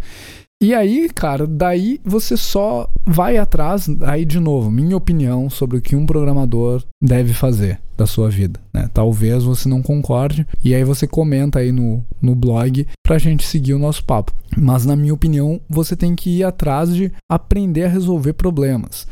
E 0.63 0.75
aí, 0.75 1.09
cara, 1.09 1.47
daí 1.47 1.99
você 2.05 2.37
só 2.37 2.87
vai 3.07 3.39
atrás, 3.39 3.89
aí 4.03 4.27
de 4.27 4.39
novo, 4.39 4.71
minha 4.71 4.95
opinião 4.95 5.49
sobre 5.49 5.79
o 5.79 5.81
que 5.81 5.97
um 5.97 6.05
programador 6.05 6.85
deve 7.03 7.33
fazer 7.33 7.81
da 7.97 8.07
sua 8.07 8.29
vida, 8.29 8.61
né? 8.73 8.91
Talvez 8.93 9.43
você 9.43 9.67
não 9.71 9.83
concorde, 9.83 10.47
e 10.63 10.75
aí 10.75 10.85
você 10.85 11.07
comenta 11.07 11.61
aí 11.61 11.73
no, 11.73 12.05
no 12.21 12.35
blog 12.35 12.87
pra 13.03 13.17
gente 13.17 13.47
seguir 13.47 13.73
o 13.73 13.79
nosso 13.79 14.05
papo. 14.05 14.35
Mas 14.55 14.85
na 14.85 14.95
minha 14.95 15.15
opinião, 15.15 15.63
você 15.67 15.97
tem 15.97 16.15
que 16.15 16.39
ir 16.39 16.45
atrás 16.45 16.95
de 16.95 17.11
aprender 17.27 17.85
a 17.85 17.89
resolver 17.89 18.35
problemas. 18.35 19.07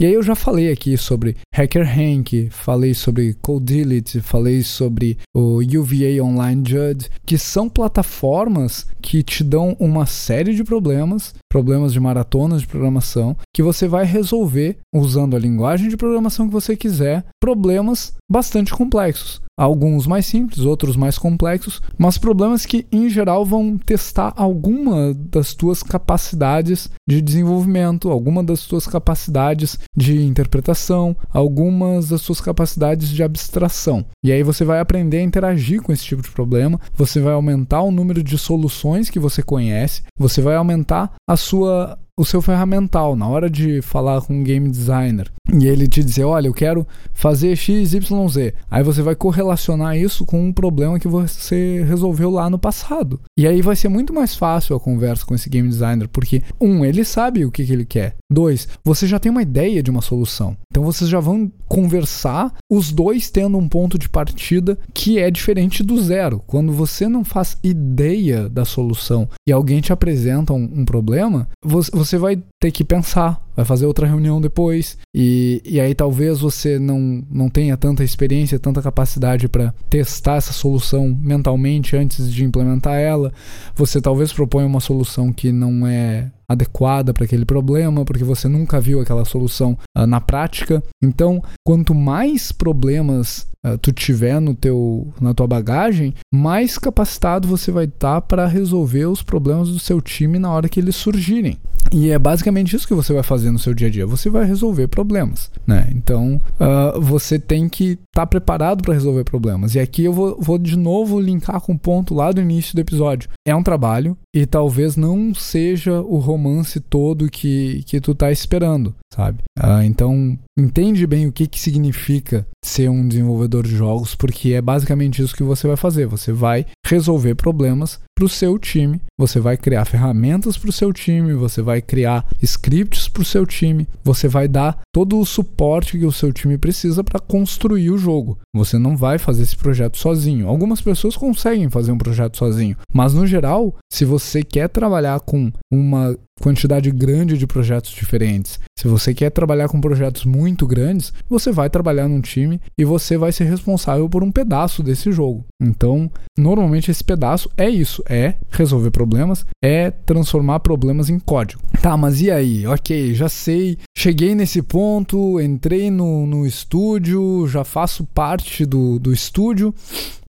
E 0.00 0.06
aí 0.06 0.14
eu 0.14 0.22
já 0.22 0.34
falei 0.34 0.72
aqui 0.72 0.96
sobre 0.96 1.36
Hacker 1.54 1.86
Hank, 1.86 2.48
falei 2.50 2.94
sobre 2.94 3.34
Codility, 3.34 4.22
falei 4.22 4.62
sobre 4.62 5.18
o 5.36 5.58
UVA 5.58 6.24
Online 6.24 6.62
Judge, 6.66 7.10
que 7.26 7.36
são 7.36 7.68
plataformas 7.68 8.86
que 9.02 9.22
te 9.22 9.44
dão 9.44 9.76
uma 9.78 10.06
série 10.06 10.54
de 10.54 10.64
problemas, 10.64 11.34
problemas 11.50 11.92
de 11.92 12.00
maratonas 12.00 12.62
de 12.62 12.68
programação, 12.68 13.36
que 13.52 13.62
você 13.62 13.88
vai 13.88 14.04
resolver 14.04 14.78
usando 14.94 15.34
a 15.34 15.38
linguagem 15.38 15.88
de 15.88 15.96
programação 15.96 16.46
que 16.46 16.52
você 16.52 16.76
quiser, 16.76 17.24
problemas 17.40 18.14
bastante 18.30 18.72
complexos 18.72 19.42
alguns 19.60 20.06
mais 20.06 20.24
simples, 20.24 20.60
outros 20.60 20.96
mais 20.96 21.18
complexos, 21.18 21.82
mas 21.98 22.16
problemas 22.16 22.64
que 22.64 22.86
em 22.90 23.10
geral 23.10 23.44
vão 23.44 23.76
testar 23.76 24.32
alguma 24.34 25.12
das 25.12 25.52
tuas 25.52 25.82
capacidades 25.82 26.88
de 27.06 27.20
desenvolvimento, 27.20 28.10
alguma 28.10 28.42
das 28.42 28.64
tuas 28.64 28.86
capacidades 28.86 29.78
de 29.94 30.22
interpretação, 30.22 31.14
algumas 31.30 32.08
das 32.08 32.22
suas 32.22 32.40
capacidades 32.40 33.10
de 33.10 33.22
abstração. 33.22 34.02
E 34.24 34.32
aí 34.32 34.42
você 34.42 34.64
vai 34.64 34.80
aprender 34.80 35.18
a 35.18 35.22
interagir 35.22 35.82
com 35.82 35.92
esse 35.92 36.04
tipo 36.04 36.22
de 36.22 36.30
problema, 36.30 36.80
você 36.94 37.20
vai 37.20 37.34
aumentar 37.34 37.82
o 37.82 37.90
número 37.90 38.22
de 38.22 38.38
soluções 38.38 39.10
que 39.10 39.18
você 39.18 39.42
conhece, 39.42 40.02
você 40.18 40.40
vai 40.40 40.56
aumentar 40.56 41.12
a 41.28 41.36
sua 41.40 41.98
o 42.20 42.24
seu 42.26 42.42
ferramental, 42.42 43.16
na 43.16 43.26
hora 43.26 43.48
de 43.48 43.80
falar 43.80 44.20
com 44.20 44.34
um 44.34 44.44
game 44.44 44.70
designer 44.70 45.32
e 45.52 45.66
ele 45.66 45.88
te 45.88 46.02
dizer, 46.02 46.24
olha, 46.24 46.48
eu 46.48 46.54
quero 46.54 46.86
fazer 47.12 47.56
x, 47.56 47.92
y, 47.92 48.28
z, 48.28 48.54
aí 48.70 48.82
você 48.82 49.02
vai 49.02 49.14
correlacionar 49.14 49.96
isso 49.96 50.24
com 50.24 50.40
um 50.40 50.52
problema 50.52 50.98
que 50.98 51.08
você 51.08 51.84
resolveu 51.88 52.30
lá 52.30 52.48
no 52.48 52.58
passado. 52.58 53.20
E 53.36 53.46
aí 53.46 53.62
vai 53.62 53.74
ser 53.74 53.88
muito 53.88 54.12
mais 54.12 54.34
fácil 54.34 54.76
a 54.76 54.80
conversa 54.80 55.24
com 55.24 55.34
esse 55.34 55.48
game 55.48 55.68
designer, 55.68 56.08
porque 56.08 56.42
um, 56.60 56.84
ele 56.84 57.04
sabe 57.04 57.44
o 57.44 57.50
que, 57.50 57.64
que 57.64 57.72
ele 57.72 57.84
quer. 57.84 58.16
Dois, 58.30 58.68
você 58.84 59.06
já 59.06 59.18
tem 59.18 59.32
uma 59.32 59.42
ideia 59.42 59.82
de 59.82 59.90
uma 59.90 60.02
solução. 60.02 60.56
Então 60.70 60.84
vocês 60.84 61.10
já 61.10 61.18
vão 61.18 61.50
conversar, 61.66 62.54
os 62.70 62.92
dois 62.92 63.30
tendo 63.30 63.58
um 63.58 63.68
ponto 63.68 63.98
de 63.98 64.08
partida 64.08 64.78
que 64.94 65.18
é 65.18 65.30
diferente 65.30 65.82
do 65.82 66.00
zero. 66.00 66.42
Quando 66.46 66.72
você 66.72 67.08
não 67.08 67.24
faz 67.24 67.56
ideia 67.62 68.48
da 68.48 68.64
solução 68.64 69.28
e 69.46 69.52
alguém 69.52 69.80
te 69.80 69.92
apresenta 69.92 70.52
um, 70.52 70.62
um 70.62 70.84
problema, 70.84 71.48
você, 71.64 72.09
você 72.10 72.18
vai 72.18 72.42
ter 72.58 72.72
que 72.72 72.82
pensar, 72.82 73.40
vai 73.54 73.64
fazer 73.64 73.86
outra 73.86 74.06
reunião 74.06 74.40
depois, 74.40 74.98
e, 75.14 75.62
e 75.64 75.80
aí 75.80 75.94
talvez 75.94 76.40
você 76.40 76.78
não, 76.78 77.24
não 77.30 77.48
tenha 77.48 77.76
tanta 77.76 78.02
experiência, 78.02 78.58
tanta 78.58 78.82
capacidade 78.82 79.48
para 79.48 79.72
testar 79.88 80.36
essa 80.36 80.52
solução 80.52 81.16
mentalmente 81.20 81.96
antes 81.96 82.32
de 82.32 82.44
implementar 82.44 82.98
ela. 82.98 83.32
Você 83.76 84.00
talvez 84.00 84.32
proponha 84.32 84.66
uma 84.66 84.80
solução 84.80 85.32
que 85.32 85.52
não 85.52 85.86
é 85.86 86.32
adequada 86.50 87.14
para 87.14 87.24
aquele 87.24 87.44
problema, 87.44 88.04
porque 88.04 88.24
você 88.24 88.48
nunca 88.48 88.80
viu 88.80 89.00
aquela 89.00 89.24
solução 89.24 89.78
uh, 89.96 90.04
na 90.04 90.20
prática. 90.20 90.82
Então, 91.00 91.40
quanto 91.64 91.94
mais 91.94 92.50
problemas 92.50 93.46
uh, 93.64 93.78
tu 93.78 93.92
tiver 93.92 94.40
no 94.40 94.52
teu, 94.52 95.14
na 95.20 95.32
tua 95.32 95.46
bagagem, 95.46 96.12
mais 96.34 96.76
capacitado 96.76 97.46
você 97.46 97.70
vai 97.70 97.84
estar 97.84 98.14
tá 98.14 98.20
para 98.20 98.48
resolver 98.48 99.06
os 99.06 99.22
problemas 99.22 99.68
do 99.68 99.78
seu 99.78 100.00
time 100.00 100.40
na 100.40 100.50
hora 100.50 100.68
que 100.68 100.80
eles 100.80 100.96
surgirem. 100.96 101.56
E 101.92 102.10
é 102.10 102.18
basicamente 102.18 102.74
isso 102.74 102.86
que 102.86 102.94
você 102.94 103.12
vai 103.12 103.22
fazer 103.22 103.52
no 103.52 103.58
seu 103.58 103.72
dia 103.72 103.86
a 103.86 103.90
dia. 103.90 104.06
Você 104.06 104.28
vai 104.28 104.44
resolver 104.44 104.88
problemas, 104.88 105.50
né? 105.64 105.88
Então, 105.94 106.40
uh, 106.58 107.00
você 107.00 107.38
tem 107.38 107.68
que 107.68 107.96
estar 108.20 108.26
tá 108.26 108.26
preparado 108.26 108.82
para 108.82 108.94
resolver 108.94 109.24
problemas. 109.24 109.74
E 109.74 109.80
aqui 109.80 110.04
eu 110.04 110.12
vou, 110.12 110.36
vou 110.40 110.58
de 110.58 110.76
novo 110.76 111.20
linkar 111.20 111.60
com 111.60 111.72
o 111.72 111.78
ponto 111.78 112.14
lá 112.14 112.32
do 112.32 112.40
início 112.40 112.74
do 112.74 112.80
episódio. 112.80 113.28
É 113.46 113.54
um 113.54 113.62
trabalho 113.62 114.16
e 114.34 114.46
talvez 114.46 114.96
não 114.96 115.34
seja 115.34 116.00
o 116.00 116.18
romance 116.18 116.80
todo 116.80 117.30
que, 117.30 117.82
que 117.86 118.00
tu 118.00 118.14
tá 118.14 118.30
esperando, 118.30 118.94
sabe? 119.12 119.38
Uh, 119.58 119.82
então, 119.84 120.38
entende 120.58 121.06
bem 121.06 121.26
o 121.26 121.32
que, 121.32 121.46
que 121.46 121.58
significa 121.58 122.46
ser 122.64 122.88
um 122.90 123.06
desenvolvedor 123.06 123.64
de 123.64 123.74
jogos, 123.74 124.14
porque 124.14 124.52
é 124.52 124.60
basicamente 124.60 125.22
isso 125.22 125.34
que 125.34 125.42
você 125.42 125.66
vai 125.66 125.76
fazer. 125.76 126.06
Você 126.06 126.32
vai 126.32 126.66
resolver 126.90 127.34
problemas 127.36 128.00
para 128.14 128.26
o 128.26 128.28
seu 128.28 128.58
time, 128.58 129.00
você 129.18 129.40
vai 129.40 129.56
criar 129.56 129.86
ferramentas 129.86 130.58
para 130.58 130.68
o 130.68 130.72
seu 130.72 130.92
time, 130.92 131.32
você 131.32 131.62
vai 131.62 131.80
criar 131.80 132.26
scripts 132.42 133.08
para 133.08 133.22
o 133.22 133.24
seu 133.24 133.46
time, 133.46 133.88
você 134.04 134.28
vai 134.28 134.46
dar 134.46 134.78
todo 134.92 135.18
o 135.18 135.24
suporte 135.24 135.98
que 135.98 136.04
o 136.04 136.12
seu 136.12 136.30
time 136.32 136.58
precisa 136.58 137.02
para 137.02 137.18
construir 137.18 137.90
o 137.90 137.96
jogo. 137.96 138.38
Você 138.54 138.78
não 138.78 138.94
vai 138.96 139.18
fazer 139.18 139.44
esse 139.44 139.56
projeto 139.56 139.96
sozinho. 139.96 140.48
Algumas 140.48 140.82
pessoas 140.82 141.16
conseguem 141.16 141.70
fazer 141.70 141.92
um 141.92 141.98
projeto 141.98 142.36
sozinho, 142.36 142.76
mas 142.92 143.14
no 143.14 143.26
geral, 143.26 143.74
se 143.90 144.04
você 144.04 144.42
quer 144.42 144.68
trabalhar 144.68 145.20
com 145.20 145.50
uma 145.72 146.14
quantidade 146.40 146.90
grande 146.90 147.36
de 147.36 147.46
projetos 147.46 147.90
diferentes. 147.90 148.58
Se 148.76 148.88
você 148.88 149.12
quer 149.12 149.30
trabalhar 149.30 149.68
com 149.68 149.80
projetos 149.80 150.24
muito 150.24 150.66
grandes, 150.66 151.12
você 151.28 151.52
vai 151.52 151.68
trabalhar 151.68 152.08
num 152.08 152.20
time 152.20 152.60
e 152.78 152.84
você 152.84 153.18
vai 153.18 153.30
ser 153.30 153.44
responsável 153.44 154.08
por 154.08 154.24
um 154.24 154.32
pedaço 154.32 154.82
desse 154.82 155.12
jogo. 155.12 155.44
Então, 155.62 156.10
normalmente 156.38 156.90
esse 156.90 157.04
pedaço 157.04 157.50
é 157.56 157.68
isso, 157.68 158.02
é 158.08 158.34
resolver 158.50 158.90
problemas, 158.90 159.44
é 159.62 159.90
transformar 159.90 160.60
problemas 160.60 161.10
em 161.10 161.18
código. 161.18 161.62
Tá, 161.82 161.96
mas 161.96 162.22
e 162.22 162.30
aí? 162.30 162.66
Ok, 162.66 163.14
já 163.14 163.28
sei, 163.28 163.76
cheguei 163.96 164.34
nesse 164.34 164.62
ponto, 164.62 165.38
entrei 165.40 165.90
no, 165.90 166.26
no 166.26 166.46
estúdio, 166.46 167.46
já 167.48 167.64
faço 167.64 168.04
parte 168.04 168.64
do, 168.64 168.98
do 168.98 169.12
estúdio. 169.12 169.74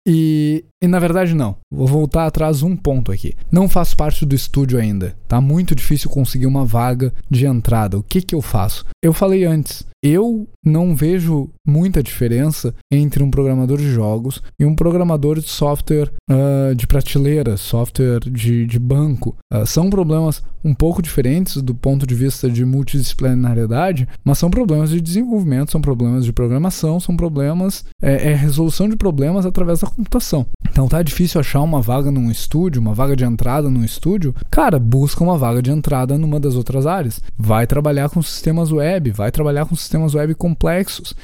E, 0.07 0.65
e 0.81 0.87
na 0.87 0.97
verdade 0.97 1.35
não. 1.35 1.55
Vou 1.71 1.85
voltar 1.85 2.25
atrás 2.25 2.63
um 2.63 2.75
ponto 2.75 3.11
aqui. 3.11 3.35
Não 3.51 3.69
faço 3.69 3.95
parte 3.95 4.25
do 4.25 4.33
estúdio 4.33 4.79
ainda. 4.79 5.15
Tá 5.29 5.39
muito 5.39 5.75
difícil 5.75 6.09
conseguir 6.09 6.47
uma 6.47 6.65
vaga 6.65 7.13
de 7.29 7.45
entrada. 7.45 7.99
O 7.99 8.03
que 8.03 8.19
que 8.19 8.33
eu 8.33 8.41
faço? 8.41 8.83
Eu 9.01 9.13
falei 9.13 9.45
antes, 9.45 9.85
eu 10.03 10.47
não 10.65 10.95
vejo 10.95 11.49
muita 11.67 12.01
diferença 12.01 12.73
entre 12.91 13.21
um 13.21 13.29
programador 13.29 13.77
de 13.77 13.91
jogos 13.91 14.41
e 14.59 14.65
um 14.65 14.73
programador 14.73 15.39
de 15.39 15.49
software 15.49 16.11
uh, 16.29 16.73
de 16.73 16.87
prateleira, 16.87 17.57
software 17.57 18.21
de, 18.21 18.65
de 18.65 18.79
banco. 18.79 19.35
Uh, 19.53 19.65
são 19.65 19.89
problemas 19.89 20.41
um 20.63 20.73
pouco 20.73 21.01
diferentes 21.01 21.61
do 21.61 21.75
ponto 21.75 22.07
de 22.07 22.15
vista 22.15 22.49
de 22.49 22.65
multidisciplinariedade, 22.65 24.07
mas 24.23 24.37
são 24.37 24.49
problemas 24.49 24.89
de 24.89 25.01
desenvolvimento, 25.01 25.71
são 25.71 25.81
problemas 25.81 26.25
de 26.25 26.33
programação, 26.33 26.99
são 26.99 27.15
problemas. 27.15 27.85
É, 28.01 28.31
é 28.31 28.33
resolução 28.33 28.87
de 28.89 28.95
problemas 28.95 29.45
através 29.45 29.81
da 29.81 29.87
computação. 29.87 30.45
Então 30.69 30.87
tá 30.87 31.01
difícil 31.01 31.41
achar 31.41 31.61
uma 31.61 31.81
vaga 31.81 32.09
num 32.09 32.31
estúdio, 32.31 32.81
uma 32.81 32.93
vaga 32.93 33.15
de 33.15 33.25
entrada 33.25 33.69
num 33.69 33.83
estúdio. 33.83 34.33
Cara, 34.49 34.79
busca 34.79 35.18
uma 35.23 35.37
vaga 35.37 35.61
de 35.61 35.71
entrada 35.71 36.17
numa 36.17 36.39
das 36.39 36.55
outras 36.55 36.85
áreas. 36.85 37.21
Vai 37.37 37.67
trabalhar 37.67 38.09
com 38.09 38.21
sistemas 38.21 38.71
web, 38.71 39.11
vai 39.11 39.31
trabalhar 39.31 39.65
com 39.65 39.75
sistemas 39.75 40.13
web 40.13 40.33
complexos. 40.35 41.15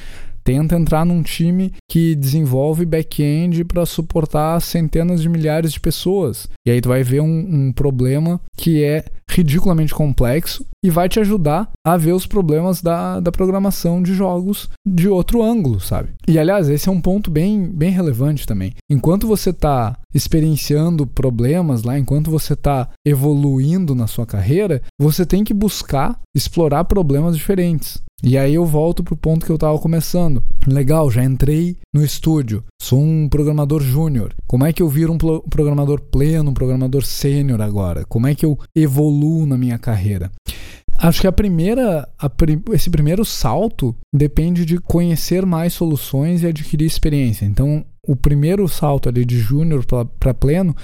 Tenta 0.46 0.76
entrar 0.76 1.04
num 1.04 1.24
time 1.24 1.72
que 1.90 2.14
desenvolve 2.14 2.86
back-end 2.86 3.64
para 3.64 3.84
suportar 3.84 4.62
centenas 4.62 5.20
de 5.20 5.28
milhares 5.28 5.72
de 5.72 5.80
pessoas. 5.80 6.48
E 6.64 6.70
aí 6.70 6.80
tu 6.80 6.88
vai 6.88 7.02
ver 7.02 7.20
um, 7.20 7.26
um 7.26 7.72
problema 7.72 8.40
que 8.56 8.84
é 8.84 9.06
ridiculamente 9.28 9.92
complexo 9.92 10.64
e 10.84 10.88
vai 10.88 11.08
te 11.08 11.18
ajudar 11.18 11.68
a 11.84 11.96
ver 11.96 12.12
os 12.12 12.26
problemas 12.26 12.80
da, 12.80 13.18
da 13.18 13.32
programação 13.32 14.00
de 14.00 14.14
jogos 14.14 14.68
de 14.86 15.08
outro 15.08 15.42
ângulo, 15.42 15.80
sabe? 15.80 16.10
E 16.28 16.38
aliás, 16.38 16.68
esse 16.68 16.88
é 16.88 16.92
um 16.92 17.00
ponto 17.00 17.28
bem, 17.28 17.66
bem 17.68 17.90
relevante 17.90 18.46
também. 18.46 18.72
Enquanto 18.88 19.26
você 19.26 19.50
está 19.50 19.98
experienciando 20.14 21.08
problemas 21.08 21.82
lá, 21.82 21.98
enquanto 21.98 22.30
você 22.30 22.52
está 22.52 22.88
evoluindo 23.04 23.96
na 23.96 24.06
sua 24.06 24.24
carreira, 24.24 24.80
você 24.96 25.26
tem 25.26 25.42
que 25.42 25.52
buscar 25.52 26.20
explorar 26.32 26.84
problemas 26.84 27.36
diferentes. 27.36 28.00
E 28.22 28.38
aí 28.38 28.54
eu 28.54 28.64
volto 28.64 29.04
pro 29.04 29.16
ponto 29.16 29.44
que 29.44 29.52
eu 29.52 29.56
estava 29.56 29.78
começando. 29.78 30.42
Legal, 30.66 31.10
já 31.10 31.22
entrei 31.22 31.76
no 31.92 32.02
estúdio, 32.02 32.64
sou 32.80 32.98
um 32.98 33.28
programador 33.28 33.82
júnior. 33.82 34.34
Como 34.46 34.64
é 34.64 34.72
que 34.72 34.82
eu 34.82 34.88
viro 34.88 35.12
um 35.12 35.18
programador 35.18 36.00
pleno, 36.00 36.50
um 36.50 36.54
programador 36.54 37.04
sênior 37.04 37.60
agora? 37.60 38.04
Como 38.06 38.26
é 38.26 38.34
que 38.34 38.44
eu 38.44 38.58
evoluo 38.74 39.46
na 39.46 39.58
minha 39.58 39.78
carreira? 39.78 40.30
Acho 40.98 41.20
que 41.20 41.26
a 41.26 41.32
primeira, 41.32 42.08
a, 42.18 42.30
esse 42.72 42.88
primeiro 42.88 43.24
salto 43.24 43.94
depende 44.14 44.64
de 44.64 44.78
conhecer 44.78 45.44
mais 45.44 45.74
soluções 45.74 46.42
e 46.42 46.46
adquirir 46.46 46.86
experiência. 46.86 47.44
Então, 47.44 47.84
o 48.06 48.16
primeiro 48.16 48.66
salto 48.66 49.08
ali 49.08 49.24
de 49.24 49.38
júnior 49.38 49.84
para 50.18 50.32
pleno 50.32 50.74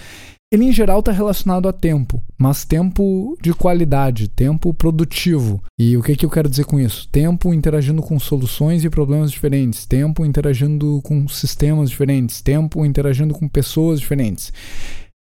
ele, 0.53 0.67
em 0.67 0.73
geral, 0.73 1.01
está 1.01 1.11
relacionado 1.11 1.67
a 1.67 1.73
tempo, 1.73 2.23
mas 2.37 2.63
tempo 2.63 3.39
de 3.41 3.55
qualidade, 3.55 4.29
tempo 4.29 4.75
produtivo. 4.75 5.63
E 5.79 5.97
o 5.97 6.03
que, 6.03 6.15
que 6.15 6.27
eu 6.27 6.31
quero 6.31 6.49
dizer 6.49 6.67
com 6.67 6.79
isso? 6.79 7.09
Tempo 7.11 7.55
interagindo 7.55 8.03
com 8.03 8.21
soluções 8.21 8.85
e 8.85 8.91
problemas 8.91 9.33
diferentes, 9.33 9.87
tempo 9.87 10.27
interagindo 10.27 11.01
com 11.03 11.27
sistemas 11.27 11.89
diferentes, 11.89 12.43
tempo 12.43 12.85
interagindo 12.85 13.33
com 13.33 13.49
pessoas 13.49 13.99
diferentes. 13.99 14.53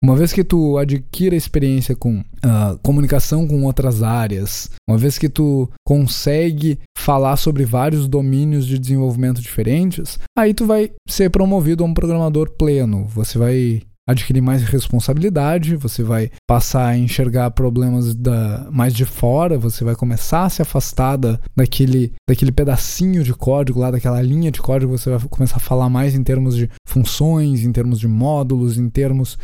Uma 0.02 0.16
vez 0.16 0.32
que 0.32 0.44
tu 0.44 0.78
adquira 0.78 1.36
experiência 1.36 1.96
com 1.96 2.20
uh, 2.20 2.78
comunicação 2.84 3.48
com 3.48 3.64
outras 3.64 4.04
áreas, 4.04 4.70
uma 4.88 4.98
vez 4.98 5.18
que 5.18 5.28
tu 5.28 5.70
consegue 5.84 6.80
falar 6.96 7.36
sobre 7.36 7.66
vários 7.66 8.08
domínios 8.08 8.68
de 8.68 8.78
desenvolvimento 8.78 9.42
diferentes, 9.42 10.20
aí 10.38 10.54
tu 10.54 10.68
vai 10.68 10.92
ser 11.10 11.32
promovido 11.32 11.84
a 11.84 11.88
um 11.88 11.94
programador 11.96 12.52
pleno. 12.52 13.06
Você 13.08 13.40
vai 13.40 13.82
adquirir 14.08 14.42
mais 14.42 14.64
responsabilidade, 14.64 15.76
você 15.76 16.02
vai 16.02 16.32
passar 16.48 16.88
a 16.88 16.98
enxergar 16.98 17.52
problemas 17.52 18.16
da, 18.16 18.68
mais 18.72 18.94
de 18.94 19.04
fora, 19.04 19.58
você 19.58 19.84
vai 19.84 19.96
começar 19.96 20.46
a 20.46 20.50
se 20.50 20.62
afastar 20.62 21.18
da, 21.18 21.38
daquele, 21.56 22.14
daquele 22.28 22.52
pedacinho 22.52 23.24
de 23.24 23.34
código 23.34 23.80
lá, 23.80 23.92
daquela 23.92 24.22
linha 24.22 24.50
de 24.50 24.62
código, 24.62 24.98
você 24.98 25.10
vai 25.10 25.20
começar 25.30 25.58
a 25.58 25.60
falar 25.60 25.90
mais 25.90 26.16
em 26.16 26.24
termos 26.24 26.56
de 26.56 26.70
funções, 26.88 27.66
em 27.66 27.72
termos 27.72 28.00
de 28.00 28.08
módulos, 28.08 28.78
em 28.78 28.90
termos 28.90 29.38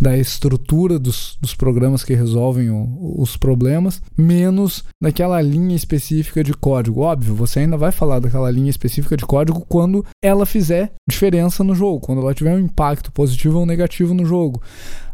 da 0.00 0.16
estrutura 0.16 0.98
dos, 0.98 1.38
dos 1.40 1.54
programas 1.54 2.04
que 2.04 2.14
resolvem 2.14 2.70
o, 2.70 3.14
os 3.18 3.36
problemas, 3.36 4.02
menos 4.16 4.84
daquela 5.02 5.40
linha 5.40 5.74
específica 5.74 6.44
de 6.44 6.52
código. 6.52 7.00
Óbvio, 7.00 7.34
você 7.34 7.60
ainda 7.60 7.76
vai 7.76 7.92
falar 7.92 8.20
daquela 8.20 8.50
linha 8.50 8.70
específica 8.70 9.16
de 9.16 9.24
código 9.24 9.64
quando 9.68 10.04
ela 10.22 10.44
fizer 10.44 10.92
diferença 11.08 11.64
no 11.64 11.74
jogo, 11.74 12.00
quando 12.00 12.20
ela 12.20 12.34
tiver 12.34 12.54
um 12.54 12.60
impacto 12.60 13.10
positivo 13.10 13.58
ou 13.58 13.66
negativo 13.66 14.05
no 14.14 14.24
jogo. 14.24 14.60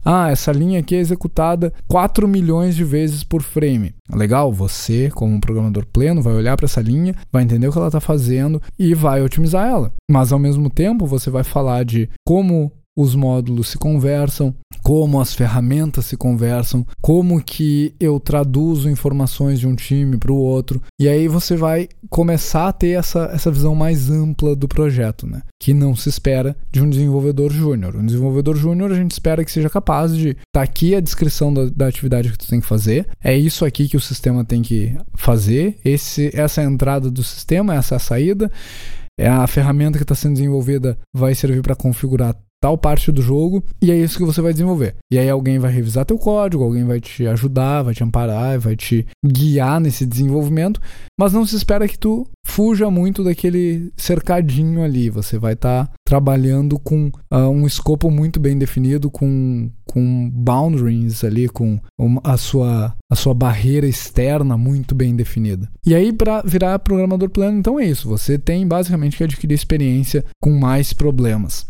Ah, 0.05 0.31
essa 0.31 0.51
linha 0.51 0.81
aqui 0.81 0.97
é 0.97 0.99
executada 0.99 1.73
4 1.87 2.27
milhões 2.27 2.75
de 2.75 2.83
vezes 2.83 3.23
por 3.23 3.41
frame. 3.41 3.95
Legal, 4.13 4.53
você, 4.53 5.09
como 5.11 5.33
um 5.33 5.41
programador 5.41 5.87
pleno, 5.87 6.21
vai 6.21 6.35
olhar 6.35 6.57
para 6.57 6.67
essa 6.67 6.81
linha, 6.81 7.15
vai 7.31 7.45
entender 7.45 7.69
o 7.69 7.73
que 7.73 7.79
ela 7.79 7.87
está 7.87 8.01
fazendo 8.01 8.61
e 8.77 8.95
vai 8.95 9.23
otimizar 9.23 9.69
ela. 9.69 9.93
Mas 10.11 10.33
ao 10.33 10.39
mesmo 10.41 10.69
tempo, 10.69 11.07
você 11.07 11.31
vai 11.31 11.45
falar 11.45 11.85
de 11.85 12.09
como 12.27 12.73
os 12.97 13.15
módulos 13.15 13.69
se 13.69 13.79
conversam, 13.79 14.55
como 14.83 15.21
as 15.21 15.33
ferramentas 15.33 16.07
se 16.07 16.17
conversam, 16.17 16.87
como 17.01 17.43
que 17.43 17.95
eu 18.01 18.19
traduzo 18.19 18.91
informações 18.91 19.61
de 19.61 19.67
um 19.67 19.75
time 19.75 20.17
para 20.17 20.33
o 20.33 20.37
outro. 20.37 20.83
E 21.01 21.09
aí 21.09 21.29
você 21.29 21.57
vai 21.57 21.89
começar 22.11 22.69
a 22.69 22.73
ter 22.73 22.99
essa, 22.99 23.31
essa 23.33 23.51
visão 23.51 23.75
mais 23.75 24.11
ampla 24.11 24.55
do 24.57 24.69
projeto, 24.69 25.27
né? 25.27 25.43
Que 25.61 25.73
não 25.73 25.95
se 25.95 26.09
espera 26.09 26.57
de 26.71 26.83
um 26.83 26.91
desenvolvedor 26.91 27.53
júnior. 27.53 27.97
Um 27.97 28.05
desenvolvedor 28.05 28.57
júnior 28.57 28.93
a 28.93 28.97
gente 28.97 29.13
espera 29.13 29.45
que 29.45 29.53
seja 29.53 29.71
capaz 29.71 30.17
de 30.17 30.37
tá 30.53 30.63
aqui 30.63 30.95
a 30.95 31.01
descrição 31.01 31.53
da, 31.53 31.67
da 31.67 31.87
atividade 31.87 32.31
que 32.31 32.39
tu 32.39 32.49
tem 32.49 32.61
que 32.61 32.67
fazer, 32.67 33.07
é 33.23 33.37
isso 33.37 33.65
aqui 33.65 33.89
que 33.89 33.97
o 33.97 34.01
sistema 34.01 34.45
tem 34.45 34.63
que 34.63 34.97
fazer, 35.15 35.79
esse, 35.85 36.31
essa 36.35 36.61
é 36.61 36.67
a 36.67 36.71
entrada 36.71 37.11
do 37.11 37.23
sistema, 37.23 37.75
essa 37.75 37.95
é 37.95 37.97
a 37.97 38.01
saída. 38.01 38.51
É 39.19 39.29
a 39.29 39.47
ferramenta 39.47 39.99
que 39.99 40.05
está 40.05 40.15
sendo 40.15 40.35
desenvolvida 40.35 40.99
vai 41.15 41.35
servir 41.35 41.63
para 41.63 41.77
configurar 41.77 42.35
tal 42.63 42.79
parte 42.79 43.11
do 43.11 43.21
jogo 43.21 43.65
e 43.83 43.91
é 43.91 43.97
isso 43.97 44.17
que 44.17 44.25
você 44.25 44.41
vai 44.41 44.53
desenvolver. 44.53 44.95
E 45.11 45.19
aí 45.19 45.29
alguém 45.29 45.59
vai 45.59 45.73
revisar 45.73 46.05
teu 46.05 46.17
código, 46.17 46.63
alguém 46.63 46.85
vai 46.85 47.01
te 47.01 47.27
ajudar, 47.27 47.83
vai 47.83 47.93
te 47.93 48.05
amparar, 48.05 48.61
vai 48.61 48.77
te 48.77 49.05
guiar 49.27 49.81
nesse 49.81 50.07
desenvolvimento, 50.07 50.81
mas 51.19 51.33
não 51.33 51.45
se 51.45 51.57
espera 51.57 51.89
que 51.89 51.99
tu 51.99 52.25
fuja 52.47 52.89
muito 52.89 53.25
daquele 53.25 53.93
cercadinho 53.97 54.81
ali. 54.81 55.11
Você 55.11 55.41
vai 55.41 55.55
estar 55.55 55.87
tá 55.87 55.93
trabalhando 56.07 56.79
com 56.79 57.09
uh, 57.33 57.49
um 57.49 57.67
escopo 57.67 58.09
muito 58.13 58.39
bem 58.39 58.57
definido, 58.57 59.11
com, 59.11 59.69
com 59.85 60.31
boundaries 60.31 61.25
ali, 61.25 61.49
com 61.49 61.81
uma, 61.99 62.21
a, 62.23 62.37
sua, 62.37 62.95
a 63.11 63.17
sua 63.17 63.35
barreira 63.35 63.89
externa 63.89 64.57
muito 64.57 64.95
bem 64.95 65.17
definida. 65.17 65.69
E 65.85 65.97
aí, 65.97 66.13
para 66.13 66.43
virar 66.43 66.79
programador 66.79 67.29
plano, 67.29 67.59
então 67.59 67.81
é 67.81 67.87
isso. 67.87 68.09
Você 68.09 68.39
tem 68.39 68.69
basicamente 68.69 69.17
que 69.17 69.25
adquirir 69.25 69.55
experiência 69.55 70.25
com 70.41 70.53
mais 70.53 70.93
problemas. 70.93 71.67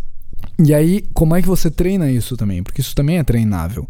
E 0.59 0.75
aí, 0.75 1.05
como 1.13 1.35
é 1.35 1.43
que 1.43 1.49
você 1.49 1.71
treina 1.71 2.11
isso 2.11 2.37
também? 2.37 2.63
Porque 2.63 2.81
isso 2.81 2.95
também 2.95 3.19
é 3.19 3.25
treinável 3.25 3.89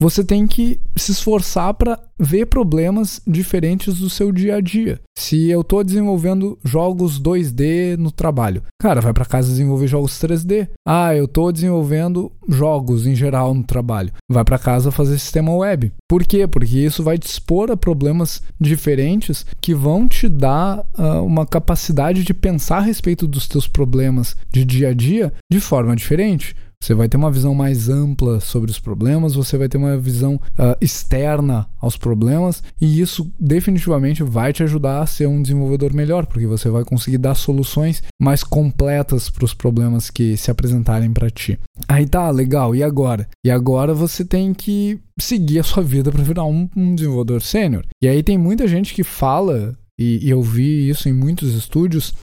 você 0.00 0.24
tem 0.24 0.46
que 0.46 0.80
se 0.96 1.12
esforçar 1.12 1.74
para 1.74 2.00
ver 2.18 2.46
problemas 2.46 3.20
diferentes 3.26 3.98
do 3.98 4.08
seu 4.08 4.32
dia 4.32 4.56
a 4.56 4.60
dia. 4.60 4.98
Se 5.16 5.50
eu 5.50 5.60
estou 5.60 5.84
desenvolvendo 5.84 6.58
jogos 6.64 7.20
2D 7.20 7.96
no 7.98 8.10
trabalho, 8.10 8.62
cara, 8.80 9.00
vai 9.00 9.12
para 9.12 9.26
casa 9.26 9.50
desenvolver 9.50 9.86
jogos 9.86 10.12
3D. 10.12 10.68
Ah, 10.86 11.14
eu 11.14 11.26
estou 11.26 11.52
desenvolvendo 11.52 12.32
jogos 12.48 13.06
em 13.06 13.14
geral 13.14 13.52
no 13.52 13.62
trabalho, 13.62 14.12
vai 14.28 14.44
para 14.44 14.58
casa 14.58 14.90
fazer 14.90 15.18
sistema 15.18 15.54
web. 15.54 15.92
Por 16.08 16.24
quê? 16.24 16.46
Porque 16.46 16.78
isso 16.78 17.02
vai 17.02 17.18
te 17.18 17.26
expor 17.28 17.70
a 17.70 17.76
problemas 17.76 18.42
diferentes 18.58 19.44
que 19.60 19.74
vão 19.74 20.08
te 20.08 20.28
dar 20.28 20.80
uh, 20.98 21.24
uma 21.24 21.46
capacidade 21.46 22.24
de 22.24 22.32
pensar 22.32 22.78
a 22.78 22.82
respeito 22.82 23.26
dos 23.26 23.46
teus 23.46 23.68
problemas 23.68 24.36
de 24.50 24.64
dia 24.64 24.88
a 24.88 24.94
dia 24.94 25.32
de 25.50 25.60
forma 25.60 25.94
diferente. 25.94 26.56
Você 26.82 26.94
vai 26.94 27.10
ter 27.10 27.18
uma 27.18 27.30
visão 27.30 27.54
mais 27.54 27.90
ampla 27.90 28.40
sobre 28.40 28.70
os 28.70 28.78
problemas, 28.78 29.34
você 29.34 29.58
vai 29.58 29.68
ter 29.68 29.76
uma 29.76 29.98
visão 29.98 30.36
uh, 30.36 30.74
externa 30.80 31.68
aos 31.78 31.94
problemas, 31.94 32.62
e 32.80 33.00
isso 33.02 33.30
definitivamente 33.38 34.22
vai 34.22 34.50
te 34.50 34.62
ajudar 34.62 35.02
a 35.02 35.06
ser 35.06 35.26
um 35.26 35.42
desenvolvedor 35.42 35.92
melhor, 35.92 36.24
porque 36.24 36.46
você 36.46 36.70
vai 36.70 36.82
conseguir 36.82 37.18
dar 37.18 37.34
soluções 37.34 38.02
mais 38.18 38.42
completas 38.42 39.28
para 39.28 39.44
os 39.44 39.52
problemas 39.52 40.08
que 40.08 40.38
se 40.38 40.50
apresentarem 40.50 41.12
para 41.12 41.28
ti. 41.28 41.58
Aí 41.86 42.06
tá, 42.06 42.30
legal, 42.30 42.74
e 42.74 42.82
agora? 42.82 43.28
E 43.44 43.50
agora 43.50 43.92
você 43.92 44.24
tem 44.24 44.54
que 44.54 44.98
seguir 45.18 45.58
a 45.58 45.64
sua 45.64 45.82
vida 45.82 46.10
para 46.10 46.24
virar 46.24 46.44
um, 46.44 46.66
um 46.74 46.94
desenvolvedor 46.94 47.42
sênior. 47.42 47.84
E 48.02 48.08
aí 48.08 48.22
tem 48.22 48.38
muita 48.38 48.66
gente 48.66 48.94
que 48.94 49.04
fala, 49.04 49.76
e, 50.00 50.30
eu 50.30 50.40
vi 50.40 50.88
isso 50.88 51.10
em 51.10 51.12
muitos 51.12 51.54
estúdios, 51.54 52.14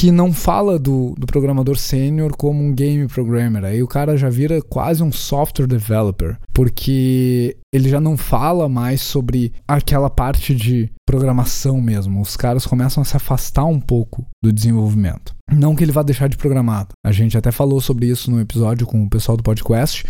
que 0.00 0.10
não 0.10 0.32
fala 0.32 0.78
do, 0.78 1.14
do 1.18 1.26
programador 1.26 1.76
sênior 1.76 2.34
como 2.34 2.64
um 2.64 2.72
game 2.72 3.06
programmer. 3.06 3.62
Aí 3.66 3.82
o 3.82 3.86
cara 3.86 4.16
já 4.16 4.30
vira 4.30 4.62
quase 4.62 5.02
um 5.02 5.12
software 5.12 5.66
developer, 5.66 6.38
porque 6.54 7.54
ele 7.70 7.86
já 7.86 8.00
não 8.00 8.16
fala 8.16 8.66
mais 8.66 9.02
sobre 9.02 9.52
aquela 9.68 10.08
parte 10.08 10.54
de 10.54 10.90
programação 11.04 11.82
mesmo. 11.82 12.18
Os 12.22 12.34
caras 12.34 12.64
começam 12.64 13.02
a 13.02 13.04
se 13.04 13.14
afastar 13.14 13.66
um 13.66 13.78
pouco 13.78 14.24
do 14.42 14.50
desenvolvimento. 14.50 15.34
Não 15.52 15.76
que 15.76 15.84
ele 15.84 15.92
vá 15.92 16.02
deixar 16.02 16.30
de 16.30 16.38
programar. 16.38 16.88
A 17.04 17.12
gente 17.12 17.36
até 17.36 17.52
falou 17.52 17.78
sobre 17.78 18.06
isso 18.06 18.30
no 18.30 18.40
episódio 18.40 18.86
com 18.86 19.02
o 19.02 19.10
pessoal 19.10 19.36
do 19.36 19.42
podcast, 19.42 20.06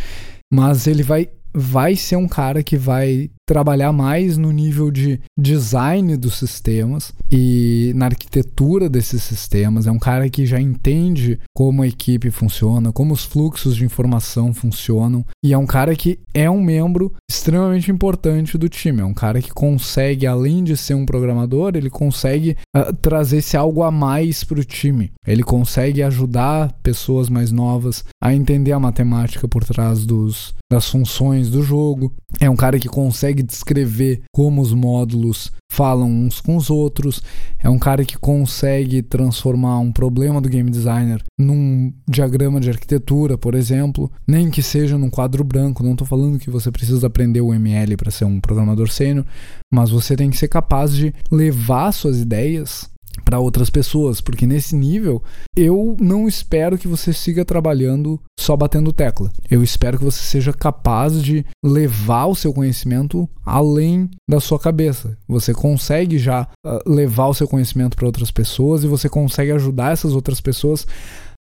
mas 0.53 0.86
ele 0.86 1.03
vai 1.03 1.28
vai 1.53 1.97
ser 1.97 2.14
um 2.14 2.28
cara 2.28 2.62
que 2.62 2.76
vai 2.76 3.28
trabalhar 3.51 3.92
mais 3.92 4.36
no 4.36 4.53
nível 4.53 4.92
de 4.92 5.20
design 5.36 6.16
dos 6.16 6.38
sistemas 6.38 7.12
e 7.28 7.90
na 7.96 8.07
arquitetura 8.07 8.88
desses 8.88 9.24
sistemas. 9.24 9.88
É 9.88 9.90
um 9.90 9.98
cara 9.98 10.30
que 10.30 10.46
já 10.46 10.61
entende 10.61 11.36
como 11.53 11.82
a 11.82 11.88
equipe 11.88 12.30
funciona, 12.30 12.92
como 12.92 13.12
os 13.12 13.24
fluxos 13.24 13.74
de 13.74 13.84
informação 13.84 14.55
funcionam, 14.55 15.26
e 15.44 15.53
é 15.53 15.59
um 15.59 15.66
cara 15.66 15.96
que 15.96 16.20
é 16.32 16.48
um 16.48 16.62
membro 16.62 17.12
extremamente 17.28 17.90
importante 17.90 18.57
do 18.57 18.68
time. 18.68 19.01
É 19.01 19.05
um 19.05 19.12
cara 19.12 19.42
que 19.42 19.51
consegue, 19.51 20.28
além 20.28 20.62
de 20.62 20.76
ser 20.76 20.94
um 20.94 21.05
programador, 21.05 21.72
ele 21.74 21.90
consegue 21.90 22.57
uh, 22.76 22.94
trazer 23.03 23.38
esse 23.38 23.57
algo 23.57 23.82
a 23.82 23.90
mais 23.90 24.44
para 24.44 24.61
o 24.61 24.64
time. 24.64 25.11
Ele 25.26 25.42
consegue 25.42 26.05
ajudar 26.05 26.72
pessoas 26.84 27.28
mais 27.28 27.51
novas 27.51 28.05
a 28.22 28.32
entender 28.32 28.70
a 28.70 28.78
matemática 28.78 29.48
por 29.48 29.64
trás 29.64 30.07
dos, 30.07 30.55
das 30.70 30.88
funções 30.88 31.51
do 31.51 31.62
jogo. 31.62 32.12
É 32.38 32.48
um 32.48 32.57
cara 32.57 32.78
que 32.78 32.88
consegue 32.88 33.39
consegue 33.41 33.43
descrever 33.43 34.22
como 34.32 34.61
os 34.61 34.72
módulos 34.72 35.51
falam 35.70 36.11
uns 36.11 36.41
com 36.41 36.57
os 36.57 36.70
outros. 36.70 37.22
É 37.59 37.68
um 37.68 37.78
cara 37.78 38.05
que 38.05 38.18
consegue 38.18 39.03
transformar 39.03 39.78
um 39.78 39.93
problema 39.93 40.41
do 40.41 40.49
game 40.49 40.70
designer 40.70 41.22
num 41.38 41.93
diagrama 42.09 42.61
de 42.61 42.70
arquitetura, 42.70 43.38
por 43.38 43.55
exemplo, 43.55 44.11
nem 44.26 44.51
que 44.51 44.62
seja 44.62 44.99
num 44.99 45.11
quadro 45.11 45.45
branco. 45.45 45.82
Não 45.82 45.93
estou 45.93 46.07
falando 46.07 46.38
que 46.38 46.51
você 46.51 46.70
precisa 46.70 47.07
aprender 47.07 47.41
o 47.41 47.55
ML 47.55 47.97
para 47.97 48.11
ser 48.11 48.24
um 48.24 48.41
programador 48.41 48.91
sênior, 48.91 49.24
mas 49.72 49.91
você 49.91 50.16
tem 50.16 50.30
que 50.30 50.36
ser 50.36 50.49
capaz 50.49 50.95
de 50.95 51.14
levar 51.30 51.93
suas 51.93 52.20
ideias 52.20 52.91
para 53.24 53.38
outras 53.38 53.70
pessoas, 53.70 54.20
porque 54.20 54.46
nesse 54.46 54.74
nível 54.74 55.22
eu 55.56 55.96
não 56.00 56.26
espero 56.26 56.78
que 56.78 56.88
você 56.88 57.12
siga 57.12 57.44
trabalhando 57.44 58.20
só 58.38 58.56
batendo 58.56 58.92
tecla. 58.92 59.30
Eu 59.50 59.62
espero 59.62 59.98
que 59.98 60.04
você 60.04 60.22
seja 60.22 60.52
capaz 60.52 61.22
de 61.22 61.44
levar 61.64 62.26
o 62.26 62.34
seu 62.34 62.52
conhecimento 62.52 63.28
além 63.44 64.10
da 64.28 64.40
sua 64.40 64.58
cabeça. 64.58 65.16
Você 65.28 65.52
consegue 65.52 66.18
já 66.18 66.48
uh, 66.66 66.90
levar 66.90 67.26
o 67.26 67.34
seu 67.34 67.48
conhecimento 67.48 67.96
para 67.96 68.06
outras 68.06 68.30
pessoas 68.30 68.84
e 68.84 68.88
você 68.88 69.08
consegue 69.08 69.52
ajudar 69.52 69.92
essas 69.92 70.14
outras 70.14 70.40
pessoas 70.40 70.86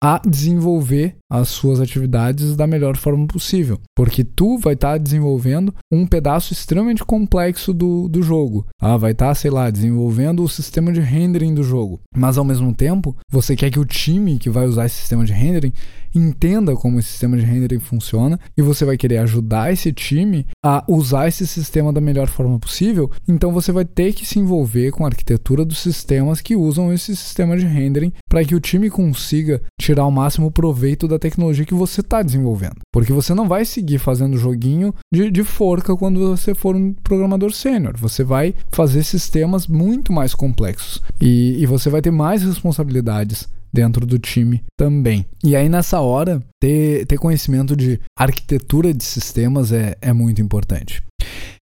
a 0.02 0.20
desenvolver 0.26 1.16
as 1.30 1.48
suas 1.48 1.80
atividades 1.80 2.54
da 2.54 2.66
melhor 2.66 2.96
forma 2.96 3.26
possível, 3.26 3.80
porque 3.94 4.22
tu 4.22 4.58
vai 4.58 4.74
estar 4.74 4.92
tá 4.92 4.98
desenvolvendo 4.98 5.74
um 5.90 6.06
pedaço 6.06 6.52
extremamente 6.52 7.04
complexo 7.04 7.72
do, 7.72 8.08
do 8.08 8.22
jogo. 8.22 8.66
Ah, 8.80 8.96
vai 8.96 9.12
estar, 9.12 9.28
tá, 9.28 9.34
sei 9.34 9.50
lá, 9.50 9.70
desenvolvendo 9.70 10.42
o 10.42 10.48
sistema 10.48 10.92
de 10.92 11.00
rendering 11.00 11.54
do 11.54 11.62
jogo, 11.62 12.00
mas 12.14 12.38
ao 12.38 12.44
mesmo 12.44 12.74
tempo 12.74 13.16
você 13.30 13.56
quer 13.56 13.70
que 13.70 13.80
o 13.80 13.84
time 13.84 14.38
que 14.38 14.50
vai 14.50 14.66
usar 14.66 14.86
esse 14.86 14.96
sistema 14.96 15.24
de 15.24 15.32
rendering 15.32 15.72
entenda 16.14 16.74
como 16.74 16.98
esse 16.98 17.10
sistema 17.10 17.36
de 17.36 17.44
rendering 17.44 17.80
funciona 17.80 18.38
e 18.56 18.62
você 18.62 18.84
vai 18.84 18.96
querer 18.96 19.18
ajudar 19.18 19.72
esse 19.72 19.92
time 19.92 20.46
a 20.64 20.84
usar 20.88 21.28
esse 21.28 21.46
sistema 21.46 21.92
da 21.92 22.00
melhor 22.00 22.28
forma 22.28 22.58
possível, 22.58 23.10
então 23.28 23.52
você 23.52 23.72
vai 23.72 23.84
ter 23.84 24.12
que 24.12 24.24
se 24.24 24.38
envolver 24.38 24.90
com 24.92 25.04
a 25.04 25.08
arquitetura 25.08 25.64
dos 25.64 25.78
sistemas 25.78 26.40
que 26.40 26.56
usam 26.56 26.92
esse 26.92 27.14
sistema 27.14 27.56
de 27.56 27.66
rendering 27.66 28.12
para 28.28 28.44
que 28.44 28.54
o 28.54 28.60
time 28.60 28.90
consiga 28.90 29.62
tirar 29.80 30.06
o 30.06 30.10
máximo 30.10 30.50
proveito 30.50 31.06
da 31.06 31.18
tecnologia 31.18 31.64
que 31.64 31.74
você 31.74 32.00
está 32.00 32.22
desenvolvendo. 32.22 32.76
Porque 32.92 33.12
você 33.12 33.34
não 33.34 33.48
vai 33.48 33.64
seguir 33.64 33.98
fazendo 33.98 34.36
joguinho 34.36 34.94
de, 35.12 35.30
de 35.30 35.44
forca 35.44 35.96
quando 35.96 36.20
você 36.20 36.54
for 36.54 36.74
um 36.74 36.92
programador 36.92 37.52
sênior. 37.52 37.96
Você 37.98 38.24
vai 38.24 38.54
fazer 38.72 39.04
sistemas 39.04 39.66
muito 39.66 40.12
mais 40.12 40.34
complexos 40.34 41.02
e, 41.20 41.56
e 41.58 41.66
você 41.66 41.88
vai 41.88 42.02
ter 42.02 42.10
mais 42.10 42.42
responsabilidades 42.42 43.48
dentro 43.72 44.06
do 44.06 44.18
time 44.18 44.62
também. 44.78 45.26
E 45.44 45.54
aí, 45.54 45.68
nessa 45.68 46.00
hora, 46.00 46.42
ter, 46.60 47.04
ter 47.06 47.18
conhecimento 47.18 47.76
de 47.76 48.00
arquitetura 48.18 48.92
de 48.92 49.04
sistemas 49.04 49.70
é, 49.70 49.96
é 50.00 50.12
muito 50.12 50.40
importante. 50.40 51.02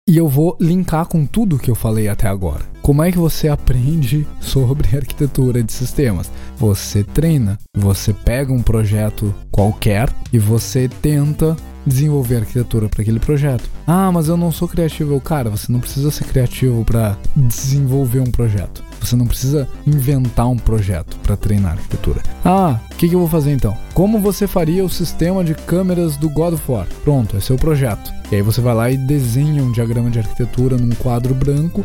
E 0.09 0.17
eu 0.17 0.27
vou 0.27 0.57
linkar 0.59 1.05
com 1.05 1.23
tudo 1.23 1.59
que 1.59 1.69
eu 1.69 1.75
falei 1.75 2.07
até 2.07 2.27
agora. 2.27 2.65
Como 2.81 3.03
é 3.03 3.11
que 3.11 3.17
você 3.19 3.47
aprende 3.47 4.27
sobre 4.41 4.87
arquitetura 4.97 5.61
de 5.61 5.71
sistemas? 5.71 6.31
Você 6.57 7.03
treina, 7.03 7.59
você 7.77 8.11
pega 8.11 8.51
um 8.51 8.63
projeto 8.63 9.31
qualquer 9.51 10.09
e 10.33 10.39
você 10.39 10.89
tenta 10.89 11.55
desenvolver 11.85 12.37
arquitetura 12.37 12.89
para 12.89 13.01
aquele 13.01 13.19
projeto. 13.19 13.69
Ah, 13.87 14.11
mas 14.11 14.27
eu 14.27 14.37
não 14.37 14.51
sou 14.51 14.67
criativo. 14.67 15.19
Cara, 15.21 15.49
você 15.49 15.71
não 15.71 15.79
precisa 15.79 16.11
ser 16.11 16.25
criativo 16.25 16.83
para 16.83 17.17
desenvolver 17.35 18.19
um 18.19 18.31
projeto. 18.31 18.83
Você 18.99 19.15
não 19.15 19.25
precisa 19.25 19.67
inventar 19.87 20.49
um 20.49 20.57
projeto 20.57 21.17
para 21.23 21.37
treinar 21.37 21.73
arquitetura. 21.73 22.21
Ah, 22.43 22.79
o 22.91 22.95
que, 22.95 23.07
que 23.07 23.15
eu 23.15 23.19
vou 23.19 23.29
fazer 23.29 23.51
então? 23.51 23.77
Como 23.93 24.19
você 24.19 24.45
faria 24.45 24.83
o 24.83 24.89
sistema 24.89 25.43
de 25.43 25.55
câmeras 25.55 26.17
do 26.17 26.29
God 26.29 26.53
of 26.53 26.71
War? 26.71 26.87
Pronto, 27.03 27.37
esse 27.37 27.51
é 27.51 27.55
o 27.55 27.59
projeto. 27.59 28.11
E 28.31 28.35
aí 28.35 28.41
você 28.41 28.61
vai 28.61 28.75
lá 28.75 28.91
e 28.91 28.97
desenha 28.97 29.63
um 29.63 29.71
diagrama 29.71 30.09
de 30.09 30.19
arquitetura 30.19 30.77
num 30.77 30.93
quadro 30.95 31.33
branco 31.33 31.83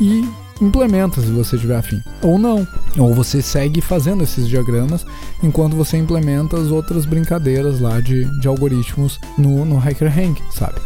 e 0.00 0.26
implementa 0.60 1.20
se 1.20 1.26
você 1.28 1.56
tiver 1.58 1.76
afim. 1.76 2.02
Ou 2.22 2.38
não. 2.38 2.66
Ou 2.98 3.14
você 3.14 3.42
segue 3.42 3.80
fazendo 3.80 4.22
esses 4.22 4.48
diagramas 4.48 5.04
enquanto 5.42 5.76
você 5.76 5.96
implementa 5.96 6.56
as 6.56 6.68
outras 6.68 7.04
brincadeiras 7.06 7.80
lá 7.80 8.00
de, 8.00 8.24
de 8.40 8.48
algoritmos 8.48 9.18
no, 9.36 9.64
no 9.64 9.78
HackerRank, 9.78 10.40
sabe? 10.50 10.80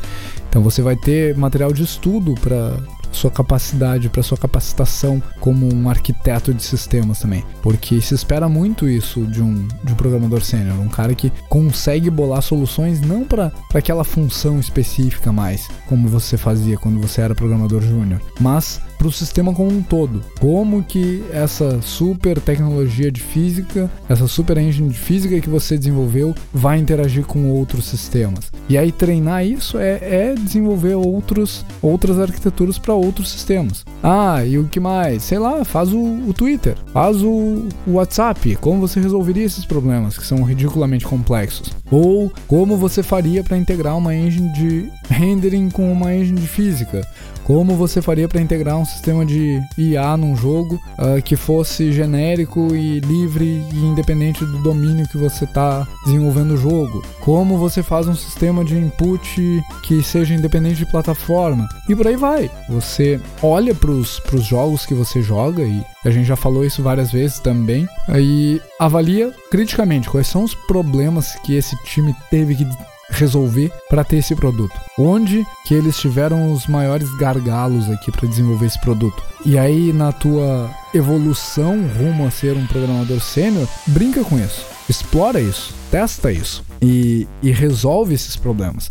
Então 0.49 0.63
você 0.63 0.81
vai 0.81 0.97
ter 0.97 1.37
material 1.37 1.73
de 1.73 1.83
estudo 1.83 2.35
para 2.41 2.77
sua 3.13 3.31
capacidade, 3.31 4.09
para 4.09 4.23
sua 4.23 4.39
capacitação 4.39 5.23
como 5.41 5.73
um 5.73 5.89
arquiteto 5.89 6.53
de 6.53 6.63
sistemas 6.63 7.21
também. 7.21 7.45
Porque 7.63 8.01
se 8.01 8.15
espera 8.15 8.49
muito 8.49 8.89
isso 8.89 9.27
de 9.27 9.43
um, 9.43 9.67
de 9.85 9.93
um 9.93 9.97
programador 9.97 10.43
sênior, 10.43 10.79
um 10.81 10.89
cara 10.89 11.15
que 11.15 11.33
consegue 11.49 12.11
bolar 12.11 12.43
soluções 12.43 13.01
não 13.01 13.25
para 13.25 13.53
aquela 13.75 14.05
função 14.05 14.59
específica 14.59 15.33
mais, 15.33 15.69
como 15.89 16.09
você 16.09 16.37
fazia 16.37 16.77
quando 16.77 17.01
você 17.01 17.21
era 17.21 17.35
programador 17.35 17.83
júnior, 17.83 18.21
mas 18.41 18.81
para 18.99 19.07
o 19.07 19.13
sistema 19.13 19.55
como 19.55 19.71
um 19.71 19.81
todo. 19.81 20.21
Como 20.41 20.83
que 20.83 21.25
essa 21.33 21.81
super 21.81 22.41
tecnologia 22.41 23.11
de 23.11 23.21
física, 23.21 23.89
essa 24.09 24.27
super 24.27 24.59
engine 24.59 24.89
de 24.89 24.99
física 24.99 25.41
que 25.41 25.49
você 25.49 25.79
desenvolveu 25.79 26.35
vai 26.53 26.79
interagir 26.79 27.25
com 27.25 27.49
outros 27.51 27.87
sistemas. 27.87 28.51
E 28.69 28.77
aí 28.77 28.91
treinar 28.91 29.47
isso 29.47 29.79
é, 29.79 29.99
é 30.03 30.35
desenvolver 30.35 30.95
outros, 30.95 31.65
outras 31.81 32.19
arquiteturas 32.19 32.79
para 32.79 32.93
outros 32.99 33.31
sistemas. 33.31 33.85
Ah, 34.03 34.45
e 34.45 34.59
o 34.59 34.69
que 34.69 34.81
mais? 34.81 35.23
Sei 35.25 35.39
lá, 35.39 35.65
faz 35.65 35.93
o, 35.93 35.99
o 35.99 36.33
Twitter, 36.33 36.77
faz 36.93 37.23
o, 37.23 37.67
o 37.87 37.93
WhatsApp. 37.93 38.57
Como 38.57 38.81
você 38.81 39.01
resolveria 39.01 39.45
esses 39.45 39.65
problemas 39.65 40.17
que 40.17 40.27
são 40.27 40.43
ridiculamente 40.43 41.07
complexos? 41.07 41.73
Ou 41.91 42.33
como 42.47 42.77
você 42.77 43.03
faria 43.03 43.43
para 43.43 43.57
integrar 43.57 43.97
uma 43.97 44.15
engine 44.15 44.53
de 44.53 44.91
rendering 45.09 45.71
com 45.71 45.91
uma 45.91 46.15
engine 46.15 46.41
de 46.41 46.49
física? 46.49 47.07
Como 47.49 47.77
você 47.77 48.03
faria 48.03 48.29
para 48.29 48.43
integrar 48.43 48.77
um 48.77 48.85
sistema 48.85 49.25
de 49.25 49.59
IA 49.79 50.19
num 50.19 50.37
jogo 50.37 50.79
uh, 50.99 51.23
que 51.23 51.35
fosse 51.35 51.91
genérico 51.91 52.77
e 52.77 53.01
livre 53.01 53.65
e 53.73 53.87
independente 53.87 54.45
do 54.45 54.59
domínio 54.59 55.09
que 55.09 55.17
você 55.17 55.45
está 55.45 55.89
desenvolvendo 56.05 56.51
o 56.53 56.57
jogo? 56.59 57.03
Como 57.21 57.57
você 57.57 57.83
faz 57.83 58.07
um 58.07 58.15
sistema 58.15 58.63
de 58.63 58.77
input 58.77 59.63
que 59.83 60.03
seja 60.03 60.35
independente 60.35 60.77
de 60.77 60.91
plataforma? 60.91 61.67
E 61.89 61.97
por 61.97 62.07
aí 62.07 62.17
vai. 62.17 62.51
Você 62.69 63.19
olha 63.43 63.75
para 63.75 63.93
os 63.93 64.21
jogos 64.43 64.85
que 64.85 64.93
você 64.93 65.23
joga 65.23 65.63
e 65.63 65.83
a 66.05 66.11
gente 66.11 66.27
já 66.27 66.37
falou 66.37 66.67
isso 66.67 66.83
várias 66.83 67.11
vezes 67.11 67.41
também. 67.41 67.89
Aí 68.09 68.61
avalia 68.79 69.33
criticamente 69.51 70.11
quais 70.11 70.27
são 70.27 70.45
os 70.45 70.55
problemas 70.55 71.35
que 71.37 71.57
esse 71.57 71.75
time 71.85 72.15
teve 72.31 72.55
que 72.55 72.67
resolver 73.11 73.73
para 73.89 74.05
ter 74.05 74.19
esse 74.19 74.35
produto. 74.35 74.75
Onde 74.99 75.47
que 75.67 75.75
eles 75.75 75.99
tiveram 75.99 76.53
os 76.53 76.67
maiores 76.67 77.11
gargalos 77.17 77.91
aqui 77.91 78.11
para 78.11 78.29
desenvolver 78.29 78.67
esse 78.67 78.81
produto. 78.81 79.23
E 79.45 79.59
aí 79.59 79.93
na 79.93 80.13
tua 80.13 80.71
evolução 80.95 81.87
rumo 81.99 82.27
a 82.27 82.31
ser 82.31 82.57
um 82.57 82.67
programador 82.67 83.21
sênior, 83.21 83.69
brinca 83.87 84.25
com 84.25 84.39
isso, 84.39 84.67
explora 84.89 85.41
isso, 85.41 85.75
testa 85.91 86.33
isso 86.33 86.65
e, 86.81 87.27
e 87.43 87.51
resolve 87.51 88.15
esses 88.15 88.37
problemas. 88.37 88.91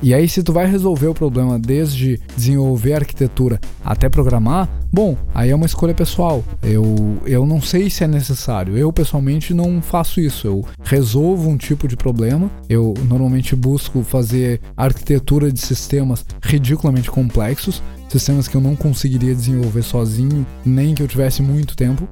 E 0.00 0.14
aí, 0.14 0.28
se 0.28 0.42
tu 0.44 0.52
vai 0.52 0.66
resolver 0.66 1.08
o 1.08 1.14
problema 1.14 1.58
desde 1.58 2.20
desenvolver 2.36 2.94
arquitetura 2.94 3.60
até 3.84 4.08
programar, 4.08 4.68
bom, 4.92 5.16
aí 5.34 5.50
é 5.50 5.54
uma 5.54 5.66
escolha 5.66 5.92
pessoal. 5.92 6.44
Eu, 6.62 7.18
eu 7.26 7.44
não 7.44 7.60
sei 7.60 7.90
se 7.90 8.04
é 8.04 8.06
necessário. 8.06 8.76
Eu, 8.76 8.92
pessoalmente, 8.92 9.52
não 9.52 9.82
faço 9.82 10.20
isso. 10.20 10.46
Eu 10.46 10.64
resolvo 10.84 11.50
um 11.50 11.56
tipo 11.56 11.88
de 11.88 11.96
problema. 11.96 12.48
Eu 12.68 12.94
normalmente 13.08 13.56
busco 13.56 14.04
fazer 14.04 14.60
arquitetura 14.76 15.50
de 15.50 15.60
sistemas 15.60 16.24
ridiculamente 16.42 17.10
complexos, 17.10 17.82
sistemas 18.08 18.46
que 18.46 18.56
eu 18.56 18.60
não 18.60 18.76
conseguiria 18.76 19.34
desenvolver 19.34 19.82
sozinho, 19.82 20.46
nem 20.64 20.94
que 20.94 21.02
eu 21.02 21.08
tivesse 21.08 21.42
muito 21.42 21.76
tempo. 21.76 22.08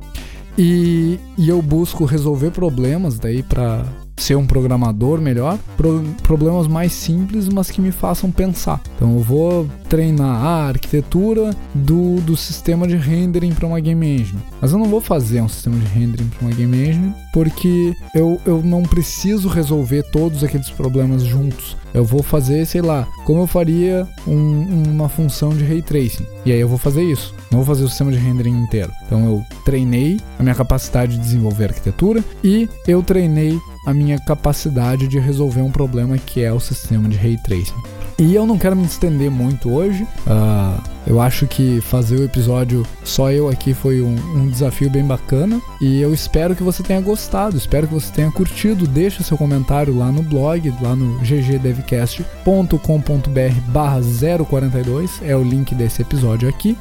E, 0.59 1.21
e 1.39 1.49
eu 1.49 1.63
busco 1.63 2.05
resolver 2.05 2.51
problemas 2.51 3.19
daí 3.19 3.43
para 3.43 3.85
ser 4.17 4.37
um 4.37 4.47
programador 4.47 5.21
melhor, 5.21 5.59
pro, 5.77 6.03
problemas 6.23 6.67
mais 6.67 6.93
simples, 6.93 7.49
mas 7.49 7.71
que 7.71 7.81
me 7.81 7.93
façam 7.93 8.31
pensar. 8.31 8.81
Então 8.97 9.15
eu 9.15 9.21
vou 9.21 9.69
treinar 9.89 10.45
a 10.45 10.69
arquitetura 10.69 11.55
do, 11.75 12.21
do 12.23 12.37
sistema 12.37 12.87
de 12.87 12.97
rendering 12.97 13.53
para 13.53 13.67
uma 13.67 13.81
game 13.81 14.07
engine. 14.07 14.41
Mas 14.61 14.73
eu 14.73 14.79
não 14.79 14.87
vou 14.87 15.01
fazer 15.01 15.41
um 15.41 15.49
sistema 15.49 15.79
de 15.79 15.87
rendering 15.87 16.29
para 16.29 16.47
uma 16.47 16.55
game 16.55 16.77
engine 16.77 17.15
porque 17.33 17.95
eu, 18.15 18.41
eu 18.47 18.63
não 18.63 18.83
preciso 18.83 19.49
resolver 19.49 20.03
todos 20.05 20.43
aqueles 20.43 20.71
problemas 20.71 21.23
juntos. 21.23 21.77
Eu 21.93 22.05
vou 22.05 22.23
fazer, 22.23 22.67
sei 22.67 22.83
lá, 22.83 23.07
como 23.25 23.43
eu 23.43 23.47
faria 23.47 24.07
um, 24.27 24.91
uma 24.91 25.09
função 25.09 25.51
de 25.51 25.65
ray 25.65 25.83
tracing. 25.83 26.27
E 26.45 26.53
aí 26.53 26.61
eu 26.61 26.69
vou 26.69 26.79
fazer 26.79 27.03
isso. 27.03 27.35
Não 27.51 27.59
vou 27.59 27.67
fazer 27.67 27.85
o 27.85 27.89
sistema 27.89 28.13
de 28.13 28.19
rendering 28.19 28.57
inteiro. 28.57 28.93
Então 29.07 29.25
eu 29.25 29.45
treinei 29.65 30.19
a 30.39 30.43
minha 30.43 30.55
capacidade 30.55 31.17
de 31.17 31.23
desenvolver 31.23 31.65
arquitetura 31.65 32.25
e 32.43 32.69
eu 32.87 33.03
treinei 33.03 33.59
a 33.87 33.95
minha 33.95 34.19
capacidade 34.19 35.07
de 35.07 35.19
resolver 35.19 35.63
um 35.63 35.71
problema 35.71 36.19
que 36.19 36.43
é 36.43 36.53
o 36.53 36.61
sistema 36.61 37.09
de 37.09 37.17
ray 37.17 37.39
tracing. 37.39 37.81
E 38.19 38.35
eu 38.35 38.47
não 38.47 38.59
quero 38.59 38.75
me 38.75 38.87
estender 38.87 39.31
muito 39.31 39.71
hoje. 39.71 40.03
Uh, 40.27 40.83
eu 41.07 41.21
acho 41.21 41.47
que 41.47 41.83
fazer 41.83 42.17
o 42.17 42.25
episódio 42.25 42.83
só 43.05 43.31
eu 43.31 43.49
aqui 43.49 43.75
foi 43.75 44.01
um, 44.01 44.17
um, 44.35 44.49
desafio 44.49 44.89
bem 44.89 45.05
bacana. 45.05 45.61
E 45.81 46.01
eu 46.01 46.15
espero 46.15 46.57
que 46.57 46.63
você 46.63 46.83
tenha 46.83 47.01
gostado, 47.01 47.59
espero 47.59 47.87
que 47.87 47.95
você 47.95 48.11
tenha 48.11 48.33
curtido. 48.33 48.87
Deixa 48.87 49.23
seu 49.23 49.37
comentário 49.37 49.97
lá 49.97 50.11
no 50.11 50.23
blog, 50.23 50.73
lá 50.81 50.97
no 50.97 51.19
ggdevcast.com.br 51.19 53.61
barra 53.69 54.01
042. 54.49 55.21
É 55.23 55.37
o 55.37 55.43
link 55.43 55.75
desse 55.75 56.01
episódio 56.01 56.49
aqui. 56.49 56.77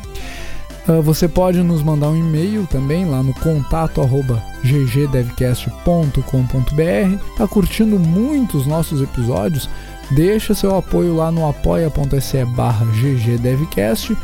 Uh, 0.88 1.02
você 1.02 1.28
pode 1.28 1.64
nos 1.64 1.82
mandar 1.82 2.10
um 2.10 2.16
e-mail 2.16 2.68
também 2.68 3.06
lá 3.06 3.24
no 3.24 3.34
contato 3.34 4.02
arroba 4.02 4.42
ggdevcast.com.br. 4.64 7.38
Tá 7.38 7.48
curtindo 7.48 8.00
muito 8.00 8.58
os 8.58 8.68
nossos 8.68 9.02
episódios? 9.02 9.68
Deixa 10.12 10.54
seu 10.54 10.76
apoio 10.76 11.16
lá 11.16 11.32
no 11.32 11.50
apoia.se 11.50 12.46
barra 12.46 12.86
ggdevcast. 12.86 14.16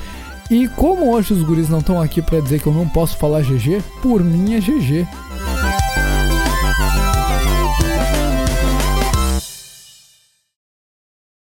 E 0.52 0.68
como 0.68 1.12
hoje 1.12 1.34
os 1.34 1.42
guris 1.44 1.70
não 1.70 1.80
estão 1.80 2.02
aqui 2.02 2.22
para 2.22 2.42
dizer 2.42 2.60
que 2.60 2.68
eu 2.68 2.74
não 2.74 2.88
posso 2.88 3.18
falar 3.18 3.42
GG, 3.42 3.82
por 4.02 4.24
mim 4.24 4.54
é 4.54 4.60
GG. 4.60 5.08